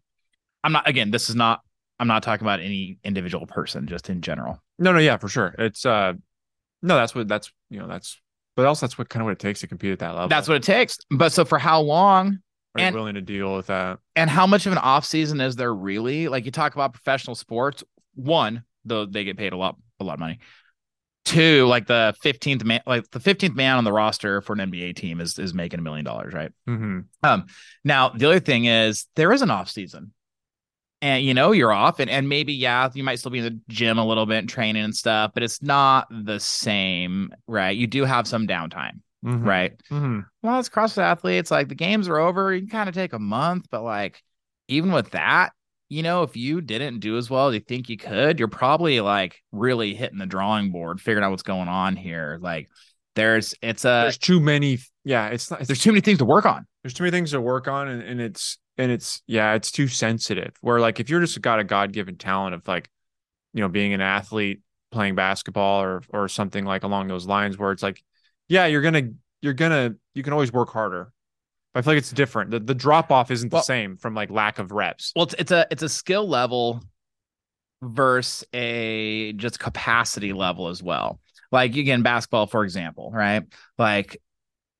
I'm 0.63 0.73
not 0.73 0.87
again, 0.87 1.11
this 1.11 1.29
is 1.29 1.35
not 1.35 1.61
I'm 2.01 2.07
not 2.07 2.23
talking 2.23 2.45
about 2.45 2.59
any 2.59 2.97
individual 3.03 3.45
person, 3.45 3.87
just 3.87 4.09
in 4.09 4.21
general. 4.21 4.61
no, 4.79 4.91
no, 4.91 4.99
yeah, 4.99 5.17
for 5.17 5.27
sure. 5.27 5.53
It's 5.59 5.85
uh, 5.85 6.13
no, 6.81 6.95
that's 6.95 7.13
what 7.13 7.27
that's 7.27 7.51
you 7.69 7.79
know 7.79 7.87
that's, 7.87 8.19
but 8.55 8.65
also 8.65 8.85
that's 8.85 8.97
what 8.97 9.07
kind 9.07 9.21
of 9.21 9.25
what 9.25 9.33
it 9.33 9.39
takes 9.39 9.61
to 9.61 9.67
compete 9.67 9.93
at 9.93 9.99
that 9.99 10.15
level. 10.15 10.27
That's 10.27 10.47
what 10.47 10.57
it 10.57 10.63
takes. 10.63 10.97
But 11.09 11.31
so 11.31 11.45
for 11.45 11.59
how 11.59 11.79
long 11.79 12.39
Are 12.75 12.81
you 12.81 12.87
and- 12.87 12.95
willing 12.95 13.15
to 13.15 13.21
deal 13.21 13.55
with 13.55 13.67
that? 13.67 13.99
and 14.15 14.29
how 14.29 14.47
much 14.47 14.65
of 14.65 14.71
an 14.71 14.77
off 14.77 15.05
season 15.05 15.41
is 15.41 15.55
there 15.55 15.73
really? 15.73 16.27
Like 16.27 16.45
you 16.45 16.51
talk 16.51 16.73
about 16.75 16.93
professional 16.93 17.35
sports, 17.35 17.83
one, 18.15 18.63
though 18.85 19.05
they 19.05 19.23
get 19.23 19.37
paid 19.37 19.53
a 19.53 19.57
lot, 19.57 19.75
a 19.99 20.03
lot 20.03 20.13
of 20.13 20.19
money. 20.19 20.39
Two, 21.23 21.67
like 21.67 21.85
the 21.85 22.15
fifteenth 22.21 22.63
man, 22.63 22.81
like 22.87 23.09
the 23.11 23.19
fifteenth 23.19 23.55
man 23.55 23.77
on 23.77 23.83
the 23.83 23.91
roster 23.93 24.41
for 24.41 24.53
an 24.53 24.71
NBA 24.71 24.95
team 24.95 25.21
is 25.21 25.37
is 25.37 25.53
making 25.53 25.79
a 25.79 25.83
million 25.83 26.03
dollars, 26.03 26.33
right? 26.33 26.51
Mm-hmm. 26.67 27.01
Um, 27.23 27.45
now 27.83 28.09
the 28.09 28.25
other 28.25 28.39
thing 28.39 28.65
is 28.65 29.05
there 29.15 29.31
is 29.31 29.43
an 29.43 29.51
off 29.51 29.69
season. 29.69 30.13
and 31.03 31.23
you 31.23 31.35
know 31.35 31.51
you're 31.51 31.71
off 31.71 31.99
and, 31.99 32.09
and 32.09 32.27
maybe 32.27 32.53
yeah 32.53 32.89
you 32.93 33.03
might 33.03 33.15
still 33.19 33.31
be 33.31 33.37
in 33.39 33.43
the 33.43 33.59
gym 33.69 33.99
a 33.99 34.05
little 34.05 34.25
bit 34.25 34.37
and 34.39 34.49
training 34.49 34.83
and 34.83 34.95
stuff 34.95 35.31
but 35.33 35.41
it's 35.43 35.61
not 35.61 36.07
the 36.11 36.39
same 36.39 37.31
right 37.47 37.75
you 37.77 37.85
do 37.87 38.03
have 38.05 38.27
some 38.27 38.47
downtime 38.47 38.99
Mhm. 39.23 39.45
right 39.45 39.73
Mhm. 39.91 40.25
well 40.41 40.57
as 40.57 40.69
CrossFit 40.69 41.03
athletes 41.03 41.51
like 41.51 41.67
the 41.67 41.75
games 41.75 42.07
are 42.07 42.17
over 42.17 42.53
you 42.53 42.61
can 42.61 42.69
kind 42.69 42.89
of 42.89 42.95
take 42.95 43.13
a 43.13 43.19
month 43.19 43.67
but 43.69 43.83
like 43.83 44.23
even 44.67 44.91
with 44.91 45.11
that 45.11 45.51
you 45.89 46.01
know 46.01 46.23
if 46.23 46.35
you 46.35 46.59
didn't 46.61 46.99
do 46.99 47.17
as 47.17 47.29
well 47.29 47.47
as 47.49 47.53
you 47.53 47.59
think 47.59 47.87
you 47.89 47.97
could 47.97 48.39
you're 48.39 48.47
probably 48.47 48.99
like 48.99 49.39
really 49.51 49.93
hitting 49.93 50.17
the 50.17 50.25
drawing 50.25 50.71
board 50.71 50.99
figuring 50.99 51.23
out 51.23 51.29
what's 51.29 51.43
going 51.43 51.67
on 51.67 51.95
here 51.95 52.39
like 52.41 52.69
there's 53.15 53.53
it's 53.61 53.83
a 53.85 54.03
There's 54.03 54.17
too 54.17 54.39
many. 54.39 54.79
Yeah, 55.03 55.27
it's 55.27 55.51
not. 55.51 55.59
It's, 55.59 55.67
there's 55.67 55.81
too 55.81 55.91
many 55.91 56.01
things 56.01 56.19
to 56.19 56.25
work 56.25 56.45
on 56.45 56.65
there's 56.83 56.93
too 56.93 57.03
many 57.03 57.11
things 57.11 57.31
to 57.31 57.41
work 57.41 57.67
on, 57.67 57.87
and, 57.89 58.01
and 58.01 58.21
it's 58.21 58.57
and 58.77 58.91
it's 58.91 59.21
yeah, 59.27 59.53
it's 59.53 59.69
too 59.69 59.87
sensitive. 59.87 60.53
Where 60.61 60.79
like 60.79 60.99
if 60.99 61.09
you're 61.09 61.19
just 61.19 61.39
got 61.41 61.59
a 61.59 61.63
God 61.63 61.91
given 61.91 62.15
talent 62.17 62.55
of 62.55 62.67
like, 62.67 62.89
you 63.53 63.61
know, 63.61 63.67
being 63.67 63.93
an 63.93 64.01
athlete, 64.01 64.61
playing 64.91 65.15
basketball, 65.15 65.81
or 65.83 66.01
or 66.09 66.27
something 66.27 66.63
like 66.65 66.83
along 66.83 67.07
those 67.07 67.27
lines, 67.27 67.57
where 67.57 67.71
it's 67.71 67.83
like, 67.83 68.01
yeah, 68.51 68.65
you're 68.65 68.81
gonna 68.81 69.09
you're 69.41 69.53
gonna 69.53 69.95
you 70.13 70.23
can 70.23 70.33
always 70.33 70.51
work 70.51 70.69
harder. 70.69 71.13
But 71.73 71.79
I 71.79 71.81
feel 71.83 71.93
like 71.93 71.99
it's 71.99 72.11
different. 72.11 72.51
The 72.51 72.59
the 72.59 72.75
drop 72.75 73.11
off 73.11 73.31
isn't 73.31 73.51
Well- 73.51 73.61
the 73.61 73.65
same 73.65 73.95
from 73.95 74.13
like 74.13 74.29
lack 74.29 74.59
of 74.59 74.71
reps. 74.73 75.13
Well, 75.15 75.23
it's, 75.23 75.35
it's 75.39 75.51
a 75.51 75.65
it's 75.71 75.83
a 75.83 75.89
skill 75.89 76.27
level 76.27 76.81
versus 77.81 78.45
a 78.53 79.33
just 79.33 79.57
capacity 79.59 80.33
level 80.33 80.67
as 80.67 80.83
well. 80.83 81.19
Like 81.51 81.75
again, 81.75 82.01
basketball, 82.01 82.47
for 82.47 82.63
example, 82.63 83.09
right? 83.13 83.43
Like 83.77 84.21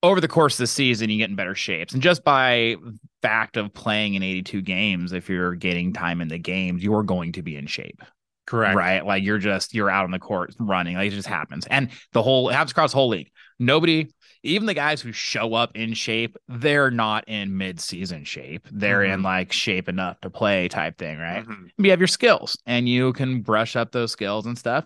over 0.03 0.19
the 0.19 0.27
course 0.27 0.55
of 0.55 0.63
the 0.63 0.67
season, 0.67 1.09
you 1.09 1.17
get 1.17 1.29
in 1.29 1.35
better 1.35 1.55
shapes, 1.55 1.93
and 1.93 2.01
just 2.01 2.23
by 2.23 2.75
fact 3.21 3.55
of 3.57 3.73
playing 3.73 4.15
in 4.15 4.23
82 4.23 4.61
games, 4.61 5.13
if 5.13 5.29
you're 5.29 5.55
getting 5.55 5.93
time 5.93 6.21
in 6.21 6.27
the 6.27 6.37
games, 6.39 6.83
you're 6.83 7.03
going 7.03 7.33
to 7.33 7.41
be 7.43 7.55
in 7.55 7.67
shape, 7.67 8.01
Correct. 8.47 8.75
right? 8.75 9.05
Like 9.05 9.23
you're 9.23 9.37
just 9.37 9.73
you're 9.73 9.89
out 9.89 10.03
on 10.05 10.11
the 10.11 10.19
court 10.19 10.53
running, 10.59 10.95
like 10.97 11.07
it 11.11 11.15
just 11.15 11.27
happens, 11.27 11.65
and 11.67 11.89
the 12.13 12.21
whole 12.21 12.49
it 12.49 12.53
happens 12.53 12.71
across 12.71 12.91
the 12.91 12.97
whole 12.97 13.09
league. 13.09 13.30
Nobody. 13.61 14.09
Even 14.43 14.65
the 14.65 14.73
guys 14.73 15.01
who 15.01 15.11
show 15.11 15.53
up 15.53 15.75
in 15.75 15.93
shape, 15.93 16.35
they're 16.47 16.89
not 16.89 17.27
in 17.27 17.57
mid-season 17.57 18.23
shape. 18.23 18.67
They're 18.71 19.03
in 19.03 19.21
like 19.21 19.53
shape 19.53 19.87
enough 19.87 20.19
to 20.21 20.31
play 20.31 20.67
type 20.67 20.97
thing, 20.97 21.19
right? 21.19 21.45
Mhm. 21.45 21.69
you 21.77 21.91
have 21.91 21.99
your 21.99 22.07
skills 22.07 22.57
and 22.65 22.89
you 22.89 23.13
can 23.13 23.41
brush 23.41 23.75
up 23.75 23.91
those 23.91 24.11
skills 24.11 24.47
and 24.47 24.57
stuff. 24.57 24.85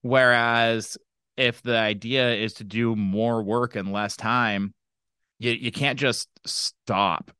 Whereas 0.00 0.96
if 1.36 1.60
the 1.62 1.76
idea 1.76 2.34
is 2.34 2.54
to 2.54 2.64
do 2.64 2.96
more 2.96 3.42
work 3.42 3.76
in 3.76 3.92
less 3.92 4.16
time, 4.16 4.72
you, 5.38 5.50
you 5.52 5.70
can't 5.70 5.98
just 5.98 6.28
stop 6.46 7.30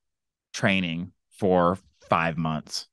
training 0.52 1.12
for 1.38 1.78
five 2.10 2.36
months 2.36 2.88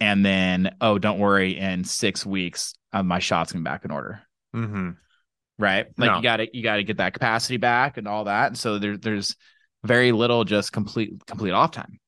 and 0.00 0.26
then, 0.26 0.74
oh, 0.82 0.98
don't 0.98 1.18
worry, 1.18 1.56
in 1.56 1.84
six 1.84 2.26
weeks, 2.26 2.74
uh, 2.92 3.02
my 3.02 3.18
shot's 3.18 3.52
gonna 3.52 3.62
back 3.62 3.86
in 3.86 3.90
order. 3.90 4.20
Mhm. 4.54 4.96
Right. 5.58 5.86
Like 5.96 6.10
No. 6.10 6.16
you 6.16 6.22
gotta 6.22 6.48
you 6.52 6.62
gotta 6.62 6.82
get 6.82 6.96
that 6.98 7.12
capacity 7.12 7.56
back 7.58 7.96
and 7.96 8.08
all 8.08 8.24
that. 8.24 8.48
And 8.48 8.58
so 8.58 8.78
there, 8.78 8.96
there's 8.96 9.36
very 9.84 10.12
little 10.12 10.44
just 10.44 10.72
complete 10.72 11.12
complete 11.26 11.52
off 11.52 11.70
time. 11.70 11.98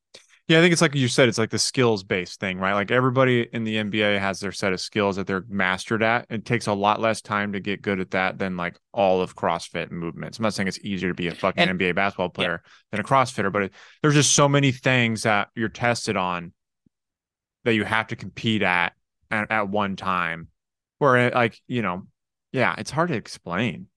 Yeah, 0.49 0.59
I 0.59 0.61
think 0.62 0.73
it's 0.73 0.81
like 0.83 0.95
you 0.95 1.09
said, 1.09 1.29
it's 1.29 1.38
like 1.38 1.50
the 1.50 1.59
skills 1.59 2.05
based 2.05 2.38
thing, 2.38 2.59
right? 2.59 2.75
Like 2.75 2.93
everybody 2.93 3.49
in 3.53 3.65
the 3.65 3.76
NBA 3.76 4.21
has 4.21 4.38
their 4.38 4.53
set 4.53 4.73
of 4.73 4.81
skills 4.81 5.17
that 5.17 5.26
they're 5.26 5.45
mastered 5.49 6.05
at. 6.05 6.26
It 6.31 6.45
takes 6.45 6.69
a 6.69 6.73
lot 6.73 7.00
less 7.00 7.21
time 7.21 7.53
to 7.55 7.61
get 7.61 7.83
good 7.83 7.99
at 7.99 8.12
that 8.12 8.38
than 8.38 8.57
like 8.57 8.79
all 8.93 9.21
of 9.21 9.35
CrossFit 9.35 9.91
movements. 9.91 10.38
I'm 10.38 10.45
not 10.45 10.55
saying 10.55 10.69
it's 10.69 10.79
easier 10.85 11.09
to 11.11 11.15
be 11.15 11.26
a 11.26 11.35
fucking 11.35 11.69
And- 11.69 11.81
NBA 11.81 11.97
basketball 11.97 12.29
player 12.29 12.62
than 12.93 13.00
a 13.00 13.05
CrossFitter, 13.05 13.53
but 13.53 13.62
it, 13.62 13.73
there's 14.03 14.15
just 14.15 14.35
so 14.35 14.49
many 14.49 14.71
things 14.71 15.25
that 15.25 15.49
you're 15.57 15.69
tested 15.69 16.17
on 16.17 16.53
that 17.65 17.75
you 17.75 17.83
have 17.85 18.07
to 18.09 18.17
compete 18.17 18.62
at 18.62 18.93
at, 19.33 19.50
at 19.50 19.69
one 19.69 19.97
time. 19.97 20.47
Where 20.99 21.29
like, 21.31 21.61
you 21.67 21.83
know, 21.83 22.07
yeah, 22.53 22.75
it's 22.79 22.91
hard 22.91 23.09
to 23.11 23.15
explain. 23.17 23.88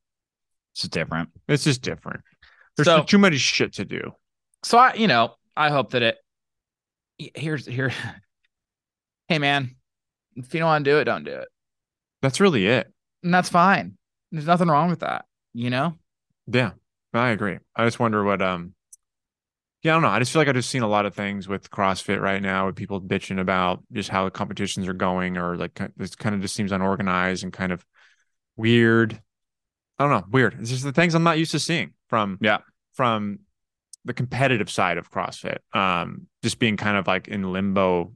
It's 0.74 0.82
just 0.82 0.91
different. 0.91 1.29
It's 1.48 1.63
just 1.63 1.82
different. 1.82 2.22
There's 2.77 2.86
So- 2.88 3.03
too 3.03 3.18
much 3.18 3.36
shit 3.36 3.74
to 3.74 3.86
do. 3.86 4.12
so 4.63 4.77
I, 4.77 4.94
you 4.94 5.08
know, 5.08 5.36
I 5.56 5.70
hope 5.70 5.91
that 5.91 6.01
it. 6.03 6.18
Here's 7.36 7.65
here. 7.65 7.91
Hey 9.27 9.38
man, 9.38 9.75
if 10.36 10.51
you 10.56 10.60
don't 10.60 10.68
want 10.68 10.86
to 10.86 10.91
do 10.91 10.98
it, 10.98 11.03
don't 11.03 11.24
do 11.24 11.32
it, 11.36 11.48
That's 12.24 12.39
really 12.39 12.65
it. 12.65 12.91
and 13.24 13.32
that's 13.32 13.48
fine. 13.50 13.96
There's 14.32 14.48
nothing 14.48 14.68
wrong 14.70 14.89
with 14.89 15.02
that. 15.02 15.26
You 15.54 15.69
know. 15.69 15.95
Yeah, 16.47 16.71
I 17.13 17.30
agree. 17.30 17.60
I 17.76 17.86
just 17.86 18.00
wonder 18.00 18.23
what 18.23 18.41
um 18.41 18.73
yeah, 19.84 19.91
I 19.91 19.95
don't 19.95 20.02
know. 20.02 20.08
I 20.10 20.17
just 20.19 20.32
feel 20.34 20.39
like 20.41 20.47
I've 20.50 20.56
just 20.56 20.71
seen 20.71 20.82
a 20.82 20.88
lot 20.88 21.06
of 21.06 21.13
things 21.13 21.47
with 21.47 21.69
CrossFit 21.69 22.19
right 22.19 22.41
now 22.41 22.65
with 22.65 22.76
people 22.76 23.00
bitching 23.00 23.39
about 23.39 23.84
just 23.93 24.10
how 24.10 24.26
the 24.26 24.32
competitions 24.32 24.88
are 24.88 24.93
going 24.93 25.38
or 25.38 25.56
like 25.58 25.80
this 25.95 26.15
kind 26.15 26.34
of 26.34 26.41
just 26.41 26.56
seems 26.56 26.71
unorganized 26.71 27.43
and 27.43 27.54
kind 27.54 27.71
of 27.71 27.86
weird. 28.60 29.22
I 29.98 30.04
don't 30.08 30.12
know, 30.12 30.26
weird. 30.32 30.58
It's 30.60 30.69
just 30.69 30.84
the 30.84 30.91
things 30.93 31.15
I'm 31.15 31.24
not 31.24 31.38
used 31.39 31.52
to 31.52 31.60
seeing 31.60 31.93
from 32.08 32.38
Yeah. 32.41 32.60
from 32.93 33.39
the 34.06 34.13
competitive 34.13 34.69
side 34.69 34.98
of 34.98 35.10
CrossFit. 35.12 35.58
Um 35.74 36.28
just 36.43 36.60
being 36.60 36.78
kind 36.78 36.98
of 36.98 37.08
like 37.08 37.28
in 37.28 37.52
limbo, 37.52 38.13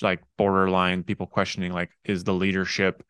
like 0.00 0.20
borderline 0.38 1.02
people 1.02 1.26
questioning 1.26 1.72
like 1.72 1.90
is 2.04 2.24
the 2.24 2.32
leadership 2.32 3.02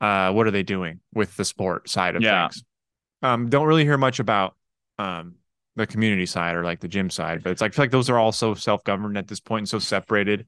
uh 0.00 0.32
what 0.32 0.46
are 0.46 0.50
they 0.50 0.64
doing 0.64 0.98
with 1.14 1.36
the 1.36 1.44
sport 1.44 1.88
side 1.88 2.16
of 2.16 2.22
Yeah. 2.22 2.48
things? 2.48 2.64
um 3.22 3.48
don't 3.48 3.66
really 3.68 3.84
hear 3.84 3.96
much 3.98 4.18
about 4.18 4.56
um 4.98 5.36
the 5.76 5.86
community 5.86 6.26
side 6.26 6.56
or 6.56 6.64
like 6.64 6.80
the 6.80 6.88
gym 6.88 7.08
side 7.08 7.42
but 7.44 7.50
it's 7.50 7.60
like 7.62 7.72
I 7.72 7.74
feel 7.76 7.82
like 7.84 7.90
those 7.92 8.10
are 8.10 8.18
all 8.18 8.32
so 8.32 8.54
self-governed 8.54 9.16
at 9.16 9.28
this 9.28 9.40
point 9.40 9.60
and 9.62 9.68
so 9.68 9.78
separated 9.78 10.46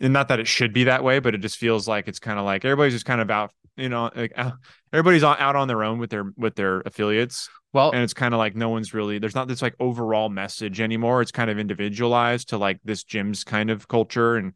and 0.00 0.12
not 0.12 0.28
that 0.28 0.38
it 0.38 0.46
should 0.46 0.72
be 0.72 0.84
that 0.84 1.02
way 1.02 1.18
but 1.18 1.34
it 1.34 1.38
just 1.38 1.56
feels 1.58 1.88
like 1.88 2.06
it's 2.06 2.20
kind 2.20 2.38
of 2.38 2.44
like 2.44 2.64
everybody's 2.64 2.94
just 2.94 3.04
kind 3.04 3.20
of 3.20 3.30
out 3.30 3.50
you 3.78 3.88
know 3.88 4.10
like 4.14 4.32
uh, 4.36 4.50
everybody's 4.92 5.24
out 5.24 5.56
on 5.56 5.68
their 5.68 5.82
own 5.84 5.98
with 5.98 6.10
their 6.10 6.32
with 6.36 6.54
their 6.56 6.80
affiliates 6.80 7.48
Well, 7.72 7.90
and 7.92 8.02
it's 8.02 8.14
kind 8.14 8.34
of 8.34 8.38
like 8.38 8.56
no 8.56 8.68
one's 8.68 8.92
really 8.92 9.18
there's 9.18 9.34
not 9.34 9.48
this 9.48 9.62
like 9.62 9.74
overall 9.80 10.28
message 10.28 10.80
anymore 10.80 11.22
it's 11.22 11.32
kind 11.32 11.50
of 11.50 11.58
individualized 11.58 12.50
to 12.50 12.58
like 12.58 12.80
this 12.84 13.04
gym's 13.04 13.44
kind 13.44 13.70
of 13.70 13.88
culture 13.88 14.36
and 14.36 14.52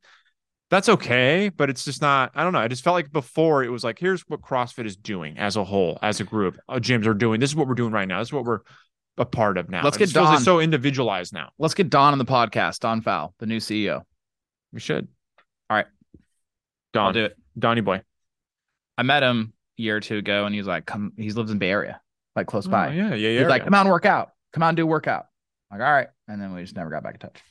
that's 0.71 0.89
okay 0.89 1.51
but 1.55 1.69
it's 1.71 1.85
just 1.85 2.01
not 2.01 2.33
i 2.35 2.43
don't 2.43 2.53
know 2.53 2.59
i 2.59 2.69
just 2.69 2.83
felt 2.83 2.95
like 2.95 3.13
before 3.13 3.63
it 3.63 3.69
was 3.69 3.85
like 3.85 3.99
here's 3.99 4.23
what 4.23 4.41
crossfit 4.41 4.87
is 4.87 4.97
doing 4.97 5.39
as 5.39 5.57
a 5.57 5.65
whole 5.65 5.99
as 6.03 6.21
a 6.21 6.25
group 6.25 6.59
uh, 6.69 6.77
gyms 6.77 7.07
are 7.07 7.15
doing 7.15 7.39
this 7.41 7.51
is 7.51 7.57
what 7.57 7.69
we're 7.69 7.75
doing 7.75 7.93
right 7.93 8.09
now 8.09 8.19
this 8.19 8.29
is 8.29 8.33
what 8.33 8.45
we're 8.45 8.61
a 9.19 9.27
part 9.27 9.59
of 9.59 9.69
now 9.69 9.85
Let's 9.85 9.99
get 9.99 10.05
just 10.07 10.15
feels 10.15 10.29
like 10.29 10.37
Don. 10.39 10.45
so 10.45 10.59
individualized 10.61 11.35
now 11.35 11.51
let's 11.59 11.75
get 11.75 11.91
Don 11.91 12.13
on 12.13 12.19
the 12.19 12.25
podcast. 12.25 12.79
Don 12.79 13.03
Faul, 13.03 13.35
the 13.39 13.45
new 13.45 13.59
CEO. 13.59 14.01
we 14.73 14.81
should 14.81 15.07
All 15.69 15.77
right. 15.77 15.87
don 16.95 17.09
I'll 17.09 17.13
do 17.13 17.25
it. 17.27 17.37
donnie 17.59 17.83
boy 17.83 18.01
I 19.03 19.05
met 19.05 19.25
him 19.25 19.53
a 19.81 19.83
year 19.83 19.97
or 19.97 20.01
two 20.01 20.19
ago, 20.19 20.45
and 20.47 20.55
he 20.55 20.61
was 20.61 20.69
like, 20.69 20.87
"Come." 20.87 21.13
He 21.17 21.33
lives 21.33 21.51
in 21.51 21.59
Bay 21.59 21.71
Area, 21.71 22.01
like 22.37 22.47
close 22.47 22.69
Oh, 22.69 22.71
by. 22.71 22.93
yeah 22.93 23.09
yeah 23.15 23.31
yeah 23.31 23.41
He's 23.41 23.49
like, 23.49 23.65
"Come 23.65 23.75
on, 23.75 23.89
work 23.89 24.07
out. 24.07 24.31
Come 24.53 24.63
on, 24.63 24.77
do 24.77 24.85
a 24.85 24.87
workout." 24.87 25.27
I'm 25.73 25.79
like, 25.81 25.87
all 25.89 25.93
right, 25.93 26.09
and 26.29 26.41
then 26.41 26.55
we 26.55 26.63
just 26.63 26.77
never 26.77 26.89
got 26.89 27.03
back 27.03 27.15
in 27.15 27.21
touch. 27.21 27.43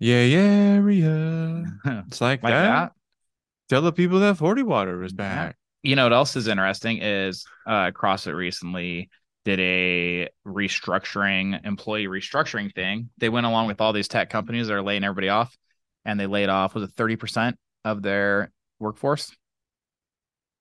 yeah 0.00 0.24
yeah 0.24 0.38
area 0.80 1.64
like 1.84 2.04
it's 2.08 2.20
like, 2.20 2.40
that. 2.42 2.50
that 2.50 2.92
tell 3.68 3.82
the 3.82 3.92
people 3.92 4.18
that 4.20 4.36
40 4.38 4.62
water 4.64 5.02
is 5.04 5.12
back 5.12 5.56
you 5.82 5.94
know 5.96 6.04
what 6.04 6.12
else 6.12 6.34
is 6.34 6.48
interesting 6.48 6.98
is 7.00 7.44
uh 7.66 7.90
CrossFit 7.92 8.34
recently 8.34 9.08
did 9.44 9.60
a 9.60 10.28
restructuring 10.46 11.64
employee 11.64 12.06
restructuring 12.06 12.74
thing. 12.74 13.08
They 13.18 13.28
went 13.28 13.46
along 13.46 13.68
with 13.68 13.80
all 13.80 13.92
these 13.92 14.08
tech 14.08 14.30
companies 14.30 14.66
that 14.66 14.74
are 14.74 14.82
laying 14.82 15.04
everybody 15.04 15.28
off, 15.30 15.56
and 16.04 16.18
they 16.18 16.26
laid 16.26 16.48
off 16.48 16.74
was 16.74 16.82
it 16.84 16.90
thirty 16.96 17.16
percent 17.16 17.56
of 17.84 18.02
their 18.02 18.50
workforce? 18.78 19.32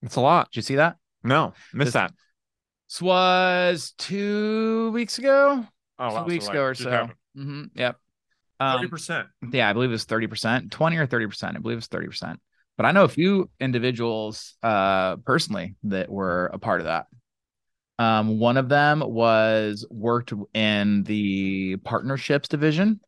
It's 0.07 0.15
a 0.15 0.21
lot 0.21 0.49
Did 0.51 0.57
you 0.57 0.61
see 0.63 0.75
that? 0.75 0.97
no 1.23 1.53
miss 1.73 1.87
This- 1.87 1.93
that 1.93 2.11
This 2.89 3.01
was 3.01 3.93
two 3.97 4.91
weeks 4.91 5.17
ago, 5.19 5.65
oh 5.99 6.19
two 6.19 6.25
weeks 6.25 6.47
ago 6.47 6.63
or 6.63 6.73
so. 6.75 7.09
hmm 7.35 7.65
Yep. 7.75 7.97
30% 8.61 9.19
Um, 9.43 9.51
yeah, 9.53 9.69
I 9.69 9.73
believe 9.73 9.89
it 9.89 9.93
was 9.93 10.05
thirty 10.05 10.25
percent, 10.27 10.71
twenty 10.71 10.97
or 10.97 11.05
thirty 11.05 11.27
percent. 11.27 11.55
I 11.55 11.59
believe 11.59 11.75
it 11.75 11.83
was 11.85 11.87
thirty 11.87 12.07
percent. 12.07 12.39
But 12.75 12.85
I 12.87 12.91
know 12.91 13.03
a 13.03 13.07
few 13.09 13.49
individuals 13.59 14.55
uh 14.63 15.17
personally 15.17 15.75
that 15.83 16.09
were 16.09 16.47
a 16.47 16.57
part 16.57 16.79
of 16.81 16.85
that. 16.87 17.05
Um, 17.99 18.39
one 18.39 18.57
of 18.57 18.69
them 18.69 19.01
was 19.05 19.85
worked 19.91 20.31
in 20.53 21.03
the 21.03 21.77
partnerships 21.83 22.47
division. 22.47 22.99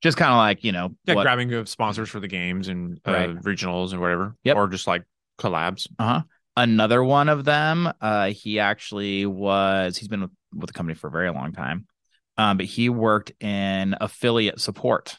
Just 0.00 0.16
kind 0.16 0.30
of 0.32 0.36
like, 0.36 0.64
you 0.64 0.72
know, 0.72 0.94
Yeah, 1.04 1.14
what- 1.14 1.22
grabbing 1.22 1.52
uh, 1.52 1.64
sponsors 1.64 2.08
for 2.08 2.20
the 2.20 2.28
games 2.28 2.68
and 2.68 3.00
uh, 3.06 3.12
Right. 3.12 3.30
regionals 3.36 3.92
and 3.92 4.00
whatever. 4.00 4.34
Yep. 4.44 4.56
Or 4.56 4.68
just 4.68 4.86
like 4.86 5.04
collabs. 5.38 5.88
Uh-huh. 5.98 6.22
Another 6.56 7.02
one 7.04 7.28
of 7.28 7.44
them, 7.44 7.92
uh, 8.00 8.30
he 8.30 8.58
actually 8.58 9.26
was, 9.26 9.96
he's 9.96 10.08
been 10.08 10.22
with, 10.22 10.30
with 10.54 10.66
the 10.66 10.72
company 10.72 10.94
for 10.94 11.06
a 11.06 11.12
very 11.12 11.30
long 11.30 11.52
time. 11.52 11.86
Um, 12.36 12.56
but 12.56 12.66
he 12.66 12.88
worked 12.88 13.32
in 13.42 13.94
affiliate 14.00 14.60
support. 14.60 15.16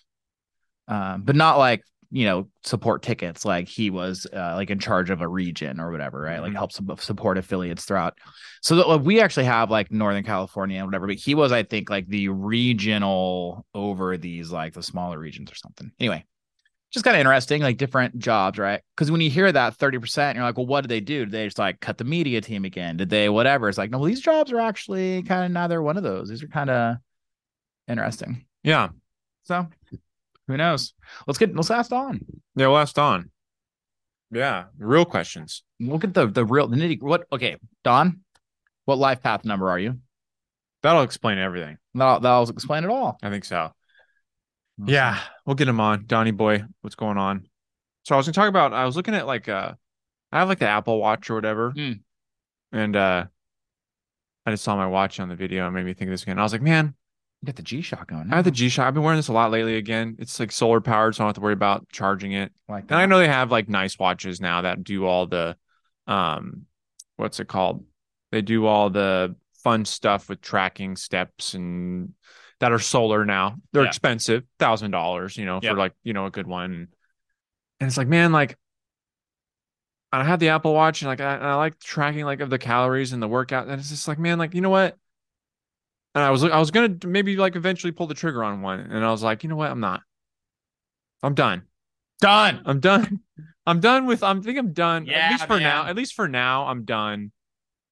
Um, 0.88 1.22
but 1.24 1.36
not 1.36 1.58
like 1.58 1.84
you 2.12 2.26
know, 2.26 2.48
support 2.64 3.04
tickets. 3.04 3.46
Like 3.46 3.68
he 3.68 3.90
was 3.90 4.26
uh, 4.34 4.54
like 4.56 4.72
in 4.72 4.80
charge 4.80 5.10
of 5.12 5.22
a 5.22 5.28
region 5.28 5.80
or 5.80 5.92
whatever, 5.92 6.20
right? 6.22 6.40
Like 6.42 6.54
Mhm. 6.54 6.56
help 6.56 7.02
support 7.02 7.38
affiliates 7.38 7.86
throughout. 7.86 8.18
So 8.62 8.76
that, 8.78 8.88
like, 8.88 9.02
we 9.02 9.22
actually 9.22 9.46
have 9.46 9.70
like 9.70 9.92
Northern 9.92 10.24
California 10.24 10.80
and 10.80 10.88
whatever, 10.88 11.08
but 11.08 11.18
he 11.18 11.36
was, 11.36 11.52
I 11.52 11.64
think, 11.64 11.90
like 11.90 12.08
the 12.08 12.30
regional 12.30 13.66
over 13.76 14.18
these 14.18 14.52
like 14.52 14.74
the 14.74 14.82
smaller 14.82 15.20
regions 15.20 15.52
or 15.52 15.56
something. 15.56 15.92
Anyway, 16.00 16.26
just 16.92 17.04
kind 17.06 17.16
of 17.16 17.20
interesting, 17.20 17.62
like 17.62 17.78
different 17.78 18.18
jobs, 18.18 18.58
right? 18.58 18.82
Because 18.96 19.12
when 19.12 19.22
you 19.22 19.30
hear 19.30 19.52
that 19.52 19.78
30%, 19.78 20.36
you're 20.36 20.44
like, 20.44 20.58
well, 20.58 20.66
what 20.66 20.82
did 20.82 20.90
they 20.90 21.00
do? 21.00 21.26
Did 21.26 21.32
they 21.32 21.46
just 21.46 21.60
like 21.60 21.80
cut 21.80 21.98
the 21.98 22.04
media 22.04 22.42
team 22.42 22.66
again? 22.66 22.98
Did 22.98 23.10
they 23.10 23.30
whatever? 23.30 23.70
It's 23.70 23.78
like, 23.78 23.92
no, 23.92 24.00
well, 24.00 24.08
these 24.08 24.22
jobs 24.22 24.52
are 24.52 24.60
actually 24.60 25.24
kind 25.24 25.46
of 25.46 25.52
neither 25.52 25.82
one 25.82 25.98
of 25.98 26.04
those. 26.04 26.30
These 26.30 26.44
are 26.44 26.48
kind 26.48 26.70
of 26.70 26.98
interesting. 27.88 28.46
Yeah. 28.64 28.90
So 29.44 29.68
who 30.48 30.58
knows? 30.58 30.94
Let's 31.28 31.38
get 31.38 31.56
let's 31.56 31.72
ask 31.72 31.92
Don. 31.92 32.26
Yeah. 32.56 32.68
Well, 32.68 32.78
that's 32.78 32.94
Don. 32.94 33.30
Yeah. 34.32 34.66
Real 34.78 35.06
questions. 35.06 35.64
Look 35.80 36.04
at 36.04 36.14
the 36.14 36.28
the 36.28 36.46
real 36.46 36.68
the 36.68 36.78
nitty. 36.78 37.02
What 37.02 37.28
okay, 37.32 37.58
Don? 37.84 38.22
What 38.86 38.98
life 38.98 39.22
path 39.22 39.46
number 39.46 39.70
are 39.70 39.80
you? 39.80 40.00
That'll 40.82 41.04
explain 41.04 41.38
everything. 41.38 41.78
That'll, 41.94 42.20
that'll 42.22 42.50
explain 42.50 42.84
it 42.84 42.90
all. 42.90 43.20
I 43.22 43.30
think 43.30 43.46
so. 43.46 43.72
Yeah, 44.86 45.20
we'll 45.46 45.56
get 45.56 45.68
him 45.68 45.80
on. 45.80 46.06
Donnie 46.08 46.32
boy, 46.32 46.64
what's 46.82 46.96
going 46.96 47.18
on? 47.18 47.48
So 48.04 48.16
I 48.16 48.18
was 48.18 48.26
gonna 48.26 48.34
talk 48.34 48.50
about 48.50 48.74
I 48.74 48.86
was 48.86 48.96
looking 48.96 49.14
at 49.16 49.28
like 49.28 49.50
uh 49.50 49.74
I 50.32 50.40
have 50.40 50.48
like 50.50 50.60
the 50.60 50.68
Apple 50.68 51.00
Watch 51.00 51.30
or 51.30 51.36
whatever. 51.36 51.72
Mm. 51.72 52.00
And 52.72 52.96
uh 52.96 53.26
I 54.46 54.52
just 54.52 54.64
saw 54.64 54.76
my 54.76 54.88
watch 54.88 55.20
on 55.20 55.30
the 55.30 55.36
video 55.36 55.66
and 55.66 55.76
made 55.76 55.86
me 55.86 55.94
think 55.94 56.10
of 56.10 56.14
this 56.14 56.24
again. 56.24 56.40
I 56.40 56.44
was 56.44 56.54
like, 56.54 56.62
man, 56.62 56.96
You 57.42 57.46
got 57.48 57.56
the 57.56 57.62
G 57.62 57.82
Shock 57.82 58.08
going. 58.10 58.32
I 58.32 58.36
have 58.38 58.46
the 58.46 58.52
G 58.52 58.70
Shock. 58.70 58.88
I've 58.88 58.94
been 58.94 59.04
wearing 59.04 59.20
this 59.20 59.28
a 59.28 59.34
lot 59.34 59.52
lately 59.52 59.76
again. 59.76 60.16
It's 60.18 60.40
like 60.40 60.52
solar 60.52 60.82
powered, 60.82 61.16
so 61.16 61.24
I 61.24 61.26
don't 61.26 61.30
have 61.30 61.36
to 61.36 61.42
worry 61.42 61.54
about 61.54 61.88
charging 61.90 62.32
it. 62.32 62.52
like 62.68 62.88
that. 62.88 62.96
And 62.96 63.02
I 63.02 63.06
know 63.06 63.20
they 63.20 63.28
have 63.28 63.52
like 63.52 63.70
nice 63.70 64.00
watches 64.00 64.40
now 64.42 64.62
that 64.62 64.84
do 64.84 65.06
all 65.06 65.28
the 65.28 65.56
um 66.08 66.66
what's 67.18 67.40
it 67.40 67.48
called? 67.48 67.84
They 68.32 68.42
do 68.42 68.66
all 68.66 68.90
the 68.90 69.36
fun 69.64 69.84
stuff 69.86 70.30
with 70.30 70.40
tracking 70.42 70.96
steps 70.96 71.54
and 71.54 72.14
that 72.60 72.72
are 72.72 72.80
solar 72.80 73.26
now. 73.26 73.58
They're 73.72 73.84
Yeah. 73.84 73.88
expensive, 73.90 74.44
thousand 74.60 74.92
dollars, 74.92 75.38
you 75.38 75.46
know, 75.46 75.60
Yep. 75.62 75.72
for 75.72 75.78
like, 75.78 75.94
you 76.04 76.14
know, 76.14 76.26
a 76.26 76.32
good 76.32 76.48
one. 76.48 76.90
And 77.80 77.88
it's 77.88 77.98
like, 77.98 78.08
man, 78.08 78.32
like 78.32 78.58
I 80.12 80.24
have 80.24 80.40
the 80.40 80.50
Apple 80.50 80.74
Watch 80.74 81.02
and 81.02 81.08
like 81.10 81.22
I, 81.22 81.36
and 81.36 81.46
I 81.46 81.56
like 81.56 81.80
tracking 81.80 82.26
like 82.26 82.40
of 82.42 82.50
the 82.50 82.58
calories 82.58 83.14
and 83.14 83.22
the 83.22 83.28
workout. 83.28 83.68
And 83.68 83.80
it's 83.80 83.90
just 83.90 84.08
like, 84.08 84.20
man, 84.20 84.38
like, 84.40 84.54
you 84.56 84.62
know 84.62 84.70
what? 84.70 84.98
And 86.16 86.24
I 86.24 86.32
was 86.32 86.44
I 86.44 86.58
was 86.58 86.72
gonna 86.72 86.96
maybe 87.06 87.36
like 87.36 87.56
eventually 87.56 87.92
pull 87.92 88.08
the 88.08 88.16
trigger 88.16 88.44
on 88.44 88.62
one. 88.62 88.80
And 88.80 89.06
I 89.06 89.12
was 89.12 89.22
like, 89.22 89.44
you 89.44 89.50
know 89.50 89.56
what? 89.56 89.70
I'm 89.72 89.80
not. 89.80 90.02
I'm 91.22 91.36
done. 91.36 91.64
done. 92.22 92.62
I'm 92.66 92.80
done. 92.80 93.20
I'm 93.66 93.80
done 93.80 94.08
with. 94.08 94.24
I'm 94.24 94.40
I 94.40 94.42
think 94.42 94.58
I'm 94.58 94.74
done. 94.74 95.06
Yeah, 95.06 95.18
at 95.28 95.32
least 95.32 95.46
for 95.46 95.60
now. 95.60 95.86
At 95.86 95.96
least 95.96 96.14
for 96.16 96.28
now, 96.28 96.66
I'm 96.66 96.86
done. 96.86 97.32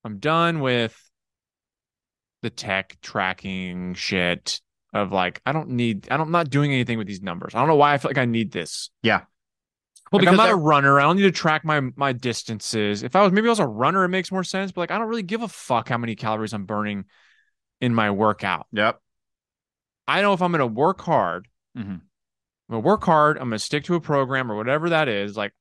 I'm 0.04 0.18
done 0.18 0.60
with 0.60 1.00
the 2.42 2.50
tech 2.50 2.98
tracking 3.02 3.94
shit 3.96 4.62
of 4.94 5.12
like 5.12 5.42
I 5.46 5.52
don't 5.52 5.70
need. 5.70 6.08
I 6.12 6.18
don't, 6.18 6.28
I'm 6.28 6.32
not 6.32 6.50
doing 6.50 6.72
anything 6.72 6.98
with 6.98 7.08
these 7.08 7.22
numbers. 7.22 7.56
I 7.56 7.60
don't 7.60 7.68
know 7.68 7.76
why 7.76 7.94
I 7.94 7.98
feel 7.98 8.10
like 8.10 8.18
I 8.18 8.26
need 8.26 8.52
this. 8.52 8.90
Yeah. 9.04 9.22
Well, 10.12 10.22
Like, 10.22 10.30
I'm 10.30 10.38
not 10.38 10.50
a 10.50 10.56
runner. 10.56 11.00
I 11.00 11.04
don't 11.04 11.18
need 11.18 11.24
to 11.24 11.32
track 11.32 11.66
my 11.66 11.82
my 11.96 12.14
distances. 12.14 13.04
If 13.04 13.16
I 13.16 13.22
was 13.24 13.32
maybe 13.34 13.48
I 13.48 13.50
was 13.52 13.60
a 13.60 13.68
runner, 13.68 14.04
it 14.06 14.10
makes 14.10 14.32
more 14.32 14.44
sense. 14.44 14.72
But 14.72 14.82
like 14.82 14.92
I 14.92 14.98
don't 14.98 15.08
really 15.10 15.24
give 15.24 15.42
a 15.42 15.48
fuck 15.50 15.90
how 15.90 15.98
many 15.98 16.16
calories 16.16 16.54
I'm 16.54 16.66
burning 16.66 17.06
in 17.82 17.94
my 17.94 18.12
workout. 18.12 18.68
Yep. 18.72 19.00
I 20.08 20.22
know 20.22 20.32
if 20.34 20.42
I'm 20.42 20.52
going 20.52 20.60
to 20.60 20.66
work 20.68 21.02
hard, 21.02 21.48
Mhm. 21.78 21.84
I'm 21.90 22.02
gonna 22.70 22.80
work 22.80 23.04
hard. 23.04 23.38
I'm 23.38 23.46
gonna 23.50 23.60
stick 23.60 23.84
to 23.86 23.96
a 23.96 24.02
program 24.02 24.50
or 24.52 24.56
whatever 24.56 24.90
that 24.92 25.10
is. 25.10 25.36
Like, 25.36 25.54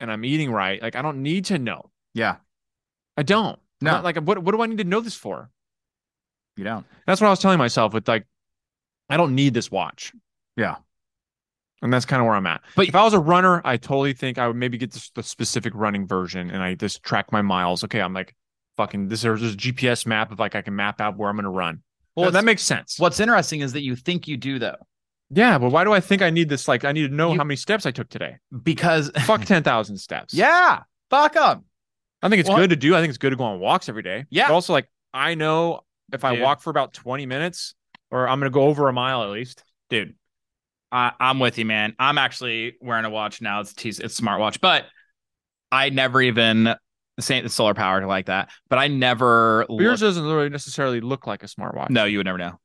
and 0.00 0.10
I'm 0.10 0.24
eating 0.24 0.50
right. 0.50 0.82
Like, 0.82 0.96
I 0.96 1.02
don't 1.02 1.22
need 1.22 1.44
to 1.46 1.58
know. 1.58 1.90
Yeah. 2.14 2.36
I 3.16 3.22
don't. 3.22 3.58
No. 3.80 3.92
not- 3.92 4.04
like, 4.04 4.16
what 4.16 4.38
what 4.42 4.52
do 4.52 4.62
I 4.62 4.66
need 4.66 4.78
to 4.78 4.84
know 4.84 5.00
this 5.00 5.14
for? 5.16 5.50
You 6.62 6.68
don't. 6.68 6.86
That's 7.06 7.20
what 7.20 7.26
I 7.26 7.30
was 7.30 7.40
telling 7.40 7.58
myself. 7.58 7.92
With 7.92 8.06
like, 8.06 8.24
I 9.10 9.16
don't 9.16 9.34
need 9.34 9.52
this 9.54 9.70
watch. 9.70 10.12
Yeah. 10.56 10.76
And 11.82 11.92
that's 11.92 12.04
kind 12.04 12.20
of 12.22 12.26
where 12.26 12.36
I'm 12.36 12.46
at. 12.46 12.60
But- 12.76 12.86
if 12.86 12.94
I 12.94 13.02
was 13.02 13.14
a 13.14 13.18
runner, 13.18 13.60
I 13.64 13.76
totally 13.76 14.12
think 14.12 14.38
I 14.38 14.46
would 14.46 14.54
maybe 14.56 14.78
get 14.78 14.92
this, 14.92 15.10
the 15.10 15.22
specific 15.24 15.72
running 15.74 16.06
version 16.06 16.50
and 16.50 16.62
I 16.62 16.74
just 16.74 17.02
track 17.02 17.32
my 17.32 17.42
miles. 17.42 17.82
Okay, 17.82 18.00
I'm 18.00 18.14
like, 18.14 18.36
fucking. 18.76 19.08
This 19.08 19.24
is 19.24 19.54
a 19.54 19.56
GPS 19.56 20.06
map 20.06 20.30
of 20.30 20.38
like 20.38 20.54
I 20.54 20.62
can 20.62 20.76
map 20.76 21.00
out 21.00 21.16
where 21.18 21.28
I'm 21.28 21.34
gonna 21.36 21.50
run. 21.50 21.82
Well, 22.14 22.30
that 22.30 22.44
makes 22.44 22.62
sense. 22.62 22.98
What's 23.00 23.18
interesting 23.18 23.60
is 23.60 23.72
that 23.72 23.82
you 23.82 23.96
think 23.96 24.28
you 24.28 24.36
do 24.36 24.58
though, 24.60 24.76
Yeah, 25.30 25.58
but 25.58 25.70
why 25.72 25.82
do 25.82 25.92
I 25.92 25.98
think 26.00 26.22
I 26.22 26.30
need 26.30 26.48
this? 26.50 26.68
Like, 26.68 26.84
I 26.84 26.92
need 26.92 27.08
to 27.08 27.14
know 27.14 27.32
You- 27.32 27.38
how 27.38 27.44
many 27.44 27.56
steps 27.56 27.86
I 27.86 27.90
took 27.90 28.08
today. 28.08 28.36
because 28.62 29.10
Fuck 29.24 29.44
ten 29.46 29.62
thousand 29.64 29.96
steps. 29.96 30.32
yeah, 30.34 30.82
fuck 31.10 31.32
them. 31.34 31.64
I 32.22 32.28
think 32.28 32.38
it's 32.38 32.48
good 32.48 32.70
to 32.70 32.76
do. 32.76 32.94
I 32.94 33.00
think 33.00 33.08
it's 33.08 33.18
good 33.18 33.30
to 33.30 33.36
go 33.36 33.42
on 33.44 33.58
walks 33.58 33.88
every 33.88 34.02
day. 34.04 34.26
Yeah. 34.30 34.46
But 34.46 34.54
also, 34.54 34.72
like, 34.72 34.88
I 35.12 35.34
know 35.34 35.80
if 36.12 36.24
I 36.24 36.34
Dude. 36.34 36.42
walk 36.42 36.60
for 36.62 36.70
about 36.70 36.92
20 36.92 37.26
minutes 37.26 37.74
or 38.10 38.28
I'm 38.28 38.38
going 38.38 38.50
to 38.50 38.54
go 38.54 38.62
over 38.64 38.88
a 38.88 38.92
mile 38.92 39.22
at 39.24 39.30
least. 39.30 39.64
dude. 39.90 40.14
I, 40.90 41.12
I'm 41.18 41.38
with 41.38 41.56
you, 41.56 41.64
man. 41.64 41.94
I'm 41.98 42.18
actually 42.18 42.74
wearing 42.82 43.06
a 43.06 43.10
watch 43.10 43.40
now. 43.40 43.60
It's 43.60 43.72
T, 43.72 43.88
it's 43.88 43.98
a 44.00 44.04
smartwatch, 44.08 44.60
but 44.60 44.84
I 45.70 45.88
never 45.88 46.20
even 46.20 46.64
the 46.64 47.22
same 47.22 47.46
it's 47.46 47.54
solar 47.54 47.72
powered 47.72 48.04
like 48.04 48.26
that. 48.26 48.50
But 48.68 48.78
I 48.78 48.88
never. 48.88 49.64
But 49.68 49.76
yours 49.80 50.02
looked- 50.02 50.16
doesn't 50.16 50.24
really 50.24 50.50
necessarily 50.50 51.00
look 51.00 51.26
like 51.26 51.42
a 51.42 51.46
smartwatch. 51.46 51.88
no, 51.88 52.04
you 52.04 52.18
would 52.18 52.26
never 52.26 52.36
know. 52.36 52.58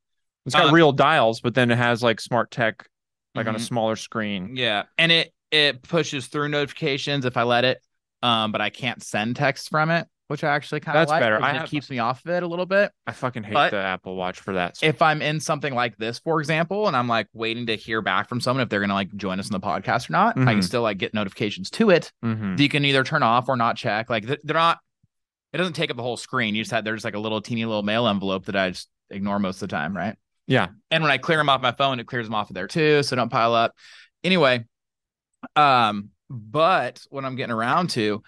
It's 0.45 0.53
got 0.55 0.67
Uh, 0.69 0.71
real 0.73 0.91
dials, 0.91 1.39
but 1.39 1.53
then 1.55 1.71
it 1.71 1.77
has 1.77 2.03
like 2.03 2.19
smart 2.19 2.51
tech, 2.51 2.85
like 3.33 3.47
on 3.47 3.55
a 3.55 3.59
Mhm. 3.59 3.61
smaller 3.61 3.95
screen. 3.95 4.57
Yeah, 4.57 4.83
and 4.97 5.09
it 5.11 5.33
it 5.51 5.81
pushes 5.81 6.27
through 6.27 6.49
notifications 6.49 7.23
if 7.23 7.37
I 7.37 7.43
let 7.43 7.63
it. 7.63 7.81
Um, 8.23 8.51
but 8.51 8.59
I 8.59 8.69
can't 8.69 9.01
send 9.01 9.37
text 9.37 9.69
from 9.69 9.89
it, 9.89 10.05
which 10.27 10.43
I 10.43 10.49
actually 10.49 10.81
kind 10.81 10.97
of 10.97 11.01
That's 11.01 11.09
like. 11.11 11.21
better. 11.21 11.41
I 11.41 11.51
it 11.51 11.55
have- 11.57 11.69
keeps 11.69 11.89
me 11.89 11.99
off 11.99 12.23
of 12.25 12.31
it 12.31 12.43
a 12.43 12.47
little 12.47 12.65
bit. 12.65 12.91
I 13.05 13.11
fucking 13.13 13.43
hate 13.43 13.53
But- 13.53 13.71
the 13.71 13.77
Apple 13.77 14.15
Watch 14.15 14.39
for 14.39 14.53
that. 14.53 14.77
if 14.81 15.01
I'm 15.01 15.21
in 15.21 15.39
something 15.39 15.73
like 15.73 15.97
this, 15.97 16.19
for 16.19 16.39
example, 16.39 16.87
and 16.87 16.95
I'm 16.97 17.07
like 17.07 17.27
waiting 17.33 17.65
to 17.67 17.75
hear 17.75 18.01
back 18.01 18.27
from 18.29 18.41
someone 18.41 18.61
if 18.63 18.69
they're 18.69 18.81
gonna 18.81 18.93
like 18.93 19.15
join 19.15 19.39
us 19.39 19.47
in 19.47 19.53
the 19.53 19.59
podcast 19.59 20.09
or 20.09 20.13
not, 20.13 20.37
I 20.37 20.45
can 20.45 20.59
Mhm. 20.59 20.63
still 20.63 20.81
like 20.81 20.97
get 20.97 21.13
notifications 21.13 21.69
to 21.71 21.89
it. 21.89 22.11
Mhm. 22.23 22.57
that 22.57 22.63
you 22.63 22.69
can 22.69 22.83
either 22.85 23.03
turn 23.03 23.23
off 23.23 23.47
or 23.49 23.55
not 23.55 23.77
check. 23.77 24.09
Like 24.09 24.25
they're 24.25 24.37
not. 24.53 24.79
It 25.53 25.57
doesn't 25.57 25.73
take 25.73 25.89
up 25.89 25.95
the 25.97 26.03
whole 26.03 26.17
screen. 26.17 26.55
You 26.55 26.61
just 26.61 26.71
have 26.71 26.83
there's 26.83 27.05
like 27.05 27.15
a 27.15 27.19
little 27.19 27.41
teeny 27.41 27.63
little 27.65 27.83
mail 27.83 28.05
envelope 28.07 28.45
that 28.45 28.55
I 28.55 28.69
just 28.71 28.89
ignore 29.09 29.39
most 29.39 29.61
of 29.61 29.69
the 29.69 29.75
time, 29.75 29.95
right? 29.95 30.15
Yeah. 30.45 30.67
And 30.91 31.01
when 31.03 31.11
I 31.11 31.17
clear 31.17 31.37
them 31.37 31.47
off 31.49 31.61
my 31.61 31.71
phone, 31.71 31.99
it 31.99 32.05
clears 32.07 32.25
them 32.27 32.35
off 32.35 32.49
of 32.49 32.53
there 32.53 32.67
too, 32.67 33.01
so 33.03 33.15
don't 33.15 33.29
pile 33.29 33.53
up. 33.53 33.73
Anyway, 34.25 34.65
um, 35.55 36.09
but 36.29 37.01
what 37.09 37.23
I'm 37.25 37.35
getting 37.35 37.53
around 37.53 37.89
to 37.91 38.21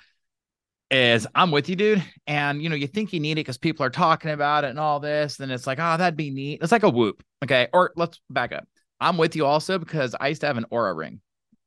is 0.92 1.28
I'm 1.36 1.52
with 1.52 1.70
you, 1.70 1.76
dude. 1.76 2.04
And 2.28 2.62
you 2.62 2.70
know, 2.70 2.76
you 2.76 2.88
think 2.88 3.14
you 3.14 3.20
need 3.20 3.34
it 3.34 3.36
because 3.36 3.58
people 3.58 3.86
are 3.86 3.90
talking 3.90 4.32
about 4.32 4.64
it 4.64 4.70
and 4.70 4.80
all 4.80 5.00
this, 5.00 5.40
and 5.40 5.52
it's 5.52 5.68
like, 5.68 5.80
oh, 5.80 5.98
that'd 5.98 6.18
be 6.18 6.32
neat. 6.32 6.60
It's 6.62 6.72
like 6.72 6.84
a 6.84 6.90
Whoop. 6.90 7.24
Okay. 7.44 7.68
Or 7.74 7.92
let's 7.96 8.20
back 8.30 8.52
up. 8.52 8.68
I'm 9.00 9.18
with 9.18 9.36
you 9.36 9.46
also 9.46 9.78
because 9.78 10.16
I 10.20 10.28
used 10.30 10.42
to 10.42 10.48
have 10.48 10.58
an 10.58 10.66
Oura 10.72 10.96
ring. 10.96 11.22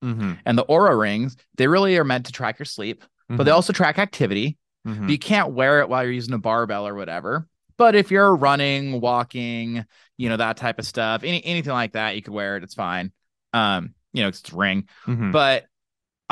Mhm. 0.05 0.39
And 0.45 0.59
the 0.59 0.65
Oura 0.65 0.99
rings, 0.99 1.37
they 1.57 1.67
really 1.67 1.97
are 1.97 2.05
meant 2.05 2.27
to 2.27 2.33
track 2.33 2.59
your 2.59 2.67
sleep, 2.67 3.05
but 3.29 3.45
they 3.45 3.51
Mhm. 3.51 3.55
also 3.55 3.73
track 3.73 3.99
activity. 3.99 4.59
Mhm. 4.87 5.03
But 5.03 5.11
you 5.11 5.19
can't 5.19 5.53
wear 5.53 5.81
it 5.81 5.89
while 5.89 6.03
you're 6.03 6.13
using 6.13 6.35
a 6.35 6.39
barbell 6.39 6.87
or 6.87 6.95
whatever. 6.95 7.47
But 7.79 7.95
if 7.95 8.11
you're 8.11 8.35
running, 8.37 9.01
walking, 9.01 9.85
you 10.19 10.29
know, 10.29 10.37
that 10.37 10.57
type 10.57 10.79
of 10.79 10.87
stuff, 10.87 11.23
any 11.25 11.43
anything 11.45 11.73
like 11.73 11.93
that, 11.93 12.17
you 12.17 12.23
could 12.23 12.35
wear 12.35 12.57
it. 12.57 12.65
It's 12.65 12.75
fine. 12.75 13.13
Um, 13.53 13.95
you 14.13 14.23
know, 14.23 14.29
it's 14.29 14.53
a 14.53 14.57
ring. 14.57 14.89
Mhm. 15.07 15.33
But 15.33 15.67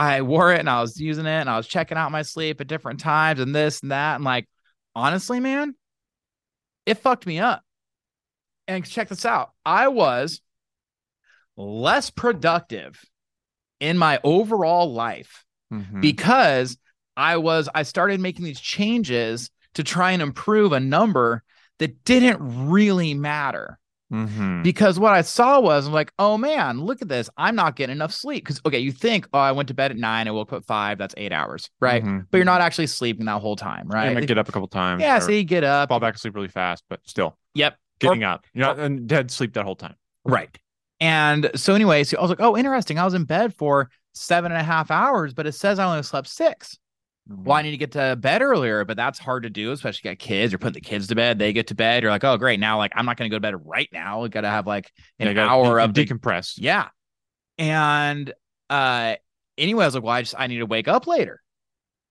I 0.01 0.23
wore 0.23 0.53
it 0.53 0.61
and 0.61 0.71
I 0.71 0.81
was 0.81 0.99
using 0.99 1.27
it 1.27 1.41
and 1.41 1.51
I 1.51 1.59
was 1.59 1.67
checking 1.67 1.99
out 1.99 2.11
my 2.11 2.23
sleep 2.23 2.61
at 2.61 2.67
different 2.69 3.01
times 3.01 3.39
and 3.39 3.55
this 3.55 3.81
and 3.83 3.91
that. 3.91 4.15
And 4.15 4.25
like, 4.25 4.49
honestly, 4.95 5.41
man, 5.41 5.75
it 6.87 6.95
fucked 6.95 7.27
me 7.27 7.39
up. 7.39 7.63
And 8.67 8.85
check 8.85 9.09
this 9.09 9.27
out. 9.27 9.51
I 9.67 9.89
was 9.89 10.41
less 11.57 12.09
productive 12.09 13.05
in 13.81 13.99
my 13.99 14.21
overall 14.25 14.93
life 14.93 15.45
Mhm. 15.71 16.01
because 16.01 16.79
I 17.17 17.37
was 17.37 17.69
I 17.75 17.83
started 17.83 18.21
making 18.21 18.45
these 18.45 18.61
changes 18.61 19.51
to 19.75 19.85
try 19.85 20.13
and 20.13 20.23
improve 20.23 20.73
a 20.73 20.81
number 20.81 21.43
that 21.79 22.05
didn't 22.05 22.69
really 22.71 23.13
matter. 23.13 23.79
Mhm. 24.13 24.63
Because 24.65 24.99
what 24.99 25.13
I 25.15 25.23
saw 25.23 25.61
was 25.61 25.87
I'm 25.87 25.93
like, 25.93 26.13
oh 26.19 26.37
man, 26.37 26.81
look 26.81 27.01
at 27.03 27.09
this. 27.09 27.31
I'm 27.37 27.55
not 27.55 27.77
getting 27.77 27.95
enough 27.95 28.13
sleep. 28.13 28.45
Because 28.45 28.61
okay, 28.67 28.79
you 28.81 28.91
think, 28.93 29.29
oh, 29.33 29.39
I 29.39 29.53
went 29.53 29.69
to 29.69 29.75
bed 29.75 29.91
at 29.93 29.97
nine, 29.97 30.27
I 30.27 30.33
woke 30.33 30.53
up 30.53 30.59
at 30.59 30.65
five, 30.67 30.99
that's 30.99 31.15
eight 31.17 31.33
hours, 31.33 31.71
right? 31.81 32.03
Mhm. 32.05 32.27
But 32.31 32.39
you're 32.39 32.45
not 32.45 32.61
actually 32.61 32.89
sleeping 32.89 33.27
that 33.27 33.41
whole 33.41 33.57
time, 33.57 33.87
right? 33.89 34.13
might 34.15 34.27
get 34.27 34.39
up 34.39 34.49
a 34.49 34.53
couple 34.53 34.69
times. 34.69 35.01
yeah, 35.03 35.19
or 35.19 35.21
so 35.21 35.31
you 35.31 35.45
get 35.45 35.63
up. 35.65 35.89
fall 35.89 36.01
back 36.01 36.15
asleep 36.17 36.35
really 36.35 36.49
fast, 36.49 36.85
but 36.91 37.01
still 37.05 37.39
Yep. 37.55 37.77
getting 38.01 38.25
up. 38.25 38.45
You're 38.53 38.67
not 38.67 38.79
in 38.81 39.07
dead 39.07 39.31
sleep 39.31 39.53
that 39.55 39.65
whole 39.65 39.77
time. 39.77 39.95
Right. 40.25 40.57
And 41.01 41.51
so 41.55 41.75
anyway, 41.75 42.05
so 42.05 42.19
I 42.19 42.21
was 42.21 42.31
like, 42.31 42.41
oh, 42.41 42.57
interesting. 42.57 42.99
I 42.99 43.05
was 43.05 43.15
in 43.15 43.25
bed 43.25 43.55
for 43.55 43.91
seven 44.13 44.51
and 44.53 44.61
a 44.61 44.65
half 44.65 44.91
hours, 44.91 45.33
but 45.35 45.47
it 45.47 45.53
says 45.53 45.79
I 45.79 45.85
only 45.87 46.03
slept 46.03 46.27
six. 46.29 46.77
Well, 47.33 47.57
I 47.57 47.63
need 47.63 47.71
to 47.71 47.77
get 47.77 47.93
to 47.93 48.17
bed 48.17 48.43
earlier, 48.43 48.85
but 48.85 48.97
that's 48.97 49.19
hard 49.19 49.45
to 49.45 49.51
do, 49.51 49.71
especially 49.71 50.09
you 50.11 50.17
got 50.17 50.19
kids. 50.19 50.51
You're 50.51 50.59
putting 50.59 50.75
the 50.75 50.81
kids 50.81 51.07
to 51.09 51.15
bed, 51.15 51.39
they 51.39 51.53
get 51.53 51.69
to 51.69 51.77
bed. 51.77 52.03
You're 52.03 52.11
like, 52.11 52.25
oh, 52.25 52.37
great. 52.37 52.59
Now, 52.59 52.79
like, 52.79 52.93
I'm 52.97 53.07
not 53.07 53.17
going 53.17 53.31
to 53.31 53.33
go 53.33 53.37
to 53.37 53.41
bed 53.41 53.55
right 53.65 53.89
now. 53.93 54.23
We 54.23 54.29
got 54.31 54.41
to 54.41 54.49
have 54.49 54.67
like 54.67 54.91
an 55.21 55.33
gotta 55.35 55.49
hour 55.49 55.79
of 55.79 55.95
the- 55.95 56.05
decompress. 56.05 56.55
yeah. 56.57 56.89
And 57.57 58.33
uh, 58.69 59.15
anyway, 59.57 59.85
I 59.85 59.87
was 59.87 59.95
like, 59.95 60.03
well, 60.03 60.15
I 60.15 60.23
just 60.23 60.35
I 60.37 60.47
need 60.47 60.59
to 60.59 60.67
wake 60.67 60.89
up 60.89 61.07
later, 61.07 61.43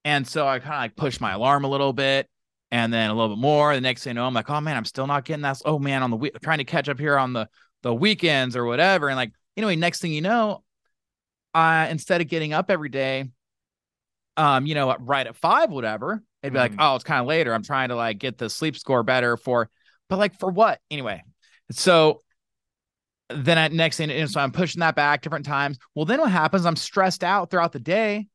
and 0.06 0.28
so 0.28 0.48
I 0.48 0.60
kind 0.60 0.76
of 0.76 0.80
like 0.82 0.96
pushed 0.96 1.20
my 1.20 1.32
alarm 1.32 1.64
a 1.64 1.68
little 1.68 1.92
bit, 1.92 2.30
and 2.72 2.94
then 2.94 3.10
a 3.10 3.14
little 3.14 3.36
bit 3.36 3.42
more. 3.42 3.74
The 3.74 3.82
next 3.82 4.04
thing 4.04 4.12
you 4.12 4.16
know, 4.16 4.28
I'm 4.28 4.34
like, 4.34 4.50
oh 4.50 4.62
man, 4.62 4.78
I'm 4.78 4.86
still 4.86 5.08
not 5.08 5.26
getting 5.26 5.42
that. 5.42 5.60
Oh 5.66 5.80
man, 5.80 6.04
on 6.04 6.12
the 6.12 6.18
week, 6.18 6.38
trying 6.44 6.60
to 6.60 6.66
catch 6.66 6.88
up 6.88 7.00
here 7.00 7.18
on 7.18 7.34
the 7.34 7.50
the 7.82 7.94
weekends 7.94 8.56
or 8.56 8.66
whatever, 8.66 9.10
and 9.10 9.18
like 9.18 9.32
anyway, 9.58 9.76
next 9.76 10.02
thing 10.02 10.14
you 10.14 10.22
know, 10.22 10.64
I 11.54 11.88
instead 11.88 12.22
of 12.22 12.28
getting 12.28 12.54
up 12.54 12.70
every 12.70 12.90
day, 12.90 13.26
um, 14.40 14.66
you 14.66 14.74
know, 14.74 14.96
right 15.00 15.28
at 15.28 15.36
five, 15.36 15.70
whatever, 15.70 16.24
it'd 16.42 16.54
be 16.54 16.60
like, 16.60 16.72
Mhm. 16.72 16.78
oh, 16.80 16.96
it's 16.96 17.04
kind 17.04 17.20
of 17.20 17.28
later. 17.28 17.54
I'm 17.54 17.64
trying 17.64 17.90
to 17.90 17.96
like 17.96 18.18
get 18.20 18.38
the 18.38 18.50
sleep 18.50 18.78
score 18.78 19.04
better 19.04 19.36
for, 19.36 19.70
but 20.08 20.18
like 20.18 20.40
for 20.40 20.50
what 20.50 20.80
anyway? 20.90 21.22
So 21.72 22.22
then 23.30 23.58
at 23.58 23.72
next 23.74 23.98
thing, 23.98 24.10
and 24.10 24.30
so 24.30 24.40
I'm 24.40 24.52
pushing 24.52 24.80
that 24.80 24.96
back 24.96 25.22
different 25.22 25.46
times. 25.46 25.78
Well, 25.94 26.06
then 26.06 26.20
what 26.20 26.32
happens? 26.32 26.66
I'm 26.66 26.78
stressed 26.78 27.24
out 27.24 27.52
throughout 27.52 27.74
the 27.74 27.80
day 27.80 28.28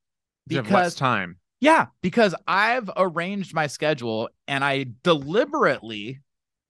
because 0.47 0.95
time. 0.95 1.39
yeah, 1.61 1.87
because 2.03 2.35
I've 2.47 2.91
arranged 2.97 3.55
my 3.55 3.67
schedule 3.67 4.29
and 4.47 4.63
I 4.63 4.87
deliberately 5.03 6.21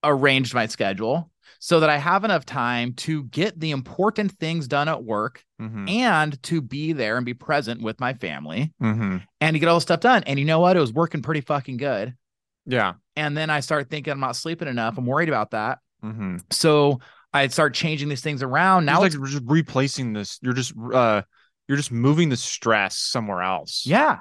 arranged 0.02 0.54
my 0.54 0.66
schedule 0.66 1.30
so 1.58 1.80
that 1.80 1.90
I 1.90 1.96
have 1.98 2.24
enough 2.24 2.44
time 2.44 2.94
to 2.94 3.24
get 3.24 3.58
the 3.58 3.70
important 3.70 4.32
things 4.38 4.68
done 4.68 4.88
at 4.88 5.02
work 5.02 5.42
Mm-hmm. 5.62 5.88
and 5.88 6.42
to 6.44 6.60
be 6.60 6.92
there 6.92 7.16
and 7.16 7.24
be 7.24 7.32
present 7.32 7.80
with 7.80 7.98
my 8.00 8.12
family 8.14 8.72
Mm-hmm. 8.82 9.18
and 9.40 9.54
to 9.54 9.58
get 9.58 9.68
all 9.68 9.76
the 9.76 9.80
stuff 9.80 10.00
done. 10.00 10.24
And 10.26 10.38
you 10.38 10.44
know 10.44 10.58
what? 10.60 10.76
It 10.76 10.80
was 10.80 10.92
working 10.92 11.22
pretty 11.22 11.40
fucking 11.42 11.76
good. 11.76 12.14
Yeah. 12.66 12.94
And 13.16 13.36
then 13.36 13.50
I 13.50 13.60
start 13.60 13.88
thinking 13.88 14.12
I'm 14.12 14.20
not 14.20 14.36
sleeping 14.36 14.68
enough. 14.68 14.98
I'm 14.98 15.06
worried 15.06 15.28
about 15.28 15.52
that. 15.52 15.78
Mm-hmm. 16.04 16.38
So 16.50 16.98
I 17.32 17.46
start 17.48 17.72
changing 17.74 18.08
these 18.08 18.20
things 18.20 18.42
around. 18.42 18.84
Now 18.84 19.02
it's 19.04 19.16
like 19.16 19.28
just 19.30 19.42
replacing 19.46 20.12
this. 20.12 20.38
You're 20.42 20.54
just 20.54 20.72
uh 20.92 21.22
you're 21.68 21.76
just 21.78 21.92
moving 21.92 22.28
the 22.28 22.36
stress 22.36 22.96
somewhere 22.98 23.42
else. 23.42 23.84
yeah. 23.86 24.18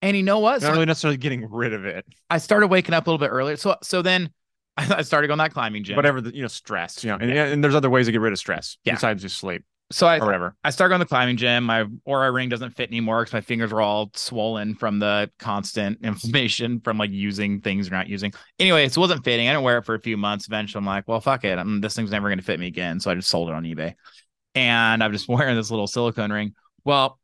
And 0.00 0.16
you 0.16 0.22
know 0.22 0.38
what? 0.38 0.52
You're 0.52 0.60
So 0.60 0.66
not 0.68 0.72
really 0.74 0.86
necessarily 0.86 1.16
getting 1.16 1.50
rid 1.50 1.72
of 1.72 1.84
it. 1.84 2.04
I 2.30 2.38
started 2.38 2.68
waking 2.68 2.94
up 2.94 3.06
a 3.06 3.10
little 3.10 3.18
bit 3.18 3.32
earlier. 3.32 3.56
So 3.56 3.76
so 3.82 4.00
then 4.02 4.30
I 4.98 5.02
started 5.02 5.28
going 5.28 5.38
that 5.38 5.52
climbing 5.52 5.84
gym. 5.84 5.96
Whatever 5.96 6.20
the 6.20 6.34
you 6.34 6.42
know, 6.42 6.48
stress. 6.48 7.02
You 7.02 7.10
know, 7.10 7.16
and, 7.20 7.30
and 7.30 7.64
there's 7.64 7.74
other 7.74 7.90
ways 7.90 8.06
to 8.06 8.12
get 8.12 8.20
rid 8.20 8.32
of 8.32 8.38
stress 8.38 8.78
Yeah. 8.84 8.94
besides 8.94 9.22
just 9.22 9.38
sleep 9.38 9.64
So 9.90 10.06
I 10.06 10.18
whatever. 10.18 10.54
I 10.62 10.70
started 10.70 10.90
going 10.90 11.00
to 11.00 11.04
the 11.04 11.08
climbing 11.08 11.36
gym. 11.36 11.64
My 11.64 11.84
Oura 12.06 12.32
ring 12.32 12.48
doesn't 12.48 12.70
fit 12.70 12.88
anymore 12.90 13.22
because 13.22 13.32
my 13.32 13.40
fingers 13.40 13.72
were 13.72 13.80
all 13.80 14.10
swollen 14.14 14.74
from 14.74 14.98
the 14.98 15.30
constant 15.38 15.98
inflammation 16.04 16.80
from 16.80 16.98
like 16.98 17.10
using 17.10 17.60
things 17.60 17.88
or 17.88 17.92
not 17.92 18.08
using. 18.08 18.32
Anyway, 18.58 18.84
it 18.84 18.96
wasn't 18.96 19.24
fitting. 19.24 19.48
I 19.48 19.52
didn't 19.52 19.64
wear 19.64 19.78
it 19.78 19.84
for 19.84 19.94
a 19.94 20.00
few 20.00 20.16
months. 20.16 20.46
Eventually, 20.46 20.80
I'm 20.80 20.86
like, 20.86 21.08
well, 21.08 21.20
fuck 21.20 21.44
it. 21.44 21.58
I'm, 21.58 21.80
this 21.80 21.94
thing's 21.96 22.10
never 22.10 22.28
going 22.28 22.38
to 22.38 22.44
fit 22.44 22.60
me 22.60 22.66
again. 22.66 23.00
So 23.00 23.10
I 23.10 23.14
just 23.14 23.28
sold 23.30 23.48
it 23.48 23.54
on 23.54 23.64
eBay. 23.64 23.94
And 24.54 25.02
I'm 25.02 25.12
just 25.12 25.28
wearing 25.28 25.56
this 25.56 25.70
little 25.70 25.86
silicone 25.86 26.32
ring. 26.32 26.54
Well, 26.84 27.18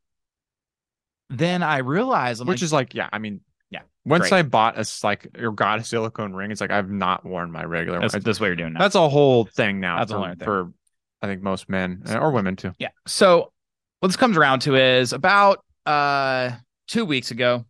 then 1.29 1.63
I 1.63 1.79
realized, 1.79 2.41
I'm 2.41 2.47
Which 2.47 2.61
like, 2.61 2.65
is 2.65 2.73
like, 2.73 2.93
yeah, 2.93 3.09
I 3.11 3.17
mean, 3.19 3.33
Yeah, 3.35 3.44
Once 4.05 4.29
great. 4.29 4.39
I 4.39 4.41
bought 4.43 4.77
a 4.77 4.85
like 5.03 5.35
or 5.39 5.51
got 5.51 5.79
a 5.79 5.83
silicone 5.83 6.33
ring, 6.33 6.51
it's 6.51 6.61
like 6.61 6.71
I've 6.71 6.91
not 6.91 7.25
worn 7.25 7.51
my 7.51 7.63
regular 7.63 7.99
one. 7.99 8.07
that's, 8.07 8.23
that's 8.23 8.39
what 8.39 8.47
you're 8.47 8.55
doing 8.55 8.73
now. 8.73 8.79
That's 8.79 8.95
a 8.95 9.09
whole 9.09 9.45
thing 9.45 9.79
now. 9.79 9.97
That's 9.97 10.11
a 10.11 10.13
for, 10.13 10.19
whole 10.19 10.27
thing. 10.27 10.45
for 10.45 10.73
I 11.21 11.27
think 11.27 11.41
most 11.41 11.69
men 11.69 12.03
uh, 12.07 12.17
or 12.17 12.31
women 12.31 12.55
too. 12.55 12.71
Yeah. 12.77 12.89
So 13.07 13.51
what 13.99 14.09
this 14.09 14.15
comes 14.15 14.37
around 14.37 14.59
to 14.61 14.75
is 14.75 15.11
about 15.11 15.63
uh 15.87 16.51
two 16.87 17.05
weeks 17.05 17.31
ago, 17.31 17.65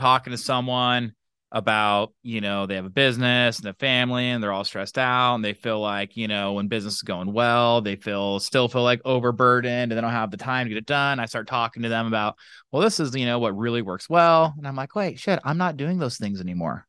talking 0.00 0.30
to 0.30 0.38
someone 0.38 1.14
about, 1.50 2.12
you 2.22 2.40
know, 2.42 2.66
they 2.66 2.74
have 2.74 2.84
a 2.84 2.90
business 2.90 3.58
and 3.58 3.68
a 3.68 3.74
family 3.74 4.28
and 4.28 4.42
they're 4.42 4.52
all 4.52 4.64
stressed 4.64 4.98
out 4.98 5.36
and 5.36 5.44
they 5.44 5.54
feel 5.54 5.80
like, 5.80 6.16
you 6.16 6.28
know, 6.28 6.52
when 6.52 6.68
business 6.68 6.96
is 6.96 7.02
going 7.02 7.32
well, 7.32 7.80
they 7.80 7.96
feel 7.96 8.38
still 8.38 8.68
feel 8.68 8.82
like 8.82 9.00
overburdened 9.04 9.90
and 9.90 9.92
they 9.92 10.00
don't 10.00 10.10
have 10.10 10.30
the 10.30 10.36
time 10.36 10.66
to 10.66 10.68
get 10.68 10.78
it 10.78 10.86
done. 10.86 11.18
I 11.18 11.26
start 11.26 11.46
talking 11.46 11.84
to 11.84 11.88
them 11.88 12.06
about, 12.06 12.36
well, 12.70 12.82
this 12.82 13.00
is, 13.00 13.14
you 13.16 13.24
know, 13.24 13.38
what 13.38 13.56
really 13.56 13.80
works 13.80 14.10
well. 14.10 14.54
And 14.58 14.68
I'm 14.68 14.76
like, 14.76 14.94
wait, 14.94 15.18
shit, 15.18 15.40
I'm 15.42 15.56
not 15.56 15.78
doing 15.78 15.98
those 15.98 16.18
things 16.18 16.40
anymore. 16.40 16.86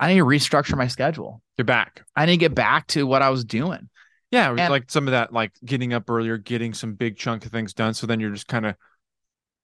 I 0.00 0.08
need 0.08 0.18
to 0.18 0.24
restructure 0.24 0.76
my 0.76 0.88
schedule. 0.88 1.40
You're 1.56 1.64
back. 1.64 2.02
I 2.16 2.26
need 2.26 2.32
to 2.32 2.38
get 2.38 2.54
back 2.54 2.86
to 2.88 3.06
what 3.06 3.22
I 3.22 3.30
was 3.30 3.44
doing. 3.44 3.88
Yeah, 4.32 4.50
And- 4.50 4.70
like 4.70 4.90
some 4.90 5.06
of 5.06 5.12
that, 5.12 5.32
like 5.32 5.52
getting 5.64 5.92
up 5.92 6.08
earlier, 6.10 6.38
getting 6.38 6.74
some 6.74 6.94
big 6.94 7.16
chunk 7.16 7.44
of 7.44 7.52
things 7.52 7.74
done. 7.74 7.94
So 7.94 8.06
then 8.06 8.18
you're 8.18 8.30
just 8.30 8.48
kind 8.48 8.66
of 8.66 8.74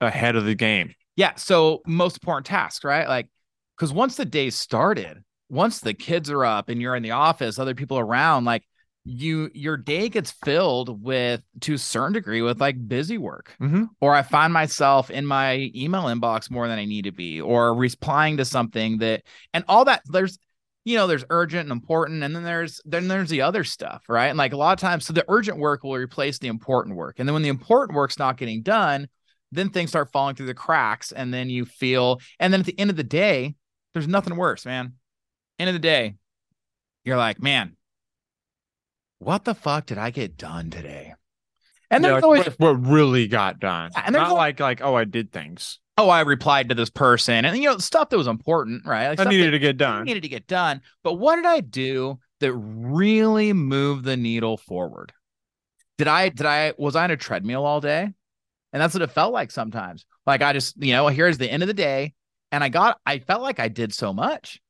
ahead 0.01 0.37
of 0.37 0.45
the 0.45 0.55
game. 0.55 0.95
Yeah. 1.17 1.35
So 1.37 1.83
most 1.87 2.19
important 2.19 2.47
task 2.47 2.85
right? 2.85 3.09
Like, 3.09 3.29
because 3.77 3.93
once 3.93 4.17
the 4.17 4.25
day 4.25 4.51
started, 4.51 5.23
once 5.49 5.81
the 5.81 5.95
kids 5.95 6.31
are 6.31 6.45
up 6.45 6.69
and 6.69 6.81
you're 6.81 6.97
in 6.97 7.03
the 7.03 7.13
office, 7.13 7.59
other 7.59 7.75
people 7.75 7.99
around, 7.99 8.45
like 8.45 8.65
you, 9.05 9.51
your 9.55 9.77
day 9.77 10.09
gets 10.09 10.33
filled 10.33 11.03
with, 11.03 11.43
to 11.61 11.75
a 11.75 11.79
certain 11.79 12.15
degree, 12.15 12.43
with 12.43 12.61
like 12.61 12.89
busy 12.89 13.19
work. 13.19 13.55
Mm-hmm. 13.61 13.85
Or 14.01 14.15
I 14.15 14.23
find 14.23 14.53
myself 14.53 15.11
in 15.11 15.25
my 15.25 15.71
email 15.75 16.05
inbox 16.05 16.51
more 16.51 16.67
than 16.67 16.79
I 16.79 16.87
need 16.87 17.05
to 17.05 17.13
be, 17.13 17.41
or 17.41 17.75
replying 17.75 18.39
to 18.39 18.45
something 18.45 18.99
that, 18.99 19.23
and 19.55 19.65
all 19.69 19.85
that. 19.85 20.03
There's, 20.07 20.39
you 20.85 20.97
know, 20.97 21.07
there's 21.07 21.25
urgent 21.31 21.63
and 21.63 21.73
important, 21.73 22.23
and 22.23 22.35
then 22.35 22.45
there's 22.45 22.81
then 22.85 23.09
there's 23.09 23.29
the 23.29 23.43
other 23.43 23.65
stuff, 23.65 24.05
right? 24.09 24.29
And 24.29 24.39
like 24.39 24.53
a 24.53 24.57
lot 24.57 24.73
of 24.73 24.81
times, 24.81 25.05
so 25.05 25.13
the 25.13 25.25
urgent 25.27 25.59
work 25.59 25.83
will 25.83 25.97
replace 25.97 26.39
the 26.39 26.47
important 26.47 26.97
work, 26.97 27.19
and 27.19 27.29
then 27.29 27.35
when 27.35 27.43
the 27.43 27.49
important 27.49 27.97
work's 27.97 28.21
not 28.21 28.37
getting 28.37 28.63
done, 28.63 29.09
then 29.51 29.71
things 29.71 29.91
start 29.91 30.13
falling 30.13 30.37
through 30.37 30.47
the 30.47 30.55
cracks, 30.55 31.11
and 31.11 31.35
then 31.35 31.51
you 31.51 31.65
feel, 31.65 32.21
and 32.39 32.53
then 32.53 32.61
at 32.61 32.67
the 32.67 32.79
end 32.79 32.91
of 32.91 32.97
the 32.97 33.03
day, 33.03 33.57
there's 33.97 34.07
nothing 34.07 34.37
worse, 34.37 34.67
man. 34.67 34.93
End 35.59 35.71
of 35.71 35.75
the 35.75 35.79
day, 35.79 36.17
you're 37.03 37.17
like, 37.17 37.41
man, 37.41 37.79
what 39.21 39.47
the 39.47 39.55
fuck 39.55 39.87
did 39.87 39.97
I 39.97 40.11
get 40.11 40.37
done 40.37 40.69
today? 40.69 41.15
And 41.91 42.05
yeah, 42.05 42.11
there's 42.11 42.15
like, 42.17 42.25
always 42.25 42.45
what, 42.45 42.59
what 42.59 42.87
really 42.87 43.27
got 43.27 43.59
done. 43.59 43.91
Yeah, 43.95 44.03
and 44.05 44.15
there's 44.15 44.25
Not 44.25 44.33
al- 44.33 44.37
like 44.37 44.61
like 44.61 44.83
oh 44.83 44.95
I 44.95 45.05
did 45.05 45.33
things. 45.33 45.79
oh, 45.97 46.11
I 46.11 46.21
replied 46.21 46.69
to 46.69 46.75
this 46.75 46.91
person, 46.91 47.47
and 47.47 47.57
you 47.57 47.71
know, 47.71 47.79
stuff 47.79 48.11
that 48.11 48.19
was 48.19 48.27
important, 48.27 48.85
right? 48.85 49.09
Like 49.09 49.21
I 49.21 49.25
needed 49.25 49.47
that 49.47 49.51
to 49.53 49.59
get 49.61 49.79
done. 49.79 50.05
needed 50.05 50.25
to 50.25 50.29
get 50.29 50.47
done. 50.47 50.83
But 51.03 51.15
what 51.15 51.37
did 51.37 51.47
I 51.47 51.61
do 51.61 52.19
that 52.41 52.53
really 52.53 53.55
moved 53.55 54.05
the 54.05 54.19
needle 54.19 54.59
forward? 54.59 55.15
Did 55.97 56.07
I 56.09 56.29
did 56.29 56.45
I 56.45 56.75
was 56.77 56.97
I 56.97 57.05
on 57.05 57.13
a 57.13 57.17
treadmill 57.17 57.65
all 57.65 57.81
day? 57.81 58.13
And 58.75 58.83
that's 58.83 58.93
what 58.93 59.03
it 59.03 59.11
felt 59.11 59.33
like 59.33 59.51
sometimes. 59.51 60.05
Like 60.27 60.43
I 60.43 60.53
just, 60.53 60.77
you 60.83 60.93
know, 60.93 61.07
here's 61.09 61.39
the 61.39 61.51
end 61.51 61.63
of 61.63 61.67
the 61.67 61.73
day, 61.73 62.13
and 62.53 62.63
I 62.63 62.69
got 62.69 63.01
I 63.07 63.19
felt 63.19 63.43
like 63.43 63.61
I 63.61 63.69
did 63.69 63.93
so 63.93 64.13
much, 64.13 64.61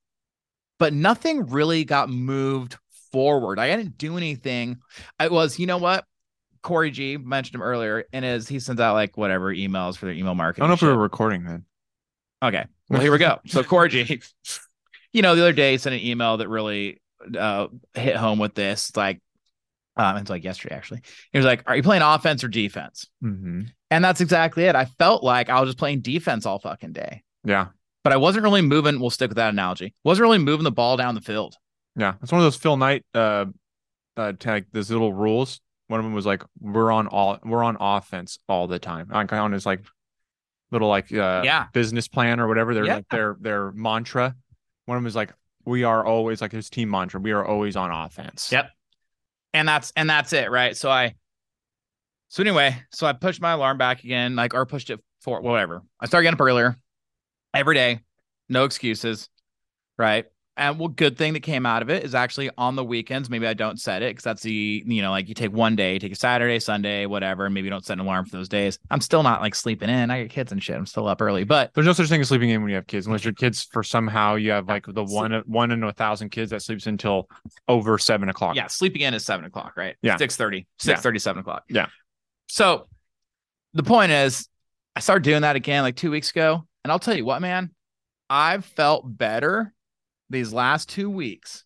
but 0.79 0.93
nothing 0.93 1.47
really 1.47 1.85
got 1.85 2.09
moved 2.09 2.77
forward. 3.13 3.59
I 3.59 3.75
didn't 3.75 3.99
do 3.99 4.17
anything. 4.17 4.79
I 5.19 5.29
was, 5.29 5.59
you 5.59 5.67
know 5.67 5.79
what? 5.79 6.05
Corey 6.63 6.91
G 6.91 7.17
mentioned 7.17 7.55
him 7.55 7.63
earlier, 7.63 8.05
and 8.13 8.25
is 8.25 8.49
he 8.49 8.59
sends 8.59 8.81
out 8.81 8.95
like 8.95 9.17
whatever 9.17 9.55
emails 9.55 9.97
for 9.97 10.07
their 10.07 10.15
email 10.15 10.35
marketing. 10.35 10.65
I 10.65 10.67
don't 10.67 10.71
know 10.71 10.75
if 10.75 10.83
we 10.83 10.89
were 10.89 11.03
recording 11.03 11.45
then. 11.45 11.65
Okay. 12.43 12.67
Well, 12.89 13.01
here 13.01 13.13
we 13.13 13.19
go. 13.19 13.39
So 13.47 13.63
Corey 13.65 13.89
G, 13.89 14.21
you 15.13 15.23
know, 15.23 15.35
the 15.35 15.43
other 15.43 15.53
day 15.53 15.73
he 15.73 15.79
sent 15.79 15.95
an 15.95 16.03
email 16.03 16.39
that 16.39 16.49
really 16.49 17.01
uh 17.39 17.69
hit 17.95 18.17
home 18.17 18.39
with 18.39 18.55
this. 18.55 18.95
Like, 18.97 19.21
um, 19.97 20.17
it's 20.17 20.29
like 20.29 20.45
yesterday 20.45 20.75
actually. 20.75 21.03
He 21.33 21.39
was 21.39 21.47
like, 21.47 21.63
"Are 21.67 21.77
you 21.77 21.83
playing 21.83 22.03
offense 22.03 22.43
or 22.43 22.49
defense?" 22.49 23.09
Mm-hmm. 23.23 23.63
And 23.91 24.05
that's 24.05 24.21
exactly 24.21 24.65
it. 24.65 24.75
I 24.75 24.87
felt 24.87 25.23
like 25.23 25.49
I 25.49 25.61
was 25.61 25.69
just 25.69 25.79
playing 25.79 26.01
defense 26.01 26.47
all 26.47 26.59
fucking 26.59 26.93
day, 26.93 27.23
Yeah, 27.47 27.69
but 28.05 28.13
I 28.13 28.17
wasn't 28.17 28.45
really 28.45 28.61
moving. 28.63 29.01
We'll 29.01 29.11
stick 29.11 29.31
with 29.31 29.37
that 29.37 29.51
analogy. 29.55 29.95
Wasn't 30.05 30.23
really 30.23 30.39
moving 30.39 30.65
the 30.65 30.71
ball 30.73 30.97
down 30.97 31.15
the 31.15 31.21
field. 31.21 31.57
yeah. 31.97 32.15
It's 32.23 32.31
one 32.33 32.41
of 32.41 32.45
those 32.45 32.57
Phil 32.57 32.77
Knight 32.77 33.05
uh 33.15 33.47
uh 34.17 34.33
tag. 34.39 34.67
Those 34.73 34.91
little 34.91 35.13
rules. 35.13 35.61
One 35.89 36.01
of 36.01 36.05
them 36.05 36.13
was 36.15 36.27
like 36.27 36.43
we're 36.61 36.91
on 36.93 37.07
all 37.07 37.39
we're 37.45 37.63
on 37.65 37.77
offense 37.81 38.39
all 38.49 38.67
the 38.67 38.79
time. 38.79 39.09
Like 39.11 39.33
on 39.33 39.53
his 39.53 39.65
like 39.65 39.81
little 40.73 40.89
like 40.89 41.13
uh 41.13 41.43
Yeah. 41.45 41.67
business 41.73 42.09
plan 42.09 42.41
or 42.41 42.49
whatever. 42.49 42.75
Their 42.75 42.85
Yeah. 42.85 42.95
like 42.97 43.09
their 43.11 43.37
their 43.41 43.71
mantra. 43.73 44.35
One 44.87 44.97
of 44.97 45.03
them 45.03 45.07
is 45.07 45.15
like 45.17 45.33
we 45.65 45.85
are 45.85 46.05
always 46.05 46.41
like 46.41 46.53
his 46.53 46.69
team 46.71 46.91
mantra. 46.91 47.21
We 47.21 47.33
are 47.33 47.45
always 47.45 47.77
on 47.77 47.91
offense. 47.93 48.51
Yep. 48.53 48.71
and 49.55 49.67
that's 49.69 49.93
and 49.97 50.11
that's 50.11 50.33
it, 50.33 50.51
right? 50.51 50.77
So 50.77 50.91
I, 50.91 51.15
so 52.29 52.43
anyway, 52.43 52.77
so 52.93 53.07
I 53.07 53.13
pushed 53.13 53.41
my 53.41 53.53
alarm 53.53 53.79
back 53.79 54.03
again, 54.05 54.35
like 54.37 54.55
or 54.55 54.67
pushed 54.67 54.91
it 54.91 55.01
for 55.21 55.41
whatever. 55.41 55.83
I 56.01 56.07
started 56.07 56.25
getting 56.25 56.37
up 56.37 56.41
earlier 56.41 56.77
every 57.57 57.75
day, 57.75 58.01
no 58.49 58.65
excuses, 58.65 59.29
right? 59.99 60.27
And 60.59 60.79
well, 60.79 60.89
good 60.89 61.19
thing 61.19 61.35
that 61.35 61.41
came 61.41 61.67
out 61.67 61.83
of 61.83 61.91
it 61.91 62.03
is 62.03 62.15
actually 62.15 62.49
on 62.57 62.77
the 62.77 62.85
weekends. 62.85 63.29
Maybe 63.29 63.47
I 63.47 63.53
don't 63.53 63.79
set 63.79 64.01
it 64.01 64.13
because 64.13 64.25
that's 64.25 64.43
the 64.43 64.83
you 64.87 65.03
know 65.03 65.11
like 65.11 65.29
you 65.29 65.35
take 65.35 65.53
one 65.53 65.77
day, 65.77 65.99
take 65.99 66.13
a 66.13 66.15
Saturday, 66.15 66.59
Sunday, 66.61 67.05
whatever. 67.05 67.51
Maybe 67.51 67.67
you 67.67 67.71
don't 67.71 67.85
set 67.85 67.93
an 67.93 68.01
alarm 68.01 68.25
for 68.25 68.39
those 68.39 68.49
days. 68.49 68.79
I'm 68.91 69.03
still 69.03 69.23
not 69.23 69.43
like 69.43 69.55
sleeping 69.55 69.91
in. 69.91 70.11
I 70.11 70.23
got 70.23 70.31
kids 70.31 70.53
and 70.53 70.63
shit. 70.63 70.75
I'm 70.77 70.87
still 70.87 71.09
up 71.09 71.21
early, 71.21 71.45
but 71.45 71.73
There's 71.75 71.87
no 71.87 71.93
such 71.93 72.09
thing 72.09 72.23
as 72.23 72.29
sleeping 72.29 72.49
in 72.49 72.63
when 72.63 72.71
you 72.71 72.77
have 72.77 72.87
kids, 72.87 73.07
unless 73.07 73.23
your 73.23 73.35
kids 73.35 73.65
for 73.71 73.83
somehow 73.83 74.37
you 74.37 74.51
have 74.53 74.67
like 74.67 74.87
the 74.89 75.05
one 75.05 75.43
one 75.45 75.73
in 75.73 75.83
a 75.83 75.93
thousand 75.93 76.31
kids 76.31 76.53
that 76.53 76.63
sleeps 76.63 76.87
until 76.87 77.29
over 77.69 77.99
seven 77.99 78.31
o'clock. 78.31 78.57
yeah, 78.57 78.67
sleeping 78.69 79.03
in 79.03 79.13
is 79.13 79.27
seven 79.27 79.45
o'clock, 79.45 79.77
right? 79.77 79.97
Yeah. 80.01 80.17
6 80.17 80.39
Yeah. 80.41 80.97
6 80.97 81.23
7 81.23 81.39
o'clock. 81.41 81.65
Yeah. 81.69 81.89
So 82.49 82.87
the 83.75 83.83
point 83.83 84.11
is, 84.11 84.49
I 84.95 85.01
started 85.01 85.25
doing 85.25 85.43
that 85.43 85.55
again 85.57 85.83
like 85.83 85.97
two 85.97 86.11
weeks 86.11 86.31
ago. 86.31 86.67
And 86.87 86.93
I'll 86.93 87.01
tell 87.01 87.17
you 87.17 87.25
what, 87.25 87.43
man, 87.43 87.73
I've 88.31 88.65
felt 88.65 89.19
better 89.19 89.75
these 90.31 90.53
last 90.53 90.89
two 90.89 91.11
weeks. 91.11 91.65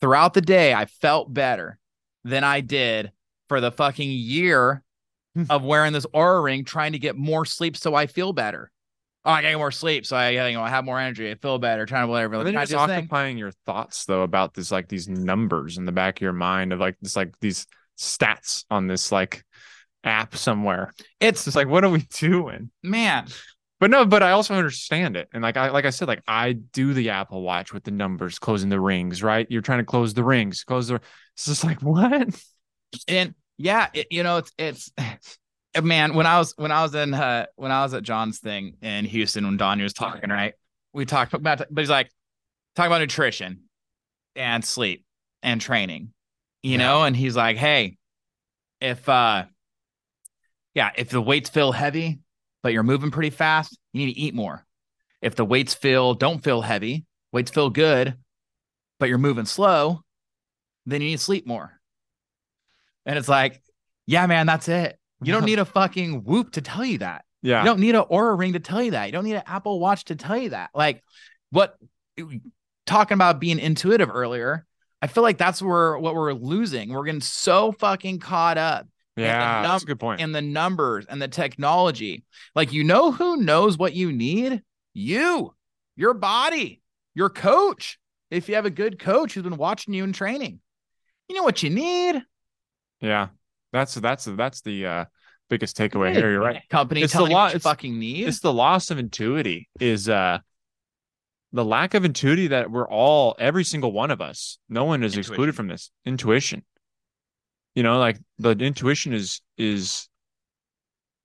Throughout 0.00 0.34
the 0.34 0.40
day, 0.40 0.74
I 0.74 0.86
felt 0.86 1.32
better 1.32 1.78
than 2.24 2.42
I 2.42 2.60
did 2.60 3.12
for 3.48 3.60
the 3.60 3.70
fucking 3.70 4.10
year 4.10 4.82
of 5.50 5.62
wearing 5.62 5.92
this 5.92 6.04
Oura 6.06 6.42
ring, 6.42 6.64
trying 6.64 6.94
to 6.94 6.98
get 6.98 7.14
more 7.14 7.44
sleep 7.44 7.76
so 7.76 7.94
I 7.94 8.08
feel 8.08 8.32
better. 8.32 8.72
Oh, 9.24 9.30
I 9.30 9.42
get 9.42 9.56
more 9.56 9.70
sleep, 9.70 10.04
so 10.04 10.16
I, 10.16 10.30
you 10.30 10.54
know, 10.54 10.64
I 10.64 10.68
have 10.68 10.84
more 10.84 10.98
energy. 10.98 11.30
I 11.30 11.36
feel 11.36 11.60
better. 11.60 11.86
Trying 11.86 12.08
to 12.08 12.10
whatever. 12.10 12.34
And 12.34 12.48
then 12.48 12.54
just 12.66 12.74
occupying 12.74 13.38
your 13.38 13.52
thoughts 13.66 14.04
though 14.04 14.22
about 14.22 14.54
this 14.54 14.72
like 14.72 14.88
these 14.88 15.08
numbers 15.08 15.78
in 15.78 15.84
the 15.84 15.92
back 15.92 16.18
of 16.18 16.22
your 16.22 16.32
mind 16.32 16.72
of 16.72 16.80
like 16.80 16.96
this 17.00 17.14
like 17.14 17.38
these 17.38 17.68
stats 17.96 18.64
on 18.68 18.88
this 18.88 19.12
like 19.12 19.44
app 20.02 20.34
somewhere. 20.34 20.92
It's 21.20 21.38
It's 21.38 21.44
just 21.44 21.56
like 21.56 21.68
what 21.68 21.84
are 21.84 21.90
we 21.90 22.00
doing? 22.18 22.72
man, 22.82 23.28
But 23.80 23.90
no, 23.90 24.04
but 24.04 24.22
I 24.22 24.32
also 24.32 24.54
understand 24.54 25.16
it. 25.16 25.28
And 25.32 25.42
like 25.42 25.56
I 25.56 25.70
like 25.70 25.86
I 25.86 25.90
said, 25.90 26.06
like 26.06 26.22
I 26.28 26.52
do 26.52 26.92
the 26.92 27.10
Apple 27.10 27.42
Watch 27.42 27.72
with 27.72 27.84
the 27.84 27.90
numbers 27.90 28.38
closing 28.38 28.68
the 28.68 28.78
rings, 28.80 29.22
right? 29.22 29.46
You're 29.50 29.62
trying 29.62 29.78
to 29.78 29.84
close 29.84 30.12
the 30.14 30.24
rings, 30.24 30.64
close 30.64 30.88
the 30.88 30.96
it's 31.34 31.46
just 31.46 31.64
like 31.64 31.80
what? 31.82 32.28
and 33.08 33.34
yeah, 33.58 33.88
it, 33.92 34.08
you 34.10 34.22
know, 34.22 34.38
it's 34.38 34.52
it's 34.58 34.92
man. 35.82 36.14
When 36.14 36.26
I 36.26 36.38
was 36.38 36.54
when 36.56 36.72
I 36.72 36.82
was 36.82 36.94
in 36.94 37.14
uh 37.14 37.46
when 37.56 37.72
I 37.72 37.82
was 37.82 37.94
at 37.94 38.02
John's 38.02 38.38
thing 38.38 38.76
in 38.82 39.04
Houston 39.06 39.44
when 39.44 39.56
Donnie 39.56 39.82
was 39.82 39.92
talking, 39.92 40.30
right? 40.30 40.54
We 40.92 41.06
talked 41.06 41.34
about, 41.34 41.58
but 41.70 41.80
he's 41.80 41.90
like 41.90 42.10
talking 42.76 42.88
about 42.92 43.00
nutrition 43.00 43.62
and 44.36 44.64
sleep 44.64 45.04
and 45.42 45.60
training, 45.60 46.12
you 46.62 46.72
Yeah. 46.72 46.78
know. 46.78 47.04
And 47.04 47.16
he's 47.16 47.36
like, 47.36 47.56
hey, 47.56 47.98
if 48.80 49.08
uh, 49.08 49.44
yeah, 50.74 50.90
if 50.96 51.10
the 51.10 51.20
weights 51.20 51.50
feel 51.50 51.72
heavy 51.72 52.20
but 52.62 52.72
you're 52.72 52.82
moving 52.82 53.10
pretty 53.10 53.30
fast, 53.30 53.78
you 53.92 54.06
need 54.06 54.14
to 54.14 54.20
eat 54.20 54.34
more. 54.34 54.64
If 55.22 55.34
the 55.34 55.44
weights 55.44 55.74
feel 55.74 56.14
don't 56.14 56.42
feel 56.42 56.62
heavy, 56.62 57.04
weights 57.32 57.50
feel 57.50 57.70
good, 57.70 58.16
but 58.98 59.08
you're 59.08 59.18
moving 59.18 59.46
slow, 59.46 60.02
then 60.86 61.00
you 61.00 61.08
need 61.08 61.18
to 61.18 61.22
sleep 61.22 61.46
more. 61.46 61.78
And 63.06 63.18
it's 63.18 63.28
like, 63.28 63.60
yeah, 64.06 64.26
man, 64.26 64.46
that's 64.46 64.68
it. 64.68 64.98
You 65.22 65.32
don't 65.32 65.44
need 65.46 65.58
a 65.58 65.64
fucking 65.64 66.24
whoop 66.24 66.52
to 66.52 66.62
tell 66.62 66.84
you 66.84 66.98
that. 66.98 67.24
Yeah. 67.42 67.60
You 67.60 67.66
don't 67.66 67.80
need 67.80 67.94
an 67.94 68.04
Oura 68.04 68.38
ring 68.38 68.52
to 68.52 68.60
tell 68.60 68.82
you 68.82 68.92
that. 68.92 69.06
You 69.06 69.12
don't 69.12 69.24
need 69.24 69.36
an 69.36 69.42
Apple 69.46 69.80
Watch 69.80 70.04
to 70.06 70.16
tell 70.16 70.36
you 70.36 70.50
that. 70.50 70.70
Like 70.74 71.02
what 71.50 71.76
talking 72.86 73.14
about 73.14 73.40
being 73.40 73.58
intuitive 73.58 74.10
earlier, 74.12 74.66
I 75.00 75.06
feel 75.06 75.22
like 75.22 75.38
that's 75.38 75.62
where 75.62 75.98
what 75.98 76.14
we're 76.14 76.34
losing. 76.34 76.90
We're 76.90 77.04
getting 77.04 77.20
so 77.20 77.72
fucking 77.72 78.18
caught 78.18 78.58
up 78.58 78.86
yeah, 79.16 79.62
the 79.62 79.68
that's 79.68 79.82
a 79.82 79.86
good 79.86 80.00
point. 80.00 80.20
in 80.20 80.32
the 80.32 80.42
numbers 80.42 81.06
and 81.08 81.20
the 81.20 81.28
technology. 81.28 82.24
Like 82.54 82.72
you 82.72 82.84
know 82.84 83.10
who 83.12 83.36
knows 83.36 83.76
what 83.78 83.94
you 83.94 84.12
need? 84.12 84.62
You, 84.94 85.54
your 85.96 86.14
body, 86.14 86.82
your 87.14 87.30
coach. 87.30 87.98
If 88.30 88.48
you 88.48 88.54
have 88.54 88.66
a 88.66 88.70
good 88.70 88.98
coach 88.98 89.34
who's 89.34 89.42
been 89.42 89.56
watching 89.56 89.92
you 89.94 90.04
in 90.04 90.12
training, 90.12 90.60
you 91.28 91.36
know 91.36 91.42
what 91.42 91.62
you 91.62 91.70
need. 91.70 92.22
yeah. 93.00 93.28
That's 93.72 93.94
that's 93.94 94.24
that's 94.24 94.62
the 94.62 94.86
uh 94.86 95.04
biggest 95.48 95.76
takeaway 95.76 96.12
here. 96.14 96.30
You're 96.30 96.40
right. 96.40 96.62
Company 96.70 97.02
It's 97.02 97.12
the 97.12 97.24
law- 97.24 97.46
it's- 97.46 97.62
fucking 97.62 97.98
need. 97.98 98.26
It's 98.26 98.40
the 98.40 98.52
loss 98.52 98.90
of 98.90 98.98
intuity 98.98 99.68
is 99.80 100.08
uh 100.08 100.38
the 101.52 101.64
lack 101.64 101.94
of 101.94 102.04
intuity 102.04 102.48
that 102.48 102.70
we're 102.70 102.88
all 102.88 103.36
every 103.38 103.64
single 103.64 103.90
one 103.92 104.10
of 104.12 104.20
us 104.20 104.58
no 104.68 104.84
one 104.84 105.02
is 105.02 105.12
Intuition. 105.14 105.32
excluded 105.32 105.54
from 105.56 105.66
this 105.68 105.90
intuition 106.04 106.62
you 107.74 107.82
know 107.82 107.98
like 107.98 108.18
the 108.38 108.50
intuition 108.50 109.12
is 109.12 109.40
is 109.58 110.08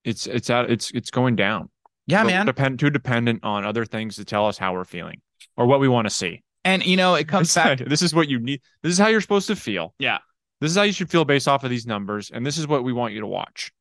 it's 0.03 0.27
it's 0.27 0.49
out 0.49 0.69
it's 0.69 0.91
it's 0.91 1.09
going 1.11 1.35
down 1.35 1.69
yeah, 2.07 2.21
We're 2.21 2.29
man. 2.29 2.45
depend 2.45 2.77
too 2.79 2.91
dependent 2.91 3.43
on 3.43 3.65
other 3.65 3.83
things 3.83 4.17
to 4.17 4.25
tell 4.25 4.45
us 4.45 4.59
how 4.59 4.73
we're 4.73 4.83
feeling 4.85 5.21
or 5.57 5.65
what 5.65 5.79
we 5.79 5.87
want 5.87 6.05
to 6.05 6.13
see 6.13 6.43
And 6.63 6.85
you 6.85 6.97
know, 6.97 7.15
it 7.15 7.27
comes 7.27 7.47
It's 7.47 7.55
back. 7.55 7.79
this 7.79 8.01
is 8.03 8.13
what 8.13 8.27
you 8.29 8.39
need 8.39 8.61
this 8.83 8.91
is 8.91 8.97
how 8.99 9.07
you're 9.07 9.21
supposed 9.21 9.47
to 9.47 9.55
feel 9.55 9.93
Yeah. 9.99 10.19
this 10.61 10.69
is 10.71 10.77
how 10.77 10.83
you 10.83 10.91
should 10.93 11.09
feel 11.09 11.25
based 11.25 11.47
off 11.47 11.63
of 11.63 11.69
these 11.71 11.87
numbers 11.87 12.29
and 12.31 12.45
this 12.45 12.57
is 12.57 12.67
what 12.67 12.83
we 12.83 12.93
want 12.93 13.13
you 13.13 13.21
to 13.21 13.27
watch 13.27 13.71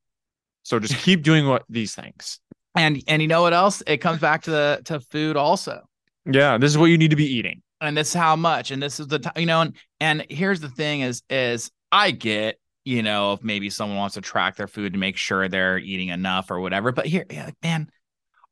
so 0.63 0.79
just 0.79 0.97
keep 0.97 1.23
doing 1.23 1.47
what 1.47 1.65
these 1.69 1.95
things 1.95 2.41
And 2.75 3.03
and 3.09 3.21
you 3.21 3.29
know 3.29 3.43
what 3.43 3.53
else? 3.53 3.83
It 3.87 3.99
comes 3.99 4.21
back 4.21 4.43
to 4.45 4.51
the 4.51 4.81
to 4.87 5.01
food 5.01 5.37
also. 5.37 5.83
yeah 6.25 6.57
this 6.57 6.71
is 6.71 6.79
what 6.79 6.87
you 6.87 6.97
need 6.97 7.11
to 7.11 7.17
be 7.17 7.27
eating 7.27 7.61
and 7.83 7.95
this 7.95 8.09
is 8.09 8.15
how 8.15 8.35
much 8.37 8.71
and 8.71 8.83
this 8.83 8.99
is 9.01 9.07
the 9.09 9.19
time 9.19 9.35
you 9.37 9.45
know 9.47 9.61
and 9.61 9.77
and 10.01 10.25
here's 10.31 10.61
the 10.61 10.71
thing 10.71 11.03
is 11.03 11.23
is 11.29 11.71
i 11.95 12.11
get 12.11 12.59
you 12.85 13.03
know 13.03 13.33
if 13.33 13.43
maybe 13.43 13.71
someone 13.71 13.97
wants 13.97 14.15
to 14.15 14.21
track 14.21 14.57
their 14.57 14.67
food 14.67 14.93
to 14.93 14.99
make 14.99 15.17
sure 15.17 15.49
they're 15.49 15.79
eating 15.79 16.09
enough 16.09 16.51
or 16.51 16.61
whatever 16.61 16.93
but 16.93 17.07
here 17.07 17.25
yeah, 17.31 17.51
man 17.63 17.89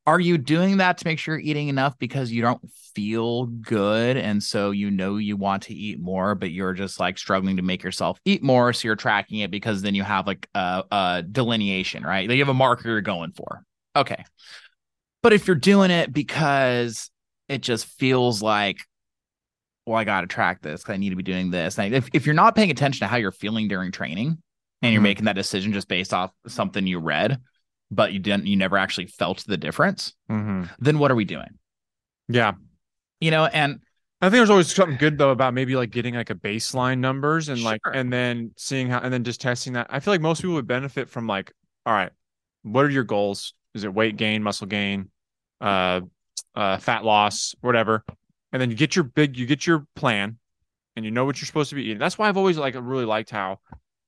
are 0.05 0.19
you 0.19 0.37
doing 0.37 0.77
that 0.77 0.97
to 0.97 1.07
make 1.07 1.17
sure 1.17 1.35
you're 1.35 1.49
eating 1.49 1.69
enough 1.69 1.97
because 1.97 2.31
you 2.31 2.41
don't 2.41 2.61
feel 2.93 3.45
good 3.45 4.17
and 4.17 4.43
so 4.43 4.71
you 4.71 4.91
know 4.91 5.17
you 5.17 5.37
want 5.37 5.63
to 5.63 5.73
eat 5.73 5.99
more 5.99 6.35
but 6.35 6.51
you're 6.51 6.73
just 6.73 6.99
like 6.99 7.17
struggling 7.17 7.57
to 7.57 7.63
make 7.63 7.83
yourself 7.83 8.19
eat 8.25 8.43
more 8.43 8.73
so 8.73 8.87
you're 8.87 8.95
tracking 8.95 9.39
it 9.39 9.49
because 9.49 9.81
then 9.81 9.95
you 9.95 10.03
have 10.03 10.27
like 10.27 10.47
a, 10.53 10.83
a 10.91 11.23
delineation 11.31 12.03
right? 12.03 12.29
You 12.29 12.39
have 12.39 12.49
a 12.49 12.53
marker 12.53 12.89
you're 12.89 13.01
going 13.01 13.31
for. 13.31 13.63
Okay. 13.95 14.23
But 15.21 15.33
if 15.33 15.47
you're 15.47 15.55
doing 15.55 15.91
it 15.91 16.11
because 16.11 17.09
it 17.47 17.61
just 17.61 17.85
feels 17.85 18.41
like 18.41 18.77
well, 19.85 19.97
I 19.97 20.03
got 20.03 20.21
to 20.21 20.27
track 20.27 20.61
this 20.61 20.83
'cause 20.83 20.93
I 20.93 20.97
need 20.97 21.09
to 21.09 21.15
be 21.15 21.23
doing 21.23 21.51
this. 21.51 21.77
And 21.77 21.93
if, 21.93 22.09
if 22.13 22.25
you're 22.25 22.35
not 22.35 22.55
paying 22.55 22.71
attention 22.71 22.99
to 22.99 23.07
how 23.07 23.17
you're 23.17 23.31
feeling 23.31 23.67
during 23.67 23.91
training 23.91 24.37
and 24.81 24.93
you're 24.93 25.01
Mhm. 25.01 25.03
making 25.03 25.25
that 25.25 25.35
decision 25.35 25.73
just 25.73 25.87
based 25.87 26.13
off 26.13 26.31
something 26.47 26.87
you 26.87 26.99
read, 26.99 27.39
but 27.91 28.13
you 28.13 28.19
didn't, 28.19 28.47
you 28.47 28.55
never 28.55 28.77
actually 28.77 29.07
felt 29.07 29.43
the 29.45 29.57
difference, 29.57 30.13
mm-hmm. 30.29 30.63
then 30.79 30.99
what 30.99 31.11
are 31.11 31.15
we 31.15 31.25
doing? 31.25 31.59
yeah 32.29 32.53
You 33.19 33.31
know, 33.31 33.45
and 33.45 33.81
I 34.21 34.27
think 34.27 34.37
there's 34.39 34.49
always 34.49 34.73
something 34.73 34.97
good 34.97 35.17
though 35.17 35.31
about 35.31 35.53
maybe 35.53 35.75
like 35.75 35.91
getting 35.91 36.15
like 36.15 36.29
a 36.29 36.35
baseline 36.35 36.99
numbers 36.99 37.49
and 37.49 37.61
like 37.61 37.81
and 37.93 38.11
then 38.11 38.51
seeing 38.55 38.87
how 38.89 38.99
and 38.99 39.13
then 39.13 39.25
just 39.25 39.41
testing 39.41 39.73
that. 39.73 39.87
I 39.89 39.99
feel 39.99 40.13
like 40.13 40.21
most 40.21 40.41
people 40.41 40.55
would 40.55 40.67
benefit 40.67 41.09
from 41.09 41.27
like, 41.27 41.51
all 41.85 41.93
right, 41.93 42.11
what 42.61 42.85
are 42.85 42.89
your 42.89 43.03
goals? 43.03 43.53
Is 43.73 43.83
it 43.83 43.93
weight 43.93 44.15
gain, 44.15 44.41
muscle 44.41 44.67
gain, 44.67 45.09
uh, 45.59 46.01
uh, 46.55 46.77
fat 46.77 47.03
loss, 47.03 47.53
whatever? 47.59 48.05
And 48.53 48.61
then 48.61 48.69
you 48.69 48.77
get 48.77 48.95
your 48.95 49.03
big, 49.03 49.35
you 49.35 49.45
get 49.45 49.67
your 49.67 49.85
plan, 49.95 50.37
and 50.95 51.03
you 51.03 51.11
know 51.11 51.25
what 51.25 51.41
you're 51.41 51.47
supposed 51.47 51.69
to 51.71 51.75
be 51.75 51.83
eating. 51.83 51.97
That's 51.97 52.17
why 52.17 52.29
I've 52.29 52.37
always 52.37 52.57
like 52.57 52.75
really 52.79 53.03
liked 53.05 53.29
how 53.31 53.59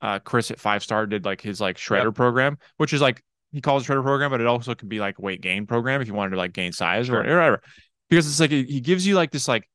uh 0.01 0.19
Chris 0.19 0.51
at 0.51 0.59
Five 0.59 0.83
Star 0.83 1.05
did 1.07 1.25
like 1.25 1.41
his 1.41 1.59
like 1.59 1.77
shredder 1.77 2.13
program, 2.13 2.57
which 2.77 2.93
is 2.93 3.01
like 3.01 3.21
he 3.51 3.59
calls 3.59 3.83
it 3.83 3.91
shredder 3.91 4.03
program, 4.03 4.31
but 4.31 4.39
it 4.41 4.47
also 4.47 4.75
can 4.75 4.87
be 4.87 4.99
like 4.99 5.19
weight 5.19 5.41
gain 5.41 5.65
program 5.65 6.01
if 6.01 6.07
you 6.07 6.13
wanted 6.13 6.31
to 6.31 6.37
like 6.37 6.53
gain 6.53 6.71
size 6.71 7.09
or 7.09 7.17
whatever. 7.17 7.61
Because 8.09 8.27
it's 8.27 8.39
like 8.39 8.51
he 8.51 8.81
gives 8.81 9.05
you 9.05 9.15
like 9.15 9.31
this 9.31 9.47
like 9.47 9.67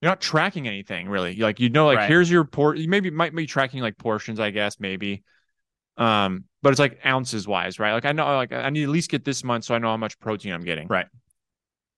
you're 0.00 0.10
not 0.10 0.20
tracking 0.20 0.68
anything 0.68 1.08
really. 1.08 1.34
You, 1.34 1.42
Like 1.42 1.58
you 1.58 1.68
know, 1.70 1.86
like 1.86 1.96
Right. 1.98 2.08
here's 2.08 2.30
your 2.30 2.44
port. 2.44 2.78
You 2.78 2.88
maybe 2.88 3.10
might 3.10 3.34
be 3.34 3.46
tracking 3.46 3.80
like 3.80 3.96
portions, 3.98 4.38
I 4.38 4.50
guess, 4.50 4.78
maybe. 4.78 5.24
Um, 5.96 6.44
but 6.62 6.70
it's 6.70 6.78
like 6.78 7.00
ounces 7.04 7.48
wise, 7.48 7.78
right? 7.78 7.94
Like 7.94 8.04
I 8.04 8.12
know, 8.12 8.26
like 8.36 8.52
I 8.52 8.68
need 8.70 8.80
to 8.80 8.84
at 8.84 8.90
least 8.90 9.10
get 9.10 9.24
this 9.24 9.42
much 9.42 9.64
so 9.64 9.74
I 9.74 9.78
know 9.78 9.88
how 9.88 9.96
much 9.96 10.18
protein 10.20 10.52
I'm 10.52 10.60
getting. 10.60 10.86
Right. 10.88 11.06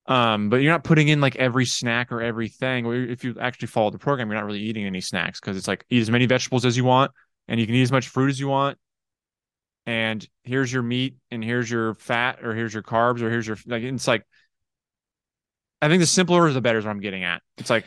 Um, 0.08 0.48
but 0.48 0.56
you're 0.56 0.72
not 0.72 0.84
putting 0.84 1.08
in 1.08 1.20
like 1.20 1.36
every 1.36 1.66
snack 1.66 2.10
or 2.10 2.22
everything. 2.22 2.86
If 3.10 3.24
you 3.24 3.36
actually 3.38 3.68
follow 3.68 3.90
the 3.90 3.98
program, 3.98 4.28
you're 4.28 4.40
not 4.40 4.46
really 4.46 4.60
eating 4.60 4.86
any 4.86 5.02
snacks 5.02 5.38
because 5.38 5.56
it's 5.56 5.68
like 5.68 5.84
eat 5.90 6.00
as 6.00 6.10
many 6.10 6.24
vegetables 6.26 6.64
as 6.64 6.76
you 6.76 6.84
want, 6.84 7.12
and 7.46 7.60
you 7.60 7.66
can 7.66 7.74
eat 7.74 7.82
as 7.82 7.92
much 7.92 8.08
fruit 8.08 8.30
as 8.30 8.40
you 8.40 8.48
want. 8.48 8.78
And 9.84 10.26
here's 10.44 10.72
your 10.72 10.82
meat, 10.82 11.16
and 11.30 11.44
here's 11.44 11.70
your 11.70 11.94
fat, 11.94 12.42
or 12.42 12.54
here's 12.54 12.72
your 12.72 12.82
carbs, 12.82 13.20
or 13.20 13.30
here's 13.30 13.46
your 13.46 13.58
like. 13.66 13.82
It's 13.82 14.08
like 14.08 14.24
I 15.80 15.88
think 15.88 16.00
the 16.00 16.06
simpler 16.06 16.48
is 16.48 16.54
the 16.54 16.60
better 16.60 16.78
is 16.78 16.84
what 16.84 16.90
I'm 16.90 17.00
getting 17.00 17.24
at. 17.24 17.42
It's 17.58 17.70
like 17.70 17.84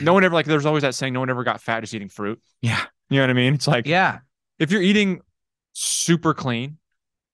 no 0.00 0.12
one 0.12 0.24
ever 0.24 0.34
like 0.34 0.46
there's 0.46 0.66
always 0.66 0.82
that 0.82 0.94
saying 0.94 1.12
no 1.12 1.20
one 1.20 1.30
ever 1.30 1.44
got 1.44 1.60
fat 1.60 1.80
just 1.80 1.94
eating 1.94 2.08
fruit. 2.08 2.40
yeah, 2.62 2.84
You 3.08 3.18
know 3.18 3.24
what 3.24 3.30
I 3.30 3.34
mean? 3.34 3.54
It's 3.54 3.66
like 3.66 3.86
yeah, 3.86 4.18
if 4.58 4.70
you're 4.70 4.82
eating 4.82 5.20
super 5.72 6.32
clean 6.32 6.78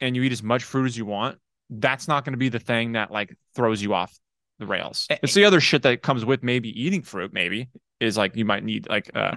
and 0.01 0.17
you 0.17 0.23
eat 0.23 0.33
as 0.33 0.43
much 0.43 0.65
fruit 0.65 0.87
as 0.87 0.97
you 0.97 1.05
want, 1.05 1.39
that's 1.71 2.09
not 2.09 2.25
going 2.25 2.33
to 2.33 2.39
be 2.39 2.49
the 2.49 2.59
thing 2.59 2.93
that 2.93 3.11
like 3.11 3.37
throws 3.55 3.83
you 3.83 3.95
off 3.95 4.17
the 4.59 4.67
rails. 4.67 5.07
It's 5.11 5.35
the 5.35 5.45
other 5.45 5.61
shit 5.61 5.83
that 5.83 6.03
comes 6.03 6.25
with 6.25 6.43
maybe 6.43 6.69
eating 6.81 7.03
fruit, 7.03 7.33
maybe 7.33 7.69
is 8.01 8.17
like 8.17 8.37
you 8.37 8.45
might 8.45 8.65
need 8.65 8.89
like 8.89 9.11
uh 9.15 9.37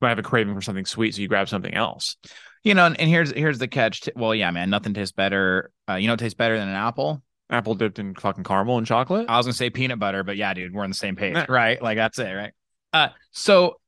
might 0.00 0.10
have 0.10 0.18
a 0.18 0.22
craving 0.22 0.54
for 0.54 0.60
something 0.60 0.86
sweet, 0.86 1.14
so 1.14 1.20
you 1.20 1.28
grab 1.28 1.48
something 1.48 1.74
else. 1.74 2.16
you 2.62 2.74
know, 2.74 2.86
and, 2.86 3.00
and 3.00 3.08
here's 3.08 3.32
here's 3.32 3.58
the 3.58 3.68
catch. 3.68 4.08
Well, 4.14 4.34
yeah, 4.34 4.50
man, 4.50 4.70
nothing 4.70 4.94
tastes 4.94 5.12
better. 5.12 5.70
Uh, 5.88 5.94
you 5.94 6.08
know, 6.08 6.16
tastes 6.16 6.36
better 6.36 6.58
than 6.58 6.68
an 6.68 6.74
apple. 6.74 7.22
Apple 7.50 7.74
dipped 7.74 7.98
in 7.98 8.14
fucking 8.14 8.44
caramel 8.44 8.78
and 8.78 8.86
chocolate. 8.86 9.26
I 9.28 9.36
was 9.36 9.46
gonna 9.46 9.54
say 9.54 9.70
peanut 9.70 9.98
butter, 9.98 10.22
but 10.22 10.36
yeah, 10.36 10.52
dude, 10.54 10.74
we're 10.74 10.84
on 10.84 10.90
the 10.90 10.96
same 10.96 11.16
page, 11.16 11.36
right? 11.48 11.80
Like 11.80 11.96
that's 11.96 12.18
it, 12.18 12.32
right? 12.32 12.52
Uh, 12.92 13.08
so 13.32 13.80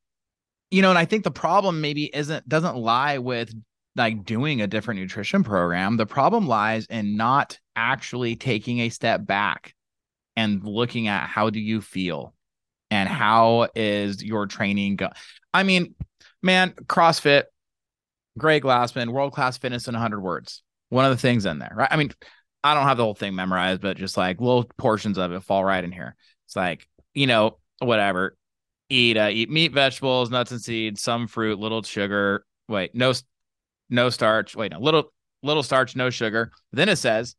you 0.71 0.81
know, 0.81 0.89
and 0.89 0.97
I 0.97 1.05
think 1.05 1.23
the 1.23 1.31
problem 1.31 1.81
maybe 1.81 2.05
isn't 2.05 2.47
doesn't 2.47 2.75
lie 2.75 3.19
with 3.19 3.53
like 3.95 4.23
doing 4.23 4.61
a 4.61 4.67
different 4.67 4.99
nutrition 4.99 5.43
program. 5.43 5.97
The 5.97 6.05
problem 6.05 6.47
lies 6.47 6.85
in 6.85 7.17
not 7.17 7.59
actually 7.75 8.35
taking 8.35 8.79
a 8.79 8.89
step 8.89 9.25
back 9.25 9.73
and 10.35 10.63
looking 10.63 11.07
at 11.07 11.27
how 11.27 11.49
do 11.49 11.59
you 11.59 11.81
feel 11.81 12.33
and 12.89 13.07
how 13.07 13.67
is 13.75 14.23
your 14.23 14.47
training 14.47 14.97
go. 14.97 15.09
I 15.53 15.63
mean, 15.63 15.95
man, 16.41 16.71
CrossFit, 16.71 17.43
Greg 18.37 18.63
Glassman, 18.63 19.09
world 19.09 19.33
class 19.33 19.57
fitness 19.57 19.87
in 19.87 19.93
100 19.93 20.21
words. 20.21 20.63
One 20.89 21.05
of 21.05 21.11
the 21.11 21.17
things 21.17 21.45
in 21.45 21.59
there, 21.59 21.73
right? 21.75 21.87
I 21.89 21.97
mean, 21.97 22.11
I 22.63 22.73
don't 22.73 22.83
have 22.83 22.97
the 22.97 23.03
whole 23.03 23.15
thing 23.15 23.35
memorized, 23.35 23.81
but 23.81 23.97
just 23.97 24.17
like 24.17 24.39
little 24.39 24.65
portions 24.77 25.17
of 25.17 25.31
it 25.31 25.43
fall 25.43 25.63
right 25.63 25.83
in 25.83 25.91
here. 25.91 26.15
It's 26.47 26.55
like, 26.55 26.87
you 27.13 27.27
know, 27.27 27.57
whatever. 27.79 28.37
Eat 28.89 29.15
uh, 29.15 29.29
eat 29.31 29.49
meat, 29.49 29.71
vegetables, 29.71 30.29
nuts 30.29 30.51
and 30.51 30.61
seeds, 30.61 31.01
some 31.01 31.27
fruit, 31.27 31.59
little 31.59 31.81
sugar. 31.81 32.45
Wait, 32.67 32.93
no 32.93 33.13
no 33.91 34.09
starch. 34.09 34.55
Wait, 34.55 34.71
no, 34.71 34.79
little 34.79 35.11
little 35.43 35.63
starch, 35.63 35.95
no 35.95 36.09
sugar. 36.09 36.51
Then 36.71 36.89
it 36.89 36.95
says 36.97 37.35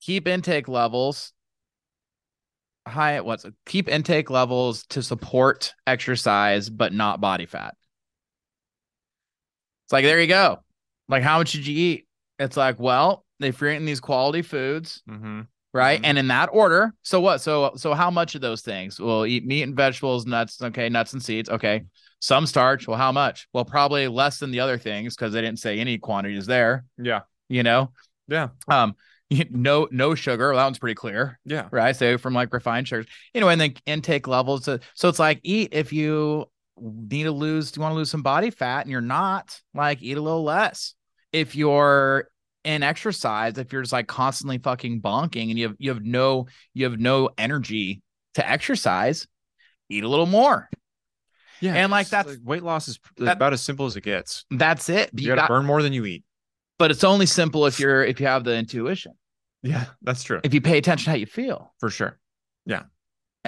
keep 0.00 0.28
intake 0.28 0.68
levels 0.68 1.32
high. 2.86 3.14
at 3.14 3.24
What's 3.24 3.44
it? 3.44 3.54
keep 3.66 3.88
intake 3.88 4.30
levels 4.30 4.84
to 4.90 5.02
support 5.02 5.74
exercise, 5.86 6.70
but 6.70 6.92
not 6.92 7.20
body 7.20 7.46
fat. 7.46 7.74
It's 9.86 9.92
like 9.92 10.04
there 10.04 10.20
you 10.20 10.26
go. 10.26 10.58
Like 11.08 11.22
how 11.22 11.38
much 11.38 11.52
did 11.52 11.66
you 11.66 11.76
eat? 11.76 12.06
It's 12.38 12.56
like 12.56 12.78
well, 12.78 13.24
if 13.40 13.60
you're 13.60 13.70
eating 13.70 13.86
these 13.86 14.00
quality 14.00 14.42
foods, 14.42 15.02
Mm-hmm. 15.08 15.40
right? 15.72 16.00
Mhm. 16.00 16.04
And 16.04 16.18
in 16.18 16.28
that 16.28 16.48
order. 16.52 16.94
So 17.02 17.20
what? 17.20 17.38
So 17.40 17.72
so 17.76 17.94
how 17.94 18.10
much 18.10 18.34
of 18.34 18.40
those 18.40 18.62
things? 18.62 19.00
Well, 19.00 19.26
eat 19.26 19.44
meat 19.46 19.62
and 19.62 19.76
vegetables, 19.76 20.26
nuts. 20.26 20.62
Okay, 20.62 20.88
nuts 20.88 21.12
and 21.12 21.22
seeds. 21.22 21.50
Okay, 21.50 21.84
some 22.20 22.46
starch. 22.46 22.86
Well, 22.86 22.96
how 22.98 23.12
much? 23.12 23.48
Well, 23.52 23.64
probably 23.64 24.06
less 24.08 24.38
than 24.38 24.50
the 24.50 24.60
other 24.60 24.78
things 24.78 25.16
because 25.16 25.32
they 25.32 25.40
didn't 25.40 25.58
say 25.58 25.78
any 25.80 25.98
quantities 25.98 26.46
there. 26.46 26.84
Yeah. 26.96 27.20
You 27.48 27.62
know, 27.62 27.92
Yeah. 28.28 28.48
um, 28.68 28.94
no 29.50 29.88
no 29.90 30.14
sugar. 30.14 30.48
Well, 30.50 30.58
that 30.58 30.64
one's 30.64 30.78
pretty 30.78 30.94
clear, 30.94 31.38
Yeah. 31.44 31.68
right? 31.70 31.94
So 31.96 32.18
from 32.18 32.34
like 32.34 32.52
refined 32.52 32.88
sugars. 32.88 33.06
Anyway, 33.34 33.52
and 33.52 33.60
then 33.60 33.74
intake 33.86 34.26
levels. 34.28 34.64
So, 34.64 34.78
so 34.94 35.08
it's 35.08 35.18
like 35.18 35.40
eat 35.42 35.70
if 35.72 35.92
you 35.92 36.46
need 36.80 37.24
to 37.24 37.32
lose. 37.32 37.70
Do 37.70 37.78
you 37.78 37.82
want 37.82 37.92
to 37.92 37.96
lose 37.96 38.10
some 38.10 38.22
body 38.22 38.50
fat, 38.50 38.82
and 38.82 38.90
you're 38.90 39.00
not 39.00 39.58
like 39.74 40.02
eat 40.02 40.16
a 40.16 40.20
little 40.20 40.44
less. 40.44 40.94
If 41.32 41.54
you're 41.54 42.28
in 42.64 42.82
exercise, 42.82 43.56
if 43.56 43.72
you're 43.72 43.82
just 43.82 43.92
like 43.92 44.06
constantly 44.08 44.58
fucking 44.58 45.00
bonking 45.00 45.48
and 45.50 45.58
you 45.58 45.68
have 45.68 45.76
you 45.78 45.90
have 45.90 46.02
no 46.02 46.46
you 46.74 46.84
have 46.90 46.98
no 46.98 47.30
energy 47.38 48.02
to 48.34 48.48
exercise, 48.48 49.26
eat 49.88 50.04
a 50.04 50.08
little 50.08 50.26
more. 50.26 50.68
Yeah. 51.60 51.74
And, 51.74 51.90
like, 51.92 52.08
that's- 52.08 52.38
weight 52.42 52.62
loss 52.62 52.88
is 52.88 52.98
that- 53.18 53.36
about 53.36 53.52
as 53.52 53.62
simple 53.62 53.86
as 53.86 53.96
it 53.96 54.02
gets. 54.02 54.44
That's 54.50 54.88
it. 54.88 55.10
You, 55.14 55.22
You 55.22 55.28
got 55.28 55.34
to 55.34 55.40
got- 55.42 55.48
burn 55.48 55.66
more 55.66 55.82
than 55.82 55.92
you 55.92 56.04
eat. 56.06 56.24
but 56.78 56.90
it's 56.90 57.04
only 57.04 57.26
simple 57.26 57.66
if 57.66 57.78
you're 57.78 58.02
if 58.02 58.20
you 58.20 58.26
have 58.26 58.44
the 58.44 58.54
intuition. 58.56 59.12
Yeah, 59.62 59.84
that's 60.00 60.22
true. 60.22 60.40
If 60.42 60.54
you 60.54 60.62
pay 60.62 60.78
attention 60.78 61.04
to 61.04 61.10
how 61.10 61.16
you 61.16 61.26
feel. 61.26 61.74
For 61.80 61.90
sure. 61.90 62.18
Yeah, 62.64 62.84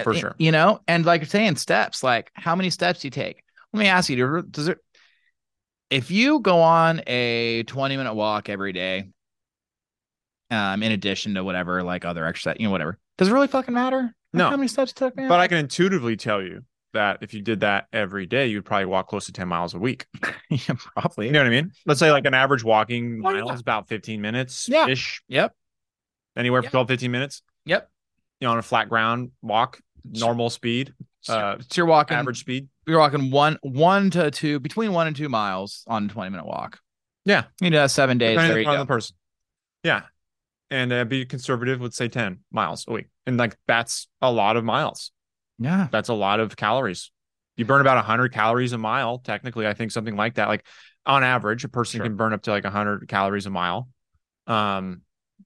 for 0.03 0.13
sure. 0.13 0.35
You 0.37 0.51
know, 0.51 0.79
and 0.87 1.03
like 1.05 1.21
you're 1.21 1.27
saying, 1.27 1.55
steps, 1.55 2.03
like 2.03 2.29
how 2.35 2.55
many 2.55 2.69
steps 2.69 2.99
do 3.01 3.07
you 3.07 3.11
take? 3.11 3.43
Let 3.73 3.79
me 3.79 3.87
ask 3.87 4.09
you, 4.09 4.43
does 4.43 4.67
it 4.67 4.77
if 5.89 6.11
you 6.11 6.39
go 6.39 6.59
on 6.61 7.01
a 7.07 7.63
20 7.63 7.97
minute 7.97 8.13
walk 8.13 8.49
every 8.49 8.73
day, 8.73 9.09
um, 10.51 10.83
in 10.83 10.91
addition 10.91 11.33
to 11.35 11.43
whatever, 11.43 11.83
like 11.83 12.05
other 12.05 12.25
exercise, 12.25 12.57
you 12.59 12.67
know, 12.67 12.71
whatever, 12.71 12.99
does 13.17 13.27
it 13.29 13.31
really 13.33 13.47
fucking 13.47 13.73
matter? 13.73 14.13
No. 14.33 14.49
How 14.49 14.55
many 14.57 14.67
steps 14.67 14.91
you 14.91 14.95
took, 15.07 15.15
man? 15.15 15.29
But 15.29 15.39
I 15.39 15.47
can 15.47 15.57
intuitively 15.57 16.15
tell 16.17 16.41
you 16.41 16.63
that 16.93 17.19
if 17.21 17.33
you 17.33 17.41
did 17.41 17.59
that 17.61 17.87
every 17.91 18.25
day, 18.25 18.47
you'd 18.47 18.65
probably 18.65 18.85
walk 18.85 19.07
close 19.07 19.25
to 19.25 19.31
10 19.31 19.47
miles 19.47 19.73
a 19.73 19.79
week. 19.79 20.05
yeah, 20.49 20.75
probably. 20.95 21.27
You 21.27 21.31
know 21.33 21.39
what 21.39 21.47
I 21.47 21.51
mean? 21.51 21.71
Let's 21.85 21.99
say 21.99 22.11
like 22.11 22.25
an 22.25 22.33
average 22.33 22.63
walking 22.63 23.15
Oh, 23.19 23.31
mile 23.31 23.47
yeah. 23.47 23.53
is 23.53 23.61
about 23.61 23.87
15 23.87 24.21
minutes 24.21 24.67
Yeah. 24.69 24.87
ish, 24.87 25.21
Yep. 25.27 25.53
anywhere 26.37 26.61
from 26.61 26.67
Yeah. 26.67 26.71
12, 26.71 26.87
15 26.87 27.11
minutes. 27.11 27.41
Yep. 27.65 27.89
You 28.39 28.47
know, 28.47 28.51
on 28.53 28.57
a 28.59 28.63
flat 28.63 28.89
ground 28.89 29.31
walk, 29.41 29.79
normal 30.03 30.49
speed, 30.49 30.93
uh, 31.29 31.55
so 31.59 31.65
you're 31.75 31.85
walking 31.85 32.17
average 32.17 32.39
speed. 32.39 32.67
You're 32.85 32.99
walking 32.99 33.31
one 33.31 33.57
one 33.61 34.09
to 34.11 34.29
two 34.29 34.59
between 34.59 34.91
one 34.91 35.07
and 35.07 35.15
two 35.15 35.29
miles 35.29 35.85
on 35.87 36.05
a 36.05 36.07
20 36.09 36.29
minute 36.31 36.45
walk. 36.45 36.79
Yeah. 37.23 37.45
You 37.61 37.69
know, 37.69 37.87
seven 37.87 38.17
days. 38.17 38.35
Depending 38.35 38.51
There 38.55 38.59
you 38.73 38.77
go. 38.77 38.77
the 38.79 38.85
person. 38.85 39.15
Yeah. 39.83 40.01
And 40.69 40.91
uh, 40.91 41.05
be 41.05 41.25
conservative, 41.25 41.79
would 41.79 41.93
say 41.93 42.09
10 42.09 42.39
miles 42.51 42.83
a 42.89 42.91
week. 42.91 43.07
And 43.25 43.37
like 43.37 43.55
that's 43.67 44.09
a 44.21 44.29
lot 44.29 44.57
of 44.57 44.65
miles. 44.65 45.12
Yeah. 45.59 45.87
That's 45.91 46.09
a 46.09 46.13
lot 46.13 46.39
of 46.39 46.55
calories. 46.55 47.11
You 47.55 47.65
burn 47.65 47.81
about 47.81 47.97
100 47.97 48.33
calories 48.33 48.73
a 48.73 48.77
mile, 48.77 49.19
technically. 49.19 49.67
I 49.67 49.73
think 49.73 49.91
something 49.91 50.15
like 50.15 50.35
that. 50.35 50.47
Like 50.47 50.65
on 51.05 51.23
average, 51.23 51.63
a 51.63 51.69
person 51.69 51.99
Sure. 51.99 52.05
can 52.05 52.15
burn 52.15 52.33
up 52.33 52.41
to 52.43 52.51
like 52.51 52.63
100 52.63 53.07
calories 53.07 53.45
a 53.45 53.49
mile. 53.49 53.89
Um, 54.47 55.01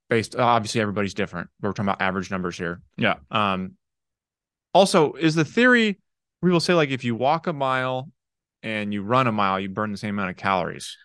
based 0.09 0.35
obviously 0.35 0.81
everybody's 0.81 1.13
different. 1.13 1.49
We're 1.61 1.71
talking 1.71 1.85
about 1.89 2.01
average 2.01 2.31
numbers 2.31 2.57
here. 2.57 2.81
Yeah. 2.97 3.15
Um, 3.29 3.73
also, 4.73 5.13
is 5.13 5.35
the 5.35 5.45
theory 5.45 5.99
we 6.41 6.51
will 6.51 6.59
say 6.59 6.73
like 6.73 6.89
if 6.89 7.03
you 7.03 7.15
walk 7.15 7.47
a 7.47 7.53
mile 7.53 8.11
and 8.63 8.93
you 8.93 9.01
run 9.01 9.27
a 9.27 9.31
mile, 9.31 9.59
you 9.59 9.69
burn 9.69 9.91
the 9.91 9.97
same 9.97 10.15
amount 10.15 10.29
of 10.29 10.37
calories. 10.37 10.95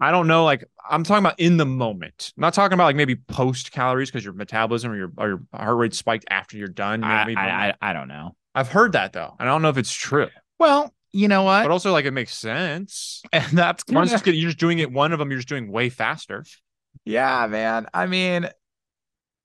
I 0.00 0.10
don't 0.10 0.26
know. 0.26 0.44
Like 0.44 0.64
I'm 0.88 1.04
talking 1.04 1.24
about 1.24 1.38
in 1.40 1.56
the 1.56 1.66
moment. 1.66 2.32
I'm 2.36 2.40
not 2.42 2.54
talking 2.54 2.74
about 2.74 2.84
like 2.84 2.96
maybe 2.96 3.16
post 3.16 3.72
calories 3.72 4.10
because 4.10 4.24
your 4.24 4.34
metabolism 4.34 4.92
or 4.92 4.96
your 4.96 5.12
or 5.16 5.28
your 5.28 5.40
heart 5.52 5.76
rate 5.76 5.94
spiked 5.94 6.24
after 6.30 6.56
you're 6.56 6.68
done. 6.68 7.04
I, 7.04 7.32
I, 7.34 7.68
I, 7.68 7.74
I 7.80 7.92
don't 7.92 8.08
know. 8.08 8.34
I've 8.54 8.68
heard 8.68 8.92
that 8.92 9.12
though. 9.12 9.34
and 9.38 9.48
I 9.48 9.52
don't 9.52 9.62
know 9.62 9.68
if 9.68 9.78
it's 9.78 9.92
true, 9.92 10.28
Well, 10.58 10.92
you 11.12 11.28
know 11.28 11.42
what? 11.44 11.62
but 11.62 11.70
also 11.70 11.92
like 11.92 12.04
it 12.06 12.10
makes 12.12 12.36
sense. 12.36 13.22
and 13.32 13.46
that's 13.56 13.84
kinda- 13.84 14.06
just 14.06 14.26
you're 14.26 14.34
just 14.50 14.58
doing 14.58 14.78
it. 14.78 14.90
One 14.90 15.12
of 15.12 15.18
them 15.18 15.30
you're 15.30 15.38
just 15.38 15.48
doing 15.48 15.70
way 15.70 15.88
faster. 15.90 16.44
yeah, 17.04 17.46
man. 17.48 17.86
I 17.94 18.06
mean, 18.06 18.48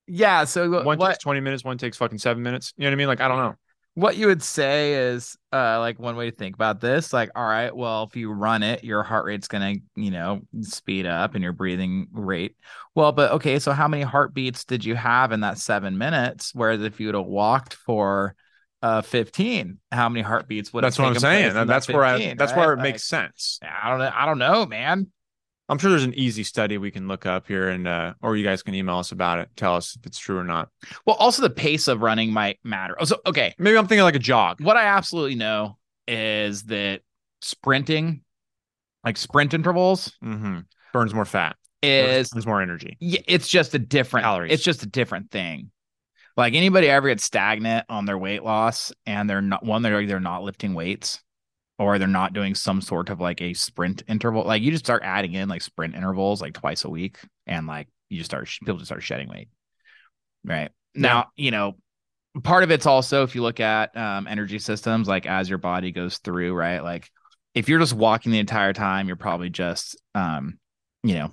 yeah. 0.08 0.46
So 0.46 0.84
One 0.84 0.98
what 0.98 1.10
takes 1.10 1.20
20 1.24 1.40
minutes. 1.42 1.64
One 1.64 1.78
takes 1.78 1.98
fucking 1.98 2.18
seven 2.18 2.44
minutes. 2.44 2.74
You 2.78 2.84
know 2.84 2.90
what 2.90 2.94
I 2.94 2.98
mean? 2.98 3.08
Like 3.08 3.22
I 3.22 3.28
don't 3.28 3.38
know. 3.38 3.56
What 3.96 4.18
you 4.18 4.28
would 4.28 4.42
say 4.42 4.94
is 4.96 5.38
uh 5.52 5.80
like 5.80 6.00
one 6.00 6.16
way 6.16 6.30
to 6.32 6.36
think 6.36 6.56
about 6.56 6.82
this 6.82 7.14
like 7.14 7.30
all 7.36 7.46
right 7.46 7.76
well 7.76 8.04
if 8.04 8.16
you 8.16 8.32
run 8.32 8.64
it 8.64 8.84
your 8.84 9.04
heart 9.04 9.26
rate's 9.26 9.48
gonna 9.48 9.76
you 9.96 10.10
know 10.10 10.42
speed 10.62 11.06
up 11.06 11.36
and 11.36 11.44
your 11.44 11.54
breathing 11.54 12.08
rate 12.12 12.56
well 12.96 13.12
but 13.12 13.32
okay 13.34 13.60
so 13.60 13.72
how 13.72 13.88
many 13.88 14.02
heartbeats 14.04 14.66
did 14.66 14.84
you 14.84 14.96
have 14.96 15.32
in 15.32 15.42
that 15.42 15.58
seven 15.60 15.98
minutes 15.98 16.52
whereas 16.56 16.82
if 16.82 17.00
you 17.00 17.08
would 17.08 17.16
have 17.16 17.26
walked 17.26 17.76
for 17.76 18.36
uh 18.82 19.02
15 19.02 19.78
how 19.92 20.10
many 20.10 20.22
heartbeats 20.24 20.74
would 20.74 20.84
That's 20.84 20.98
what 20.98 21.06
I'm 21.10 21.20
saying. 21.20 21.44
place 21.44 21.54
in 21.54 21.60
And 21.60 21.70
that 21.70 21.74
that's 21.74 21.88
where 21.88 22.04
I. 22.04 22.34
That's 22.36 22.52
right? 22.52 22.58
where 22.58 22.74
it 22.74 22.78
Like, 22.78 22.84
makes 22.84 23.04
sense. 23.04 23.60
i 23.64 23.90
don't 23.90 24.00
know 24.00 24.12
i 24.14 24.26
don't 24.26 24.40
know 24.40 24.66
man 24.66 25.08
I'm 25.70 25.78
sure 25.78 25.90
there's 25.90 26.04
an 26.04 26.14
easy 26.16 26.44
study 26.44 26.78
we 26.78 26.92
can 26.92 27.08
look 27.08 27.26
up 27.26 27.48
here, 27.48 27.70
and 27.70 27.88
uh, 27.88 28.14
or 28.22 28.36
you 28.36 28.44
guys 28.44 28.62
can 28.64 28.76
email 28.76 28.98
us 28.98 29.12
about 29.14 29.40
it. 29.40 29.50
Tell 29.56 29.76
us 29.76 29.96
if 29.98 30.06
it's 30.06 30.20
true 30.20 30.38
or 30.38 30.44
not. 30.44 30.70
well 31.06 31.16
also 31.16 31.42
the 31.42 31.50
pace 31.50 31.88
of 31.88 32.02
running 32.02 32.32
might 32.34 32.60
matter 32.64 32.96
oh, 33.00 33.06
so 33.06 33.18
okay 33.26 33.54
Maybe 33.58 33.78
I'm 33.78 33.88
thinking 33.88 34.04
like 34.04 34.16
a 34.16 34.20
jog. 34.20 34.62
what 34.62 34.76
I 34.78 34.86
absolutely 34.86 35.36
know 35.36 35.78
is 36.08 36.64
that 36.64 37.02
sprinting, 37.42 38.22
like 39.06 39.18
sprint 39.18 39.54
intervals, 39.54 40.12
hmm 40.22 40.60
Burns 40.92 41.14
more 41.14 41.26
fat. 41.26 41.56
is 41.82 42.30
burns 42.30 42.46
more 42.46 42.62
energy. 42.62 42.98
yeah, 43.00 43.22
it's 43.28 43.48
just 43.48 43.74
a 43.74 43.80
different 43.80 44.26
Calories. 44.26 44.52
It's 44.52 44.64
just 44.64 44.84
a 44.84 44.88
different 44.88 45.32
thing. 45.32 45.72
Like 46.36 46.54
anybody 46.56 46.90
ever 46.90 47.08
gets 47.08 47.24
stagnant 47.24 47.86
on 47.90 48.06
their 48.06 48.18
weight 48.18 48.44
loss 48.44 48.92
and 49.06 49.30
they're 49.30 49.42
not 49.42 49.66
one, 49.66 49.82
they're 49.82 50.06
they're 50.06 50.20
not 50.20 50.44
lifting 50.44 50.74
weights 50.74 51.23
or 51.84 52.00
they're 52.00 52.08
not 52.08 52.34
doing 52.34 52.56
some 52.56 52.80
sort 52.82 53.10
of 53.10 53.20
like 53.20 53.42
a 53.42 53.54
sprint 53.54 54.04
interval. 54.08 54.44
Like 54.46 54.62
you 54.62 54.72
just 54.72 54.86
start 54.86 55.04
adding 55.04 55.34
in 55.34 55.50
like 55.50 55.62
sprint 55.62 55.96
intervals 55.96 56.42
like 56.42 56.54
twice 56.54 56.86
a 56.86 56.90
week 56.90 57.18
and 57.46 57.68
like 57.68 57.90
you 58.10 58.18
just 58.18 58.30
start 58.32 58.48
people 58.48 58.78
just 58.78 58.88
start 58.88 59.04
shedding 59.04 59.28
weight. 59.28 59.50
Right. 60.46 60.72
Now, 60.96 61.28
you 61.36 61.52
know, 61.52 61.74
part 62.42 62.64
of 62.64 62.72
it's 62.72 62.86
also 62.86 63.24
if 63.24 63.36
you 63.36 63.42
look 63.42 63.60
at 63.60 63.96
um 63.98 64.28
energy 64.28 64.60
systems, 64.60 65.08
like 65.08 65.26
as 65.26 65.50
your 65.50 65.58
body 65.58 65.92
goes 65.92 66.20
through, 66.20 66.54
right? 66.54 66.82
Like 66.84 67.10
if 67.54 67.68
you're 67.68 67.80
just 67.80 67.94
walking 67.94 68.32
the 68.32 68.40
entire 68.40 68.74
time, 68.74 69.08
you're 69.08 69.16
probably 69.18 69.50
just 69.50 70.02
um, 70.16 70.58
you 71.04 71.16
know, 71.16 71.32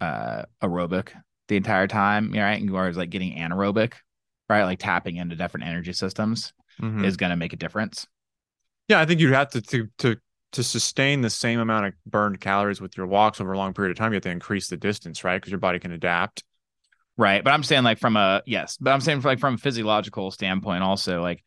uh 0.00 0.44
aerobic 0.62 1.08
the 1.48 1.56
entire 1.56 1.88
time, 1.88 2.32
right? 2.32 2.60
And 2.60 2.70
whereas 2.70 2.96
like 2.96 3.10
getting 3.10 3.36
anaerobic, 3.36 3.94
right? 4.48 4.64
Like 4.64 4.78
tapping 4.78 5.16
into 5.16 5.36
different 5.36 5.66
energy 5.66 5.92
systems 5.92 6.52
Mhm. 6.80 7.04
is 7.04 7.16
gonna 7.16 7.36
make 7.36 7.52
a 7.52 7.56
difference. 7.56 8.06
Yeah, 8.88 9.00
I 9.00 9.06
think 9.06 9.20
you'd 9.20 9.32
have 9.32 9.50
to 9.50 9.60
to 9.62 9.88
to 9.98 10.16
to 10.52 10.62
sustain 10.62 11.20
the 11.20 11.30
same 11.30 11.58
amount 11.58 11.86
of 11.86 11.94
burned 12.06 12.40
calories 12.40 12.80
with 12.80 12.96
your 12.96 13.06
walks 13.06 13.40
over 13.40 13.52
a 13.52 13.58
long 13.58 13.74
period 13.74 13.90
of 13.90 13.96
time. 13.96 14.12
You 14.12 14.16
have 14.16 14.22
to 14.24 14.30
increase 14.30 14.68
the 14.68 14.76
distance, 14.76 15.24
right? 15.24 15.36
Because 15.36 15.50
your 15.50 15.58
body 15.58 15.78
can 15.78 15.92
adapt. 15.92 16.44
Right. 17.16 17.42
But 17.42 17.52
I'm 17.52 17.62
saying 17.62 17.84
like 17.84 17.98
from 17.98 18.16
a 18.16 18.42
yes, 18.46 18.76
but 18.80 18.90
I'm 18.92 19.00
saying 19.00 19.20
like 19.22 19.38
from 19.38 19.54
a 19.54 19.58
physiological 19.58 20.30
standpoint 20.30 20.82
also, 20.82 21.22
like 21.22 21.42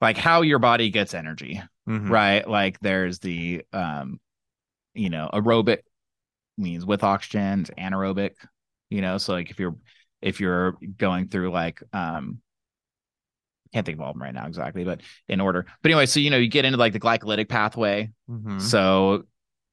like 0.00 0.16
how 0.16 0.42
your 0.42 0.58
body 0.58 0.90
gets 0.90 1.14
energy. 1.14 1.62
Mhm. 1.88 2.08
right 2.08 2.48
like 2.48 2.78
there's 2.78 3.18
the 3.18 3.62
um 3.72 4.20
you 4.94 5.10
know 5.10 5.28
aerobic 5.32 5.78
means 6.56 6.86
with 6.86 7.02
oxygen 7.02 7.62
it's 7.62 7.70
anaerobic 7.70 8.34
you 8.88 9.00
know 9.00 9.18
so 9.18 9.32
like 9.32 9.50
if 9.50 9.58
you're 9.58 9.74
if 10.20 10.38
you're 10.38 10.76
going 10.96 11.26
through 11.26 11.50
like 11.50 11.82
um 11.92 12.38
can't 13.72 13.86
think 13.86 13.96
of 13.98 14.02
all 14.02 14.10
of 14.10 14.14
them 14.14 14.22
right 14.22 14.34
now 14.34 14.46
exactly 14.46 14.84
but 14.84 15.00
in 15.28 15.40
order 15.40 15.66
but 15.82 15.90
anyway 15.90 16.06
so 16.06 16.20
you 16.20 16.30
know 16.30 16.36
you 16.36 16.48
get 16.48 16.64
into 16.64 16.78
like 16.78 16.92
the 16.92 17.00
glycolytic 17.00 17.48
pathway 17.48 18.10
Mhm. 18.30 18.60
so 18.60 19.24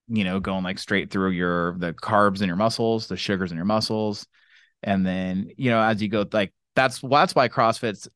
you 0.08 0.24
know 0.24 0.40
going 0.40 0.64
like 0.64 0.80
straight 0.80 1.12
through 1.12 1.32
your 1.32 1.78
the 1.78 1.94
carbs 1.94 2.42
in 2.42 2.48
your 2.48 2.56
muscles 2.56 3.08
the 3.08 3.18
sugars 3.18 3.52
in 3.52 3.58
your 3.58 3.66
muscles 3.66 4.26
and 4.84 5.06
then 5.06 5.50
you 5.58 5.70
know 5.70 5.82
as 5.82 6.02
you 6.02 6.08
go 6.08 6.26
like 6.32 6.54
that's 6.76 7.00
that's 7.02 7.36
why 7.36 7.48
crossfit's 7.48 8.08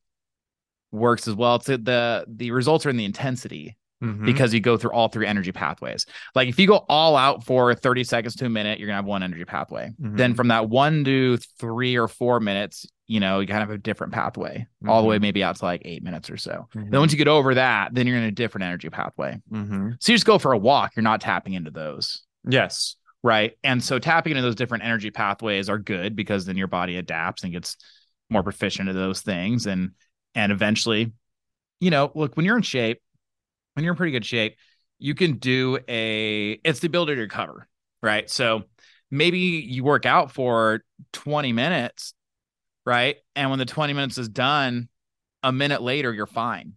works 0.90 1.26
as 1.28 1.34
well 1.34 1.56
it's 1.56 1.66
the 1.66 2.24
the 2.28 2.50
results 2.52 2.86
are 2.86 2.90
in 2.90 2.96
the 2.96 3.04
intensity 3.04 3.76
Mhm. 4.02 4.26
because 4.26 4.52
you 4.52 4.60
go 4.60 4.76
through 4.76 4.90
all 4.92 5.08
three 5.08 5.26
energy 5.26 5.52
pathways. 5.52 6.04
Like 6.34 6.48
if 6.48 6.58
you 6.58 6.66
go 6.66 6.84
all 6.90 7.16
out 7.16 7.44
for 7.44 7.74
30 7.74 8.04
seconds 8.04 8.34
to 8.36 8.44
a 8.44 8.48
minute, 8.50 8.78
you're 8.78 8.86
gonna 8.88 8.96
have 8.96 9.06
one 9.06 9.22
energy 9.22 9.44
pathway. 9.46 9.92
Mhm. 9.98 10.16
Then 10.18 10.34
from 10.34 10.48
that 10.48 10.68
one 10.68 11.04
to 11.04 11.38
three 11.58 11.96
or 11.96 12.06
four 12.08 12.38
minutes, 12.40 12.86
you 13.06 13.20
know, 13.20 13.40
you 13.40 13.46
kind 13.46 13.62
of 13.62 13.68
have 13.68 13.74
a 13.78 13.82
different 13.82 14.12
pathway, 14.12 14.66
all 14.86 15.02
the 15.02 15.08
way 15.08 15.18
maybe 15.18 15.42
out 15.44 15.56
to 15.56 15.64
like 15.64 15.82
eight 15.84 16.02
minutes 16.02 16.30
or 16.30 16.36
so. 16.36 16.68
Mhm. 16.74 16.90
Then 16.90 17.00
once 17.00 17.12
you 17.12 17.18
get 17.18 17.28
over 17.28 17.54
that, 17.54 17.94
then 17.94 18.06
you're 18.06 18.16
in 18.16 18.24
a 18.24 18.30
different 18.32 18.64
energy 18.64 18.88
pathway. 18.88 19.38
Mhm. 19.52 19.96
So 20.00 20.12
you 20.12 20.16
just 20.16 20.26
go 20.26 20.38
for 20.38 20.52
a 20.52 20.58
walk, 20.58 20.96
you're 20.96 21.02
not 21.02 21.20
tapping 21.20 21.52
into 21.54 21.70
those. 21.70 22.22
Yes. 22.48 22.96
right? 23.22 23.56
And 23.64 23.82
so 23.82 23.98
tapping 23.98 24.32
into 24.32 24.42
those 24.42 24.54
different 24.54 24.84
energy 24.84 25.10
pathways 25.10 25.70
are 25.70 25.78
good 25.78 26.14
because 26.14 26.44
then 26.44 26.58
your 26.58 26.66
body 26.66 26.98
adapts 26.98 27.42
and 27.42 27.52
gets 27.54 27.78
more 28.28 28.42
proficient 28.42 28.90
at 28.90 28.94
those 28.94 29.22
things 29.22 29.66
and 29.66 29.92
and 30.34 30.52
eventually, 30.52 31.10
you 31.80 31.90
know, 31.90 32.12
look, 32.14 32.36
when 32.36 32.44
you're 32.44 32.58
in 32.58 32.62
shape, 32.62 33.00
when 33.72 33.82
you're 33.82 33.94
in 33.94 33.96
pretty 33.96 34.12
good 34.12 34.26
shape, 34.26 34.56
you 34.98 35.14
can 35.14 35.38
do 35.38 35.78
a 35.88 36.52
it's 36.64 36.80
the 36.80 36.86
ability 36.86 37.14
to 37.14 37.22
recover, 37.22 37.66
right? 38.02 38.28
So 38.28 38.64
maybe 39.10 39.38
you 39.38 39.84
work 39.84 40.04
out 40.04 40.30
for 40.30 40.82
20 41.14 41.54
minutes, 41.54 42.12
right? 42.84 43.16
And 43.36 43.50
when 43.50 43.58
the 43.58 43.64
20 43.64 43.92
minutes 43.92 44.18
is 44.18 44.28
done, 44.28 44.88
a 45.42 45.52
minute 45.52 45.82
later 45.82 46.12
you're 46.12 46.26
fine. 46.26 46.74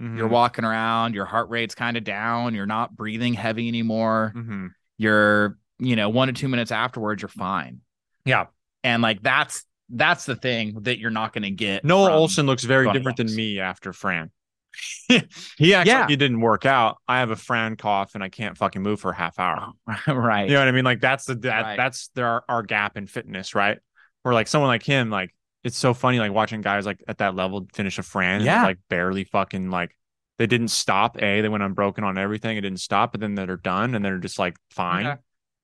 Mhm. 0.00 0.16
You're 0.16 0.28
walking 0.28 0.64
around, 0.64 1.14
your 1.14 1.24
heart 1.24 1.48
rate's 1.50 1.74
kind 1.74 1.96
of 1.96 2.04
down, 2.04 2.54
you're 2.54 2.66
not 2.66 2.96
breathing 2.96 3.34
heavy 3.34 3.68
anymore. 3.68 4.32
Mhm. 4.36 4.70
You're, 4.96 5.58
you 5.78 5.96
know, 5.96 6.08
1 6.08 6.28
to 6.28 6.34
2 6.34 6.48
minutes 6.48 6.70
afterwards 6.72 7.22
you're 7.22 7.28
fine. 7.28 7.80
Yeah. 8.24 8.46
And 8.84 9.02
like 9.02 9.22
that's 9.22 9.64
that's 9.90 10.26
the 10.26 10.36
thing 10.36 10.82
that 10.82 10.98
you're 10.98 11.10
not 11.10 11.32
going 11.32 11.44
to 11.44 11.50
get. 11.50 11.82
Noah 11.82 12.10
Ohlsen 12.10 12.44
looks 12.44 12.64
very 12.64 12.92
different 12.92 13.16
than 13.16 13.34
me 13.34 13.58
after 13.58 13.92
Fran. 13.94 14.30
he 15.08 15.74
actually 15.74 15.90
Yeah. 15.90 16.06
he 16.06 16.16
didn't 16.16 16.40
work 16.40 16.66
out. 16.66 16.98
I 17.08 17.20
have 17.20 17.30
a 17.30 17.36
Fran 17.36 17.76
cough 17.76 18.14
and 18.14 18.22
I 18.22 18.28
can't 18.28 18.56
fucking 18.56 18.82
move 18.82 19.00
for 19.00 19.10
a 19.12 19.14
half 19.16 19.38
hour. 19.38 19.72
right. 20.06 20.46
You 20.46 20.54
know 20.54 20.60
what 20.60 20.68
I 20.68 20.72
mean? 20.72 20.84
Like 20.84 21.00
that's 21.00 21.24
the 21.24 21.34
that 21.36 21.62
Right. 21.62 21.76
that's 21.76 22.08
their 22.08 22.42
our 22.50 22.62
gap 22.62 22.96
in 22.98 23.06
fitness, 23.06 23.54
right? 23.54 23.78
Where 24.22 24.34
like 24.34 24.46
someone 24.46 24.68
like 24.68 24.82
him, 24.82 25.08
like 25.10 25.34
it's 25.64 25.76
so 25.76 25.92
funny, 25.94 26.18
like 26.18 26.32
watching 26.32 26.60
guys 26.60 26.86
like 26.86 27.02
at 27.08 27.18
that 27.18 27.34
level 27.34 27.66
finish 27.72 27.98
a 27.98 28.02
Fran, 28.02 28.42
Yeah. 28.42 28.62
like 28.64 28.78
barely 28.88 29.24
fucking 29.24 29.70
like 29.70 29.96
they 30.38 30.46
didn't 30.46 30.68
stop. 30.68 31.20
A, 31.22 31.40
they 31.40 31.48
went 31.48 31.62
unbroken 31.64 32.04
on 32.04 32.16
everything, 32.18 32.56
it 32.56 32.60
didn't 32.60 32.80
stop, 32.80 33.12
but 33.12 33.20
then 33.20 33.34
they're 33.34 33.56
done 33.56 33.94
and 33.94 34.04
they're 34.04 34.18
just 34.18 34.38
like 34.38 34.56
fine. 34.70 35.06
Okay. 35.06 35.20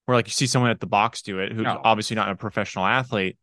Where 0.06 0.16
like 0.16 0.26
you 0.26 0.32
see 0.32 0.46
someone 0.46 0.70
at 0.70 0.80
the 0.80 0.86
box 0.86 1.22
do 1.22 1.38
it, 1.38 1.52
who's 1.52 1.62
No. 1.62 1.80
obviously 1.84 2.16
not 2.16 2.28
a 2.28 2.34
professional 2.36 2.84
athlete, 2.84 3.38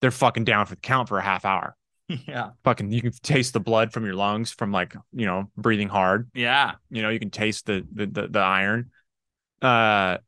they're 0.00 0.10
fucking 0.10 0.44
down 0.44 0.66
for 0.66 0.74
the 0.74 0.80
count 0.80 1.08
for 1.08 1.18
a 1.18 1.22
half 1.22 1.44
hour. 1.44 1.74
yeah. 2.08 2.50
Fucking, 2.64 2.92
you 2.92 3.00
can 3.00 3.12
taste 3.22 3.54
the 3.54 3.60
blood 3.60 3.92
from 3.92 4.04
your 4.04 4.14
lungs 4.14 4.50
from 4.52 4.70
like 4.72 4.94
you 5.12 5.24
know 5.26 5.50
breathing 5.56 5.88
hard 5.88 6.28
Yeah. 6.34 6.72
you 6.90 7.00
know 7.02 7.08
you 7.08 7.18
can 7.18 7.30
taste 7.30 7.64
the 7.66 7.86
the 7.92 8.06
the, 8.06 8.28
the 8.28 8.38
iron 8.40 8.90
uh 9.62 10.18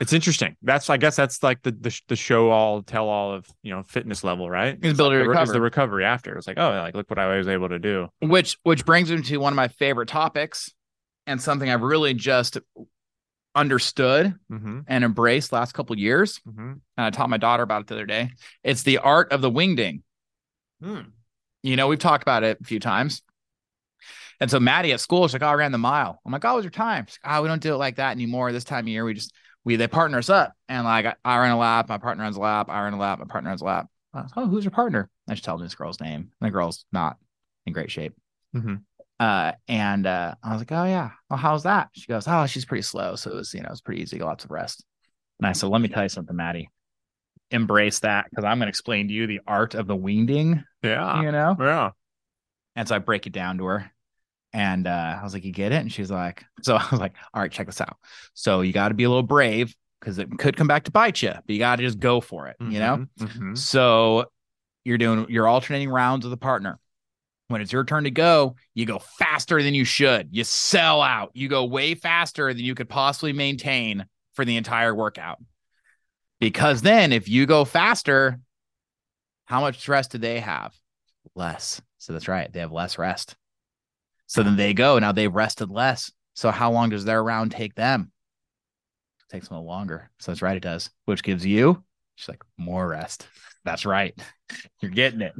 it's 0.00 0.12
interesting 0.12 0.56
that's 0.62 0.90
i 0.90 0.96
guess 0.96 1.16
that's 1.16 1.42
like 1.42 1.62
the 1.62 1.70
the, 1.70 2.00
the 2.08 2.16
show 2.16 2.50
all 2.50 2.82
tell 2.82 3.08
all 3.08 3.32
of 3.32 3.46
you 3.62 3.70
know 3.70 3.82
fitness 3.82 4.24
level 4.24 4.50
right 4.50 4.74
ability 4.74 4.94
to 4.94 5.00
the, 5.00 5.18
re- 5.20 5.28
recover. 5.28 5.52
the 5.52 5.60
recovery 5.60 6.04
after 6.04 6.36
it's 6.36 6.46
like 6.46 6.58
oh 6.58 6.70
like 6.70 6.94
look 6.94 7.08
what 7.08 7.18
i 7.18 7.36
was 7.36 7.48
able 7.48 7.68
to 7.68 7.78
do 7.78 8.08
which 8.20 8.58
which 8.64 8.84
brings 8.84 9.10
me 9.10 9.22
to 9.22 9.36
one 9.38 9.52
of 9.52 9.56
my 9.56 9.68
favorite 9.68 10.08
topics 10.08 10.72
and 11.26 11.40
something 11.40 11.70
I've 11.70 11.82
really 11.82 12.14
just 12.14 12.58
understood 13.54 14.34
mm-hmm, 14.50 14.80
and 14.86 15.04
embraced 15.04 15.52
last 15.52 15.72
couple 15.72 15.96
years. 15.98 16.40
mm-hmm. 16.46 16.72
And 16.72 16.80
I 16.96 17.10
taught 17.10 17.30
my 17.30 17.36
daughter 17.36 17.62
about 17.62 17.82
it 17.82 17.86
the 17.88 17.94
other 17.94 18.06
day. 18.06 18.30
It's 18.62 18.82
the 18.82 18.98
art 18.98 19.32
of 19.32 19.40
the 19.40 19.50
wingding. 19.50 20.02
Hmm. 20.82 21.00
You 21.62 21.76
know, 21.76 21.88
we've 21.88 21.98
talked 21.98 22.22
about 22.22 22.42
it 22.42 22.58
a 22.60 22.64
few 22.64 22.80
times. 22.80 23.22
And 24.40 24.50
so 24.50 24.60
Maddie 24.60 24.92
at 24.92 25.00
school, 25.00 25.26
she's 25.26 25.34
like, 25.34 25.42
"Oh, 25.42 25.46
I 25.46 25.54
ran 25.54 25.72
the 25.72 25.78
mile." 25.78 26.20
I'm 26.26 26.32
like, 26.32 26.44
"Oh, 26.44 26.48
what 26.48 26.56
was 26.56 26.64
your 26.64 26.72
time?" 26.72 27.06
She's 27.06 27.18
like, 27.24 27.38
"Oh, 27.38 27.42
we 27.42 27.48
don't 27.48 27.62
do 27.62 27.72
it 27.72 27.78
like 27.78 27.96
that 27.96 28.10
anymore. 28.10 28.52
This 28.52 28.64
time 28.64 28.84
of 28.84 28.88
year, 28.88 29.04
we 29.04 29.14
just 29.14 29.32
we 29.64 29.76
they 29.76 29.88
partner 29.88 30.18
us 30.18 30.30
up, 30.30 30.52
and 30.68 30.84
like 30.84 31.06
I, 31.06 31.14
I 31.24 31.38
run 31.38 31.50
a 31.50 31.58
lap, 31.58 31.88
my 31.88 31.98
partner 31.98 32.24
runs 32.24 32.36
a 32.36 32.40
lap, 32.40 32.68
I 32.68 32.82
run 32.82 32.94
a 32.94 32.98
lap, 32.98 33.18
my 33.18 33.24
partner 33.24 33.50
runs 33.50 33.62
a 33.62 33.64
lap. 33.64 33.86
I 34.12 34.22
was, 34.22 34.32
oh, 34.36 34.46
who's 34.46 34.64
your 34.64 34.70
partner? 34.70 35.10
I 35.28 35.32
just 35.34 35.44
tell 35.44 35.56
them 35.56 35.66
this 35.66 35.74
girl's 35.74 36.00
name. 36.00 36.30
And 36.40 36.46
the 36.46 36.50
girl's 36.50 36.84
not 36.92 37.16
in 37.66 37.72
great 37.72 37.90
shape. 37.90 38.14
Mhm. 38.54 38.82
Uh, 39.18 39.52
and 39.68 40.06
uh, 40.06 40.34
I 40.42 40.50
was 40.52 40.60
like, 40.60 40.72
"Oh 40.72 40.84
yeah, 40.84 41.10
well, 41.30 41.38
how's 41.38 41.62
that?" 41.62 41.88
She 41.92 42.06
goes, 42.06 42.26
"Oh, 42.28 42.46
she's 42.46 42.64
pretty 42.64 42.82
slow, 42.82 43.14
so 43.16 43.30
it 43.30 43.34
was 43.36 43.54
you 43.54 43.62
know 43.62 43.68
it's 43.70 43.80
pretty 43.80 44.02
easy, 44.02 44.18
lots 44.18 44.44
of 44.44 44.50
rest." 44.50 44.84
And 45.38 45.46
I 45.46 45.52
said, 45.52 45.68
"Let 45.70 45.80
me 45.80 45.88
tell 45.88 46.02
you 46.02 46.08
something, 46.08 46.34
Maddie. 46.36 46.68
Embrace 47.50 48.00
that 48.00 48.26
because 48.30 48.44
I'm 48.44 48.58
going 48.58 48.66
to 48.66 48.70
explain 48.70 49.08
to 49.08 49.14
you 49.14 49.26
the 49.26 49.40
art 49.46 49.74
of 49.74 49.86
the 49.86 49.96
wingding. 49.96 50.64
yeah 50.82 51.22
You 51.22 51.30
know." 51.32 51.56
yeah 51.58 51.90
And 52.76 52.88
so 52.88 52.96
I 52.96 52.98
break 52.98 53.26
it 53.26 53.32
down 53.32 53.58
to 53.58 53.64
her. 53.66 53.90
And 54.54 54.86
uh, 54.86 55.18
I 55.20 55.22
was 55.22 55.34
like, 55.34 55.44
You 55.44 55.52
get 55.52 55.72
it? 55.72 55.80
And 55.82 55.92
she's 55.92 56.10
like, 56.10 56.44
So 56.62 56.76
I 56.80 56.86
was 56.90 57.00
like, 57.00 57.14
All 57.34 57.42
right, 57.42 57.52
check 57.52 57.66
this 57.66 57.80
out. 57.80 57.96
So 58.32 58.62
you 58.62 58.72
got 58.72 58.88
to 58.88 58.94
be 58.94 59.04
a 59.04 59.08
little 59.08 59.22
brave 59.22 59.74
because 60.00 60.18
it 60.18 60.28
could 60.38 60.56
come 60.56 60.66
back 60.68 60.84
to 60.84 60.90
bite 60.90 61.20
you, 61.22 61.32
but 61.32 61.50
you 61.52 61.58
got 61.58 61.76
to 61.76 61.82
just 61.82 61.98
go 61.98 62.20
for 62.20 62.46
it, 62.48 62.56
you 62.60 62.78
know? 62.78 63.06
Mhm. 63.18 63.58
So 63.58 64.26
you're 64.84 64.98
doing, 64.98 65.26
you're 65.28 65.48
alternating 65.48 65.88
rounds 65.90 66.24
with 66.24 66.32
a 66.32 66.38
partner. 66.38 66.78
When 67.48 67.60
it's 67.60 67.72
your 67.72 67.84
turn 67.84 68.04
to 68.04 68.10
go, 68.10 68.56
you 68.74 68.86
go 68.86 68.98
faster 68.98 69.62
than 69.62 69.74
you 69.74 69.84
should. 69.84 70.28
You 70.30 70.44
sell 70.44 71.02
out. 71.02 71.30
You 71.34 71.48
go 71.48 71.64
way 71.64 71.94
faster 71.94 72.52
than 72.54 72.64
you 72.64 72.74
could 72.74 72.88
possibly 72.88 73.32
maintain 73.32 74.06
for 74.34 74.44
the 74.44 74.56
entire 74.56 74.94
workout. 74.94 75.38
Because 76.40 76.82
then 76.82 77.12
if 77.12 77.28
you 77.28 77.46
go 77.46 77.64
faster, 77.64 78.40
how 79.46 79.60
much 79.60 79.88
rest 79.88 80.12
do 80.12 80.18
they 80.18 80.40
have? 80.40 80.74
Less. 81.34 81.80
So 81.98 82.12
that's 82.12 82.28
right. 82.28 82.52
They 82.52 82.60
have 82.60 82.72
less 82.72 82.98
rest. 82.98 83.36
So 84.26 84.42
then 84.42 84.56
they 84.56 84.74
go. 84.74 84.98
Now 84.98 85.12
they've 85.12 85.32
rested 85.34 85.70
less. 85.70 86.10
So 86.34 86.50
how 86.50 86.72
long 86.72 86.90
does 86.90 87.04
their 87.04 87.22
round 87.22 87.52
take 87.52 87.74
them? 87.74 88.10
It 89.20 89.32
takes 89.32 89.48
them 89.48 89.56
a 89.56 89.60
little 89.60 89.70
longer. 89.72 90.10
So 90.18 90.32
that's 90.32 90.42
right. 90.42 90.56
It 90.56 90.62
does, 90.62 90.90
which 91.04 91.22
gives 91.22 91.44
you, 91.46 91.82
she's 92.16 92.28
like, 92.28 92.42
more 92.58 92.88
rest. 92.88 93.28
That's 93.64 93.84
right. 93.86 94.18
You're 94.80 94.90
getting 94.90 95.20
it. 95.20 95.34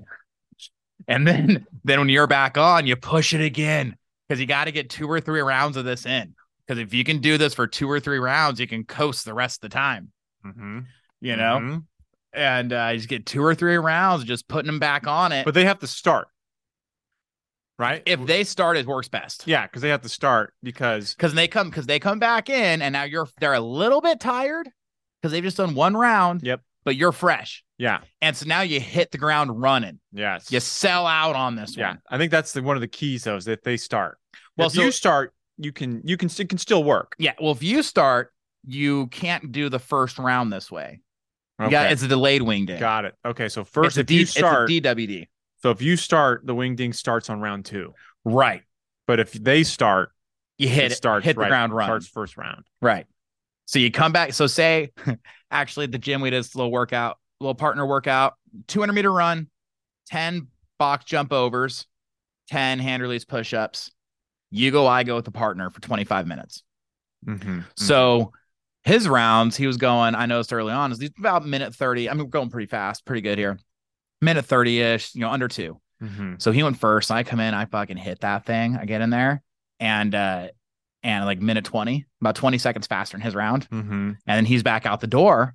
And 1.09 1.26
then, 1.26 1.66
then 1.85 1.99
when 1.99 2.09
you're 2.09 2.26
back 2.26 2.57
on, 2.57 2.87
you 2.87 2.97
push 2.97 3.35
it 3.35 3.41
again 3.43 3.97
because 4.28 4.41
you 4.41 4.47
got 4.47 4.64
to 4.64 4.72
get 4.72 4.89
two 4.89 5.11
or 5.11 5.20
three 5.20 5.41
rounds 5.41 5.76
of 5.76 5.85
this 5.85 6.07
in. 6.07 6.35
Because 6.66 6.80
if 6.80 6.95
you 6.95 7.05
can 7.05 7.18
do 7.18 7.37
this 7.37 7.53
for 7.53 7.66
two 7.66 7.91
or 7.91 8.01
three 8.01 8.18
rounds, 8.18 8.59
you 8.59 8.66
can 8.66 8.85
coast 8.85 9.24
the 9.26 9.35
rest 9.35 9.62
of 9.62 9.70
the 9.70 9.74
time, 9.74 10.12
Mhm. 10.47 10.87
you 11.20 11.37
know? 11.37 11.59
Mhm. 11.61 11.85
And 12.32 12.72
uh, 12.72 12.89
you 12.93 12.99
just 12.99 13.09
get 13.11 13.26
two 13.26 13.45
or 13.45 13.55
three 13.55 13.76
rounds, 13.76 14.24
just 14.24 14.49
putting 14.49 14.66
them 14.66 14.78
back 14.78 15.07
on 15.07 15.30
it. 15.32 15.45
but 15.45 15.53
they 15.55 15.66
have 15.66 15.80
to 15.80 15.87
start 15.87 16.28
right 17.79 18.03
if 18.07 18.25
they 18.27 18.45
start, 18.45 18.77
it 18.77 18.87
works 18.87 19.09
best. 19.09 19.45
yeah 19.47 19.62
because 19.66 19.83
they 19.83 19.89
have 19.89 20.03
to 20.03 20.09
start 20.09 20.55
because 20.62 21.14
because 21.14 21.35
they 21.35 21.49
come 21.49 21.70
because 21.70 21.87
they 21.87 21.99
come 21.99 22.18
back 22.18 22.49
in 22.49 22.83
and 22.83 22.93
now 22.93 23.03
you're 23.05 23.29
they're 23.41 23.55
a 23.55 23.61
little 23.61 24.01
bit 24.01 24.20
tired 24.20 24.68
because 25.20 25.33
they've 25.33 25.43
just 25.43 25.57
done 25.57 25.75
one 25.75 25.97
round. 25.97 26.43
Yep. 26.43 26.61
But 26.85 26.97
you're 26.97 27.12
fresh, 27.12 27.64
yeah 27.79 28.01
and 28.20 28.37
so 28.37 28.45
now 28.47 28.61
you 28.61 28.79
hit 28.79 29.11
the 29.11 29.16
ground 29.18 29.59
running. 29.62 30.01
yes 30.12 30.53
You 30.53 30.61
sell 30.61 31.07
out 31.07 31.35
on 31.35 31.57
this 31.57 31.70
one. 31.70 31.79
yeah 31.81 31.89
one. 31.89 31.99
i 32.11 32.18
think 32.18 32.31
that's 32.31 32.53
the, 32.53 32.62
one 32.62 32.77
of 32.77 32.83
the 32.83 32.89
keys 32.89 33.25
though 33.25 33.37
is 33.37 33.47
that 33.47 33.62
they 33.64 33.79
start 33.79 34.18
Well, 34.59 34.66
if 34.66 34.75
so- 34.75 34.83
you 34.83 34.91
start 34.91 35.33
you 35.57 35.72
can 35.72 36.03
you 36.05 36.16
can 36.18 36.29
it 36.39 36.49
can 36.51 36.59
still 36.59 36.85
work 36.85 37.14
Yeah. 37.18 37.33
Well, 37.41 37.53
if 37.53 37.62
you 37.62 37.83
start, 37.83 38.33
you 38.66 39.07
can't 39.07 39.51
do 39.53 39.68
the 39.70 39.79
first 39.79 40.18
round 40.18 40.53
this 40.53 40.70
way. 40.70 41.01
okay. 41.62 41.70
Yeah, 41.72 41.85
it's 41.89 42.03
a 42.03 42.09
delayed 42.09 42.43
wing 42.43 42.66
day. 42.66 42.79
got 42.79 43.05
it 43.07 43.14
okay 43.25 43.49
so 43.49 43.64
first 43.64 43.97
a 43.97 44.01
if 44.01 44.07
D- 44.07 44.18
you 44.18 44.27
start 44.27 44.70
it's 44.70 44.87
a 44.87 44.95
DWD. 44.95 45.29
So 45.65 45.71
if 45.71 45.83
you 45.83 45.97
start 45.97 46.47
the 46.47 46.55
wing 46.55 46.77
ding 46.77 46.93
starts 46.93 47.29
on 47.31 47.41
round 47.41 47.65
two 47.65 47.93
Right. 48.25 48.62
but 49.09 49.19
if 49.19 49.33
they 49.33 49.65
start 49.65 50.11
You 50.59 50.69
hit 50.69 50.93
it 50.93 50.95
starts 50.95 51.25
hit 51.25 51.35
the 51.35 51.41
right- 51.41 51.49
ground 51.49 51.73
run. 51.75 51.87
starts 51.89 52.07
first 52.07 52.37
round 52.37 52.65
Right. 52.81 53.07
So 53.67 53.79
you 53.79 53.91
come 53.91 54.12
back. 54.12 54.35
So 54.35 54.47
say, 54.47 54.93
actually, 55.51 55.85
at 55.85 55.93
the 55.93 55.99
gym 55.99 56.21
we 56.21 56.29
did 56.29 56.39
this 56.45 56.55
little 56.55 56.71
workout, 56.71 57.17
little 57.41 57.55
partner 57.55 57.87
workout, 57.87 58.35
200 58.69 58.93
meter 58.93 59.11
run, 59.11 59.49
10 60.11 60.49
box 60.79 61.07
jump 61.07 61.33
overs, 61.33 61.87
10 62.51 62.79
hand 62.79 63.03
release 63.03 63.25
push 63.25 63.55
ups. 63.55 63.91
You 64.51 64.71
go, 64.71 64.87
I 64.87 65.03
go 65.03 65.17
with 65.17 65.25
the 65.25 65.31
partner 65.31 65.71
for 65.71 65.81
25 65.81 66.27
minutes. 66.27 66.62
mm-hmm. 67.27 67.61
So 67.79 68.33
his 68.83 69.09
rounds, 69.09 69.57
he 69.57 69.67
was 69.67 69.79
going, 69.79 70.15
I 70.15 70.27
noticed 70.27 70.53
early 70.53 70.75
on, 70.75 70.93
is 70.93 71.03
about 71.19 71.47
minute 71.47 71.75
30. 71.75 72.11
I 72.11 72.12
mean, 72.12 72.25
we're 72.25 72.29
going 72.29 72.51
pretty 72.51 72.67
fast, 72.69 73.07
pretty 73.07 73.23
good 73.23 73.39
here. 73.39 73.59
Minute 74.21 74.45
30 74.45 74.81
ish, 74.81 75.15
you 75.15 75.21
know, 75.23 75.31
under 75.31 75.49
two. 75.49 75.81
hmm 76.01 76.35
So 76.39 76.53
he 76.53 76.62
went 76.62 76.79
first. 76.79 77.11
I 77.11 77.23
come 77.23 77.41
in, 77.41 77.55
I 77.55 77.67
fucking 77.67 77.97
hit 77.97 78.21
that 78.21 78.47
thing. 78.47 78.77
I 78.77 78.85
get 78.85 79.01
in 79.01 79.11
there 79.11 79.43
and, 79.81 80.15
uh, 80.15 80.49
and 81.03 81.25
like 81.27 81.41
minute 81.41 81.65
20, 81.65 82.07
about 82.21 82.35
20 82.37 82.57
seconds 82.59 82.87
faster 82.87 83.17
in 83.17 83.21
his 83.21 83.35
round. 83.35 83.65
hmm 83.65 84.12
And 84.27 84.37
then 84.37 84.45
he's 84.47 84.62
back 84.62 84.87
out 84.87 85.01
the 85.01 85.07
door. 85.07 85.55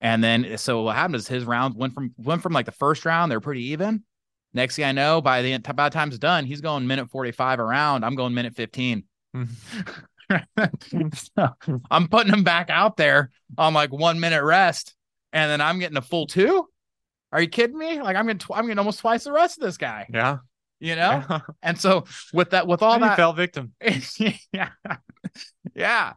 And 0.00 0.22
then, 0.24 0.58
so 0.58 0.82
what 0.82 0.96
happened 0.96 1.14
is 1.14 1.28
his 1.28 1.44
round 1.44 1.76
went 1.76 1.94
from, 1.94 2.12
went 2.16 2.42
from 2.42 2.52
like 2.52 2.66
the 2.66 2.72
first 2.72 3.04
round, 3.04 3.30
they're 3.30 3.38
pretty 3.40 3.66
even. 3.66 4.02
Next 4.52 4.76
thing 4.76 4.84
I 4.84 4.92
know, 4.92 5.20
by 5.20 5.42
the, 5.42 5.58
by 5.58 5.88
the 5.88 5.94
time 5.94 6.08
it's 6.08 6.18
done, 6.18 6.44
he's 6.44 6.60
going 6.60 6.86
minute 6.86 7.08
45 7.10 7.60
around. 7.60 8.04
I'm 8.04 8.16
going 8.16 8.34
minute 8.34 8.54
15. 8.56 9.04
So, 11.14 11.48
I'm 11.90 12.08
putting 12.08 12.32
him 12.32 12.42
back 12.44 12.70
out 12.70 12.96
there 12.96 13.30
on 13.58 13.74
like 13.74 13.92
one 13.92 14.18
minute 14.18 14.42
rest, 14.42 14.94
and 15.32 15.50
then 15.50 15.60
I'm 15.60 15.78
getting 15.78 15.96
a 15.98 16.02
full 16.02 16.26
two. 16.26 16.66
Are 17.32 17.40
you 17.40 17.48
kidding 17.48 17.78
me? 17.78 18.00
Like 18.02 18.16
I'm 18.16 18.26
getting 18.26 18.38
tw- 18.38 18.52
I'm 18.54 18.64
getting 18.66 18.78
almost 18.78 19.00
twice 19.00 19.24
the 19.24 19.32
rest 19.32 19.58
of 19.58 19.62
this 19.64 19.76
guy, 19.76 20.06
yeah 20.12 20.38
you 20.80 20.96
know. 20.96 21.22
yeah. 21.30 21.38
And 21.62 21.78
so 21.80 22.04
with 22.32 22.50
that, 22.50 22.66
with 22.66 22.82
all 22.82 22.94
And 22.94 23.02
that, 23.04 23.16
fell 23.16 23.32
victim 23.32 23.72
yeah, 24.52 24.68
yeah. 25.74 26.12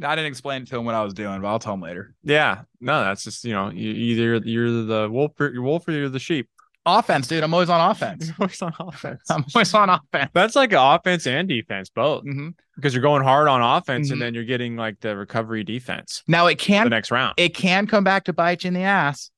I 0.00 0.14
didn't 0.14 0.26
explain 0.28 0.64
to 0.66 0.76
him 0.78 0.84
what 0.84 0.94
I 0.94 1.02
was 1.02 1.12
doing, 1.14 1.40
but 1.40 1.48
I'll 1.48 1.58
tell 1.58 1.74
him 1.74 1.82
later. 1.82 2.14
yeah 2.22 2.62
no 2.80 3.02
that's 3.02 3.24
just 3.24 3.44
you 3.44 3.52
know 3.52 3.70
you, 3.70 3.90
either 3.90 4.36
you're 4.36 4.70
the 4.84 5.08
wolf 5.10 5.32
or 5.40 5.50
you're 5.52 5.62
wolf 5.62 5.86
or 5.88 5.92
you're 5.92 6.08
the 6.08 6.18
sheep 6.20 6.48
offense, 6.86 7.26
dude. 7.28 7.42
I'm 7.44 7.52
always 7.52 7.68
on 7.68 7.90
offense. 7.90 8.30
always 8.40 8.62
on 8.62 8.72
offense. 8.80 9.20
I'm 9.30 9.44
always 9.54 9.74
on 9.74 9.90
offense. 9.90 10.30
That's 10.32 10.56
like 10.56 10.72
offense 10.72 11.26
and 11.26 11.46
defense 11.46 11.90
both 11.90 12.24
Mhm. 12.24 12.54
because 12.76 12.94
you're 12.94 13.02
going 13.02 13.22
hard 13.22 13.46
on 13.48 13.60
offense 13.60 14.08
Mhm. 14.08 14.12
and 14.12 14.22
then 14.22 14.32
you're 14.34 14.44
getting 14.44 14.76
like 14.76 14.98
the 15.00 15.14
recovery 15.16 15.64
defense 15.64 16.22
Now 16.28 16.46
it 16.46 16.58
can 16.58 16.84
the 16.84 16.90
next 16.90 17.10
round. 17.10 17.34
it 17.36 17.50
can 17.54 17.86
come 17.88 18.04
back 18.04 18.24
to 18.24 18.32
bite 18.32 18.64
you 18.64 18.68
in 18.68 18.74
the 18.74 18.82
ass 18.84 19.30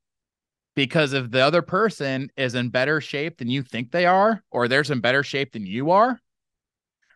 because 0.84 1.12
if 1.12 1.30
the 1.30 1.40
other 1.40 1.60
person 1.60 2.30
is 2.38 2.54
in 2.54 2.70
better 2.70 3.00
shape 3.02 3.36
than 3.38 3.48
you 3.48 3.62
think 3.62 3.90
they 3.90 4.06
are, 4.06 4.42
or 4.50 4.66
there's 4.66 4.90
in 4.90 5.00
better 5.00 5.22
shape 5.22 5.52
than 5.52 5.66
you 5.66 5.90
are, 5.90 6.18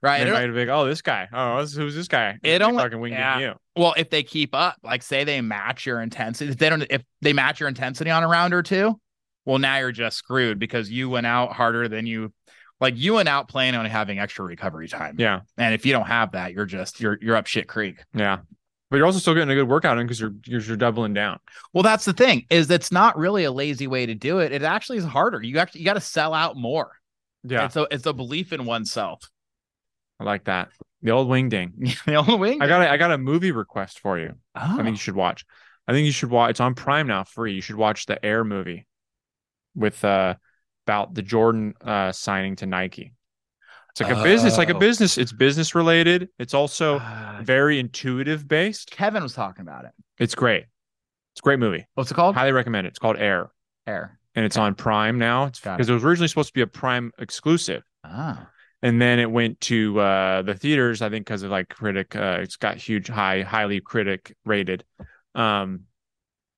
right? 0.03 0.23
They 0.25 0.29
It- 0.29 0.33
might 0.33 0.47
be 0.49 0.53
like, 0.67 0.69
oh, 0.69 0.85
this 0.87 1.01
guy. 1.01 1.29
Oh, 1.33 1.61
this- 1.63 1.75
who's 1.75 1.95
this 1.95 2.09
guy? 2.09 2.39
It 2.43 2.59
Keep 2.59 2.63
only- 2.69 2.83
fucking 2.83 3.01
winging 3.01 3.19
yeah. 3.19 3.39
you. 3.39 3.55
Well, 3.75 3.95
if 3.97 4.11
they 4.11 4.23
keep 4.23 4.55
up, 4.55 4.77
like 4.83 5.03
say 5.03 5.25
they 5.25 5.41
match 5.41 5.87
your 5.87 6.03
intensity, 6.03 6.51
if 6.51 6.59
they 6.59 6.69
don't, 6.69 6.83
if 6.91 7.03
they 7.23 7.33
match 7.33 7.59
your 7.61 7.69
intensity 7.71 8.11
on 8.11 8.23
a 8.23 8.29
round 8.29 8.53
or 8.53 8.63
two, 8.63 9.01
well, 9.47 9.59
now 9.59 9.79
you're 9.79 9.93
just 9.93 10.19
screwed 10.19 10.59
because 10.59 10.91
you 10.91 11.09
went 11.09 11.27
out 11.27 11.53
harder 11.55 11.89
than 11.89 12.07
you, 12.07 12.33
like 12.81 12.95
you 12.97 13.15
went 13.15 13.29
out 13.31 13.49
planning 13.49 13.81
on 13.81 13.87
having 13.87 14.19
extra 14.19 14.45
recovery 14.45 14.89
time. 14.89 15.17
Yeah, 15.19 15.41
And 15.57 15.75
if 15.75 15.87
you 15.87 15.93
don't 15.93 16.07
have 16.07 16.33
that, 16.33 16.53
you're 16.53 16.67
just 16.67 17.01
you're 17.01 17.19
you're 17.23 17.37
up 17.37 17.47
shit 17.47 17.67
creek. 17.69 17.97
yeah. 18.13 18.41
But 18.95 18.99
you're 18.99 19.07
also 19.07 19.19
still 19.19 19.35
getting 19.35 19.51
a 19.51 19.57
good 19.57 19.69
workout 19.69 19.99
in 19.99 20.07
because 20.07 20.21
you're 20.21 20.35
you're 20.47 20.61
you're 20.61 20.77
doubling 20.77 21.15
down. 21.15 21.41
Well, 21.73 21.83
that's 21.83 22.05
the 22.05 22.13
thing 22.13 22.47
is 22.49 22.71
it's 22.71 22.93
not 22.93 23.19
really 23.19 23.43
a 23.43 23.51
lazy 23.51 23.89
way 23.89 24.07
to 24.07 24.15
do 24.15 24.39
it. 24.39 24.53
It 24.53 24.63
actually 24.63 24.99
is 24.99 25.05
harder. 25.05 25.43
You 25.43 25.59
actually 25.59 25.81
you 25.81 25.85
got 25.85 25.95
to 25.95 26.01
sell 26.01 26.33
out 26.33 26.57
more. 26.57 26.93
Yeah, 27.43 27.65
And 27.65 27.73
so 27.73 27.89
it's 27.91 28.07
a 28.07 28.13
belief 28.13 28.53
in 28.53 28.67
oneself. 28.67 29.29
I 30.21 30.23
like 30.23 30.45
that. 30.45 30.69
The 31.03 31.11
old 31.11 31.27
wing 31.27 31.49
ding. 31.49 31.73
the 32.07 32.15
only 32.15 32.37
way. 32.37 32.57
I 32.61 32.69
got 32.69 32.83
a, 32.83 32.89
I 32.89 32.97
got 32.97 33.11
a 33.11 33.19
movie 33.19 33.51
request 33.51 33.99
for 33.99 34.17
you. 34.17 34.35
Oh, 34.55 34.61
I 34.79 34.85
think 34.85 34.91
you 34.91 34.97
should 34.97 35.17
watch. 35.17 35.45
I 35.89 35.93
think 35.93 36.07
you 36.07 36.13
should 36.13 36.31
watch. 36.31 36.51
It's 36.51 36.61
on 36.61 36.77
Prime 36.77 37.09
now, 37.09 37.25
free. 37.25 37.55
You 37.55 37.63
should 37.63 37.75
watch 37.75 38.07
the 38.07 38.25
Air 38.25 38.45
movie 38.45 38.87
with 39.75 40.05
uh 40.05 40.37
about 40.87 41.15
the 41.15 41.23
Jordan 41.23 41.75
uh 41.81 42.13
signing 42.13 42.55
to 42.55 42.67
Nike. 42.67 43.13
It's 43.95 44.01
like 44.01 44.11
a 44.17 44.23
business, 44.25 44.59
like 44.59 44.71
a 44.71 44.75
Oh. 44.75 44.79
business. 44.81 45.17
It's 45.19 45.33
business 45.33 45.75
related. 45.77 46.29
It's 46.41 46.53
also 46.53 46.99
Uh, 46.99 47.41
very 47.45 47.79
intuitive 47.79 48.49
based. 48.49 48.91
Kevin 48.91 49.23
was 49.23 49.35
talking 49.35 49.63
about 49.63 49.85
it. 49.85 49.93
It's 50.19 50.35
great. 50.35 50.65
It's 51.33 51.41
a 51.41 51.43
great 51.43 51.61
movie. 51.61 51.87
What's 51.95 52.11
it 52.11 52.15
called? 52.15 52.35
Highly 52.35 52.51
recommend 52.51 52.89
it. 52.89 52.91
It's 52.91 52.99
called 52.99 53.17
Air, 53.19 53.51
Air. 53.87 54.19
and 54.35 54.45
it's 54.45 54.57
on 54.57 54.75
Prime 54.75 55.17
now. 55.19 55.45
It's 55.45 55.61
because 55.61 55.89
it 55.89 55.93
was 55.93 56.03
originally 56.05 56.27
supposed 56.27 56.49
to 56.49 56.55
be 56.55 56.61
a 56.63 56.67
Prime 56.67 57.13
exclusive. 57.19 57.85
Ah. 58.03 58.49
and 58.83 59.01
then 59.01 59.19
it 59.21 59.31
went 59.31 59.59
to 59.63 59.99
uh 59.99 60.43
the 60.43 60.53
theaters 60.55 61.01
i 61.01 61.09
think 61.09 61.25
because 61.25 61.43
of 61.43 61.51
like 61.51 61.71
critic 61.71 62.15
uh 62.15 62.37
it's 62.43 62.57
got 62.57 62.77
huge 62.77 63.09
high 63.09 63.41
highly 63.41 63.81
critic 63.81 64.37
rated 64.45 64.85
um 65.35 65.85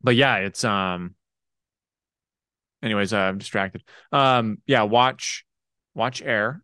but 0.03 0.17
yeah 0.17 0.39
it's 0.39 0.65
um 0.65 1.15
anyways 2.83 3.13
uh, 3.13 3.19
i'm 3.19 3.39
distracted 3.39 3.85
um 4.11 4.59
yeah 4.67 4.83
watch 4.83 5.45
watch 5.95 6.21
air 6.21 6.49
Okay. 6.49 6.63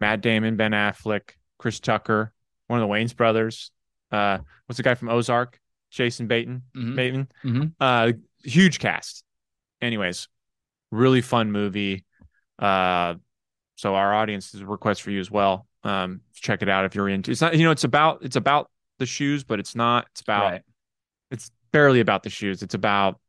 Matt 0.00 0.20
damon 0.20 0.56
ben 0.56 0.72
affleck 0.72 1.30
chris 1.58 1.80
tucker 1.80 2.32
one 2.66 2.80
of 2.80 2.86
the 2.88 2.92
Wayans 2.92 3.16
brothers 3.16 3.70
uh 4.12 4.38
what's 4.66 4.76
the 4.76 4.82
guy 4.82 4.94
from 4.94 5.08
ozark? 5.08 5.58
Jason 5.90 6.26
bateman 6.26 6.62
Mhm. 6.76 6.96
bateman? 6.96 7.28
Mhm. 7.44 7.72
uh 7.80 8.12
huge 8.44 8.78
cast. 8.78 9.24
Anyways 9.80 10.28
really 10.90 11.20
fun 11.20 11.50
movie. 11.52 12.04
Uh 12.58 13.14
so 13.76 13.94
our 13.94 14.14
audience 14.14 14.54
is 14.54 14.60
a 14.62 14.66
request 14.66 15.02
for 15.02 15.10
you 15.10 15.20
as 15.20 15.30
well. 15.30 15.66
Um 15.84 16.20
check 16.34 16.62
it 16.62 16.68
out 16.68 16.84
if 16.84 16.94
you're 16.94 17.08
into 17.08 17.30
it's 17.30 17.40
not 17.40 17.56
you 17.56 17.64
know 17.64 17.70
it's 17.70 17.84
about 17.84 18.22
it's 18.22 18.36
about 18.36 18.70
the 18.98 19.06
shoes 19.06 19.44
but 19.44 19.58
it's 19.60 19.74
not 19.74 20.06
it's 20.12 20.20
about 20.22 20.52
Right. 20.52 20.62
it's 21.30 21.50
barely 21.72 22.00
about 22.00 22.22
the 22.22 22.30
shoes. 22.30 22.62
It's 22.62 22.74
about 22.74 23.20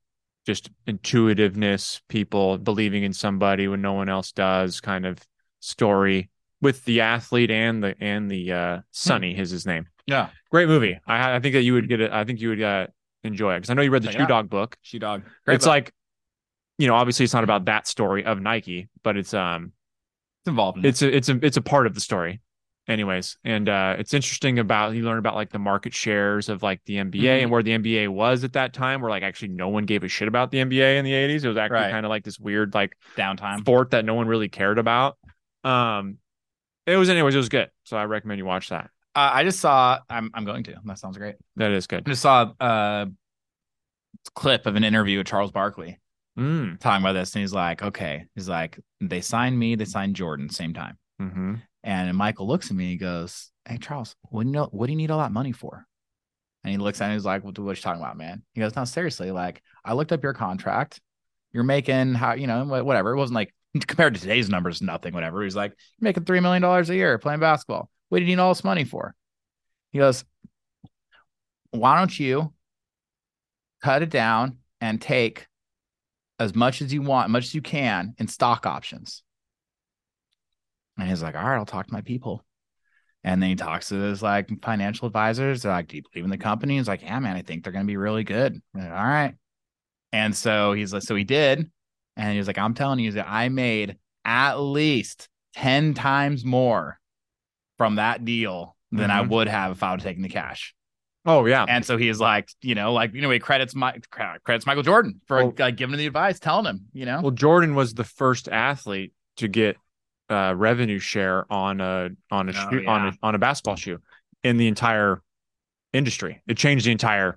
just 0.46 0.70
intuitiveness 0.86 2.02
people 2.08 2.58
believing 2.58 3.04
in 3.04 3.12
somebody 3.12 3.68
when 3.68 3.82
no 3.82 3.94
one 3.94 4.08
else 4.08 4.32
does 4.32 4.80
kind 4.80 5.06
of 5.06 5.20
story 5.60 6.30
with 6.62 6.84
the 6.86 7.02
athlete 7.02 7.52
and 7.52 7.84
the 7.84 7.96
and 8.00 8.30
the 8.32 8.52
uh 8.52 8.80
Sonny 8.92 9.38
is 9.38 9.50
his 9.52 9.66
name 9.66 9.88
Yeah. 10.08 10.30
great 10.52 10.68
movie 10.68 11.00
i 11.08 11.36
i 11.36 11.40
think 11.40 11.54
that 11.54 11.62
you 11.64 11.74
would 11.74 11.88
get 11.88 12.02
it 12.02 12.12
i 12.12 12.24
think 12.24 12.40
you 12.42 12.50
would 12.50 12.62
uh 12.62 12.88
enjoy 13.24 13.54
it 13.56 13.58
because 13.60 13.70
i 13.70 13.74
know 13.74 13.82
you 13.82 13.92
read 13.92 14.04
the 14.04 14.12
shoe 14.12 14.22
out. 14.22 14.28
dog 14.30 14.50
book 14.50 14.78
Shoe 14.82 15.00
Dog. 15.00 15.24
it's 15.48 15.66
like 15.66 15.92
you 16.78 16.88
know 16.88 16.96
obviously 16.96 17.24
it's 17.26 17.34
not 17.34 17.44
about 17.44 17.66
that 17.66 17.88
story 17.88 18.24
of 18.26 18.40
nike 18.42 18.88
but 19.04 19.18
it's 19.18 19.34
um 19.34 19.72
it's 20.44 20.50
involved. 20.50 20.78
In 20.80 20.86
it's 20.86 21.02
a 21.02 21.16
it's 21.16 21.30
a 21.30 21.40
it's 21.46 21.58
a 21.58 21.62
part 21.62 21.88
of 21.88 21.94
the 21.94 22.00
story 22.02 22.42
anyways 22.88 23.38
and 23.44 23.68
uh 23.68 23.96
it's 24.00 24.14
interesting 24.14 24.60
about 24.60 24.96
you 24.96 25.04
learn 25.04 25.18
about 25.18 25.36
like 25.36 25.50
the 25.50 25.60
market 25.60 25.94
shares 25.94 26.48
of 26.48 26.64
like 26.64 26.80
the 26.86 26.96
nba 26.96 27.16
Mhm. 27.22 27.42
and 27.44 27.52
where 27.52 27.62
the 27.62 27.72
nba 27.72 28.08
was 28.08 28.46
at 28.46 28.54
that 28.54 28.72
time 28.74 29.02
where 29.02 29.10
like 29.12 29.24
actually 29.24 29.50
no 29.50 29.68
one 29.68 29.86
gave 29.86 30.04
a 30.04 30.08
shit 30.08 30.28
about 30.30 30.52
the 30.52 30.60
nba 30.60 30.98
in 30.98 31.04
the 31.04 31.12
80s 31.12 31.44
it 31.44 31.50
was 31.50 31.58
actually 31.58 31.80
Right. 31.80 31.92
kind 31.92 32.06
of 32.06 32.10
like 32.10 32.24
this 32.24 32.40
weird 32.40 32.74
like 32.74 32.92
it. 33.18 33.20
downtime. 33.20 33.60
sport 33.60 33.92
that 33.92 34.06
no 34.06 34.14
one 34.14 34.28
really 34.28 34.48
cared 34.48 34.80
about 34.80 35.18
um 35.66 36.18
it 36.88 36.98
was 36.98 37.10
anyways 37.10 37.36
it 37.36 37.38
was 37.38 37.50
good 37.50 37.70
so 37.84 37.96
i 37.98 38.06
recommend 38.06 38.40
you 38.40 38.46
watch 38.46 38.70
that 38.70 38.90
Uh, 39.16 39.32
I 39.34 39.44
just 39.44 39.60
saw. 39.60 39.98
I'm. 40.10 40.30
I'm 40.36 40.46
going 40.46 40.64
to. 40.66 40.76
That 40.86 41.00
sounds 41.00 41.18
great. 41.18 41.36
that 41.56 41.72
is 41.72 41.88
good 41.88 42.04
I 42.06 42.10
just 42.12 42.22
saw 42.22 42.52
a 42.60 43.08
clip 44.36 44.66
of 44.66 44.76
an 44.76 44.84
interview 44.84 45.18
with 45.18 45.28
Charles 45.28 45.52
Barkley 45.52 46.00
mm. 46.38 46.80
talking 46.80 47.04
about 47.04 47.14
this, 47.14 47.34
and 47.34 47.42
he's 47.42 47.54
like, 47.54 47.82
"Okay." 47.82 48.26
He's 48.36 48.50
like, 48.50 48.80
"They 49.02 49.22
signed 49.22 49.58
me. 49.58 49.76
They 49.76 49.86
signed 49.86 50.16
Jordan 50.16 50.50
same 50.50 50.74
time." 50.74 50.98
hmm 51.20 51.56
And 51.84 52.16
Michael 52.16 52.48
looks 52.48 52.70
at 52.70 52.76
me. 52.78 52.90
He 52.90 52.98
goes, 52.98 53.52
"Hey 53.66 53.78
Charles, 53.78 54.16
what 54.30 54.44
do 54.44 54.50
you 54.50 54.54
know? 54.54 54.70
What 54.72 54.86
do 54.88 54.92
you 54.94 54.98
need 54.98 55.12
all 55.12 55.20
that 55.20 55.32
money 55.32 55.52
for?" 55.52 55.86
And 56.64 56.72
he 56.72 56.78
looks 56.78 57.02
at 57.02 57.08
me. 57.08 57.16
He's 57.16 57.26
like, 57.26 57.44
"What, 57.44 57.58
what 57.58 57.76
you 57.76 57.82
talking 57.82 58.02
about, 58.02 58.18
man?" 58.18 58.44
He 58.54 58.62
goes, 58.62 58.76
"No, 58.76 58.86
seriously. 58.86 59.32
Like, 59.32 59.62
I 59.84 59.94
looked 59.94 60.12
up 60.12 60.22
your 60.24 60.34
contract. 60.34 61.00
You're 61.54 61.64
making 61.64 62.14
how 62.14 62.34
you 62.34 62.46
know 62.46 62.66
whatever. 62.66 63.12
It 63.14 63.18
wasn't 63.18 63.36
like 63.36 63.54
compared 63.88 64.16
to 64.16 64.22
today's 64.22 64.50
numbers, 64.50 64.82
nothing. 64.82 65.14
Whatever. 65.14 65.44
He's 65.44 65.56
like, 65.56 65.74
making 66.00 66.26
three 66.26 66.40
million 66.40 66.62
dollars 66.62 66.90
a 66.90 66.96
year 66.96 67.18
playing 67.18 67.40
basketball. 67.40 67.90
What 68.10 68.20
do 68.20 68.24
you 68.24 68.30
need 68.30 68.40
all 68.42 68.54
this 68.54 68.64
money 68.64 68.84
for?" 68.84 69.16
He 69.92 70.00
goes, 70.00 70.26
"Why 71.72 71.98
don't 71.98 72.20
you 72.20 72.54
cut 73.84 74.02
it 74.02 74.10
down 74.10 74.58
and 74.82 75.02
take 75.02 75.48
as 76.40 76.56
much 76.56 76.82
as 76.82 76.94
you 76.94 77.02
want, 77.02 77.30
as 77.30 77.32
much 77.32 77.44
as 77.46 77.56
you 77.56 77.62
can 77.62 78.14
in 78.18 78.28
stock 78.28 78.66
options?" 78.66 79.24
And 80.98 81.10
he's 81.10 81.22
like, 81.22 81.36
all 81.36 81.44
right, 81.44 81.58
I'll 81.58 81.66
talk 81.66 81.88
to 81.88 81.94
my 81.94 82.02
people. 82.02 82.44
And 83.24 83.42
then 83.42 83.50
he 83.50 83.56
talks 83.56 83.90
to 83.90 83.96
his 83.96 84.22
like 84.22 84.50
financial 84.64 85.08
advisors. 85.08 85.62
They're 85.62 85.72
like, 85.72 85.88
do 85.88 85.98
you 85.98 86.04
believe 86.12 86.24
in 86.24 86.32
the 86.32 86.38
company? 86.38 86.78
He's 86.78 86.88
like, 86.88 87.02
yeah, 87.02 87.20
man, 87.20 87.36
I 87.36 87.42
think 87.42 87.64
they're 87.64 87.74
going 87.74 87.86
to 87.86 87.92
be 87.92 87.98
really 87.98 88.24
good. 88.24 88.62
Like, 88.74 88.90
all 88.90 88.96
right. 88.96 89.36
And 90.12 90.36
so 90.36 90.74
he's 90.74 90.94
like, 90.94 91.04
so 91.04 91.16
he 91.16 91.24
did. 91.24 91.70
And 92.18 92.32
he 92.34 92.38
was 92.38 92.48
like, 92.48 92.58
I'm 92.58 92.74
telling 92.74 93.00
you 93.00 93.14
that 93.14 93.28
I 93.30 93.48
made 93.50 93.98
at 94.26 94.56
least 94.56 95.30
10 95.56 95.94
times 95.94 96.44
more 96.44 97.00
from 97.78 97.96
that 97.96 98.26
deal 98.26 98.76
than 98.92 99.12
I 99.12 99.22
Mhm. 99.24 99.30
would 99.30 99.48
have 99.48 99.72
if 99.72 99.84
I 99.84 99.92
would 99.92 100.02
have 100.02 100.08
taken 100.10 100.24
the 100.24 100.30
cash. 100.30 100.74
oh 101.30 101.46
yeah 101.46 101.66
And 101.68 101.86
so 101.86 101.98
he's 101.98 102.20
like, 102.22 102.50
you 102.62 102.74
know, 102.74 102.94
like, 102.94 103.14
you 103.14 103.22
know, 103.22 103.30
he 103.30 103.38
credits 103.40 103.76
my 103.76 103.98
credits 104.44 104.66
Michael 104.66 104.84
Jordan 104.84 105.20
for 105.28 105.38
Well- 105.38 105.54
like 105.60 105.76
giving 105.76 105.94
him 105.94 106.00
the 106.00 106.08
advice, 106.08 106.40
telling 106.40 106.66
him, 106.66 106.86
you 106.94 107.06
know, 107.06 107.22
Well, 107.22 107.32
Jordan 107.32 107.76
was 107.76 107.94
the 107.94 108.04
first 108.06 108.48
athlete 108.50 109.14
to 109.38 109.48
get 109.48 109.78
uh, 110.30 110.54
revenue 110.58 111.00
share 111.00 111.46
on 111.52 111.80
a 111.82 112.10
on 112.32 112.50
a 112.50 112.54
Oh, 112.56 112.70
shoe, 112.70 112.86
on 112.88 113.08
a 113.08 113.14
on 113.24 113.36
a 113.36 113.38
basketball 113.40 113.76
shoe 113.78 114.00
in 114.44 114.58
the 114.58 114.68
entire 114.68 115.22
industry. 115.94 116.42
It 116.48 116.58
changed 116.58 116.86
the 116.86 116.92
entire 116.92 117.36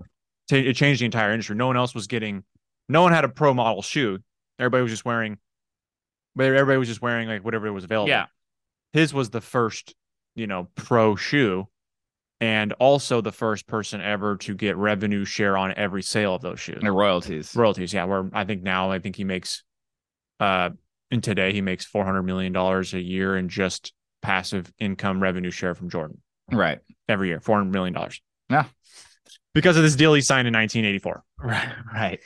it 0.51 0.75
changed 0.75 1.01
the 1.01 1.05
entire 1.05 1.31
industry. 1.33 1.55
No 1.57 1.67
one 1.69 1.77
else 1.77 1.95
was 1.95 2.07
getting. 2.09 2.43
No 2.89 3.03
one 3.03 3.13
had 3.13 3.25
a 3.25 3.29
pro 3.29 3.55
model 3.55 3.83
shoe. 3.83 4.19
Everybody 4.61 4.83
was 4.83 4.93
just 4.93 5.05
wearing. 5.05 5.39
But 6.37 6.45
everybody 6.47 6.79
was 6.79 6.89
just 6.89 7.03
wearing 7.03 7.27
like 7.29 7.45
whatever 7.45 7.73
was 7.73 7.85
available. 7.85 8.09
Yeah. 8.11 8.27
his 8.93 9.13
was 9.13 9.31
the 9.31 9.41
first, 9.41 9.95
you 10.37 10.47
know, 10.47 10.69
pro 10.77 11.17
shoe, 11.17 11.67
and 12.41 12.73
also 12.75 13.21
the 13.21 13.33
first 13.33 13.67
person 13.67 14.01
ever 14.01 14.37
to 14.37 14.55
get 14.55 14.77
revenue 14.77 15.25
share 15.25 15.57
on 15.57 15.75
every 15.77 16.03
sale 16.03 16.35
of 16.37 16.43
those 16.43 16.61
shoes 16.61 16.79
the 16.83 16.91
royalties. 16.93 17.55
royalties 17.57 17.93
yeah 17.93 18.05
where 18.05 18.31
i 18.33 18.45
think 18.45 18.63
now 18.63 18.91
i 18.91 18.99
think 18.99 19.15
he 19.17 19.25
makes 19.25 19.63
uh 20.39 20.71
in 21.11 21.21
today 21.21 21.53
he 21.53 21.61
makes 21.61 21.85
400 21.85 22.23
million 22.23 22.53
dollars 22.53 22.95
a 22.95 23.01
year 23.01 23.37
in 23.37 23.51
just 23.51 23.93
passive 24.23 24.73
income 24.79 25.23
revenue 25.23 25.51
share 25.51 25.75
from 25.75 25.91
jordan 25.91 26.19
Right. 26.51 26.79
every 27.09 27.29
year 27.29 27.41
400 27.41 27.71
million 27.71 27.93
dollars 27.93 28.23
Yeah. 28.49 28.65
because 29.53 29.77
of 29.77 29.83
this 29.83 29.97
deal 29.97 30.15
he 30.15 30.23
signed 30.23 30.49
in 30.49 30.55
1984 30.55 31.23
Right. 31.43 31.69
Right. 31.93 32.21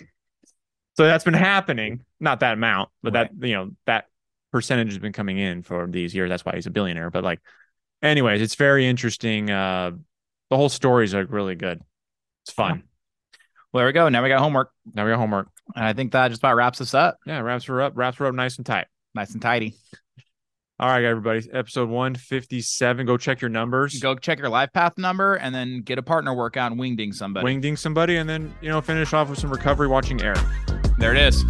So 0.97 1.05
that's 1.05 1.24
been 1.24 1.34
happening 1.34 2.01
not 2.20 2.40
that 2.40 2.55
amount 2.55 2.88
but 3.03 3.14
Right. 3.14 3.40
that 3.40 3.47
you 3.49 3.55
know 3.55 3.70
that 3.86 4.07
percentage 4.53 4.88
has 4.88 4.99
been 4.99 5.12
coming 5.12 5.38
in 5.38 5.62
for 5.62 5.86
these 5.86 6.14
years 6.14 6.28
that's 6.30 6.45
why 6.45 6.53
he's 6.55 6.66
a 6.66 6.70
billionaire 6.70 7.11
but 7.11 7.24
like 7.24 7.40
anyways 8.03 8.40
it's 8.40 8.55
very 8.55 8.86
interesting 8.86 9.51
uh 9.51 9.90
the 10.51 10.57
whole 10.57 10.68
story 10.68 11.05
is 11.05 11.14
like 11.14 11.30
really 11.30 11.55
good 11.55 11.80
it's 12.45 12.53
fun 12.55 12.82
Well, 13.72 13.80
there 13.80 13.86
we 13.86 13.92
go. 13.92 14.09
Now 14.09 14.22
we 14.22 14.28
got 14.28 14.40
homework. 14.40 14.70
now 14.95 15.05
we 15.05 15.11
got 15.11 15.18
homework 15.18 15.49
And 15.74 15.84
I 15.84 15.92
think 15.95 16.12
that 16.12 16.28
just 16.28 16.40
about 16.42 16.55
wraps 16.57 16.80
us 16.80 16.95
up. 16.95 17.18
yeah 17.26 17.40
wraps 17.40 17.64
her 17.64 17.80
up 17.82 17.92
wraps 17.97 18.18
her 18.18 18.26
up 18.26 18.34
nice 18.34 18.57
and 18.57 18.66
tight 18.66 18.86
Nice 19.16 19.32
and 19.32 19.40
tidy. 19.42 19.74
All 20.80 20.88
right, 20.88 21.05
everybody. 21.05 21.49
Episode 21.53 21.88
157. 21.88 23.07
Go 23.07 23.16
check 23.16 23.40
your 23.40 23.49
numbers. 23.49 24.01
Go 24.01 24.16
check 24.16 24.38
your 24.40 24.49
life 24.49 24.70
path 24.72 24.99
number 24.99 25.36
and 25.36 25.55
then 25.55 25.82
get 25.82 25.99
a 25.99 26.03
partner 26.03 26.34
workout 26.34 26.72
and 26.72 26.80
wingding 26.80 27.14
somebody. 27.14 27.47
wingding 27.47 27.78
somebody, 27.78 28.16
and 28.16 28.28
then, 28.28 28.53
you 28.61 28.68
know, 28.70 28.80
finish 28.80 29.12
off 29.12 29.30
with 29.30 29.38
some 29.38 29.53
recovery 29.53 29.86
watching 29.86 30.20
Air. 30.20 30.34
There 31.05 31.13
it 31.13 31.19
is. 31.19 31.45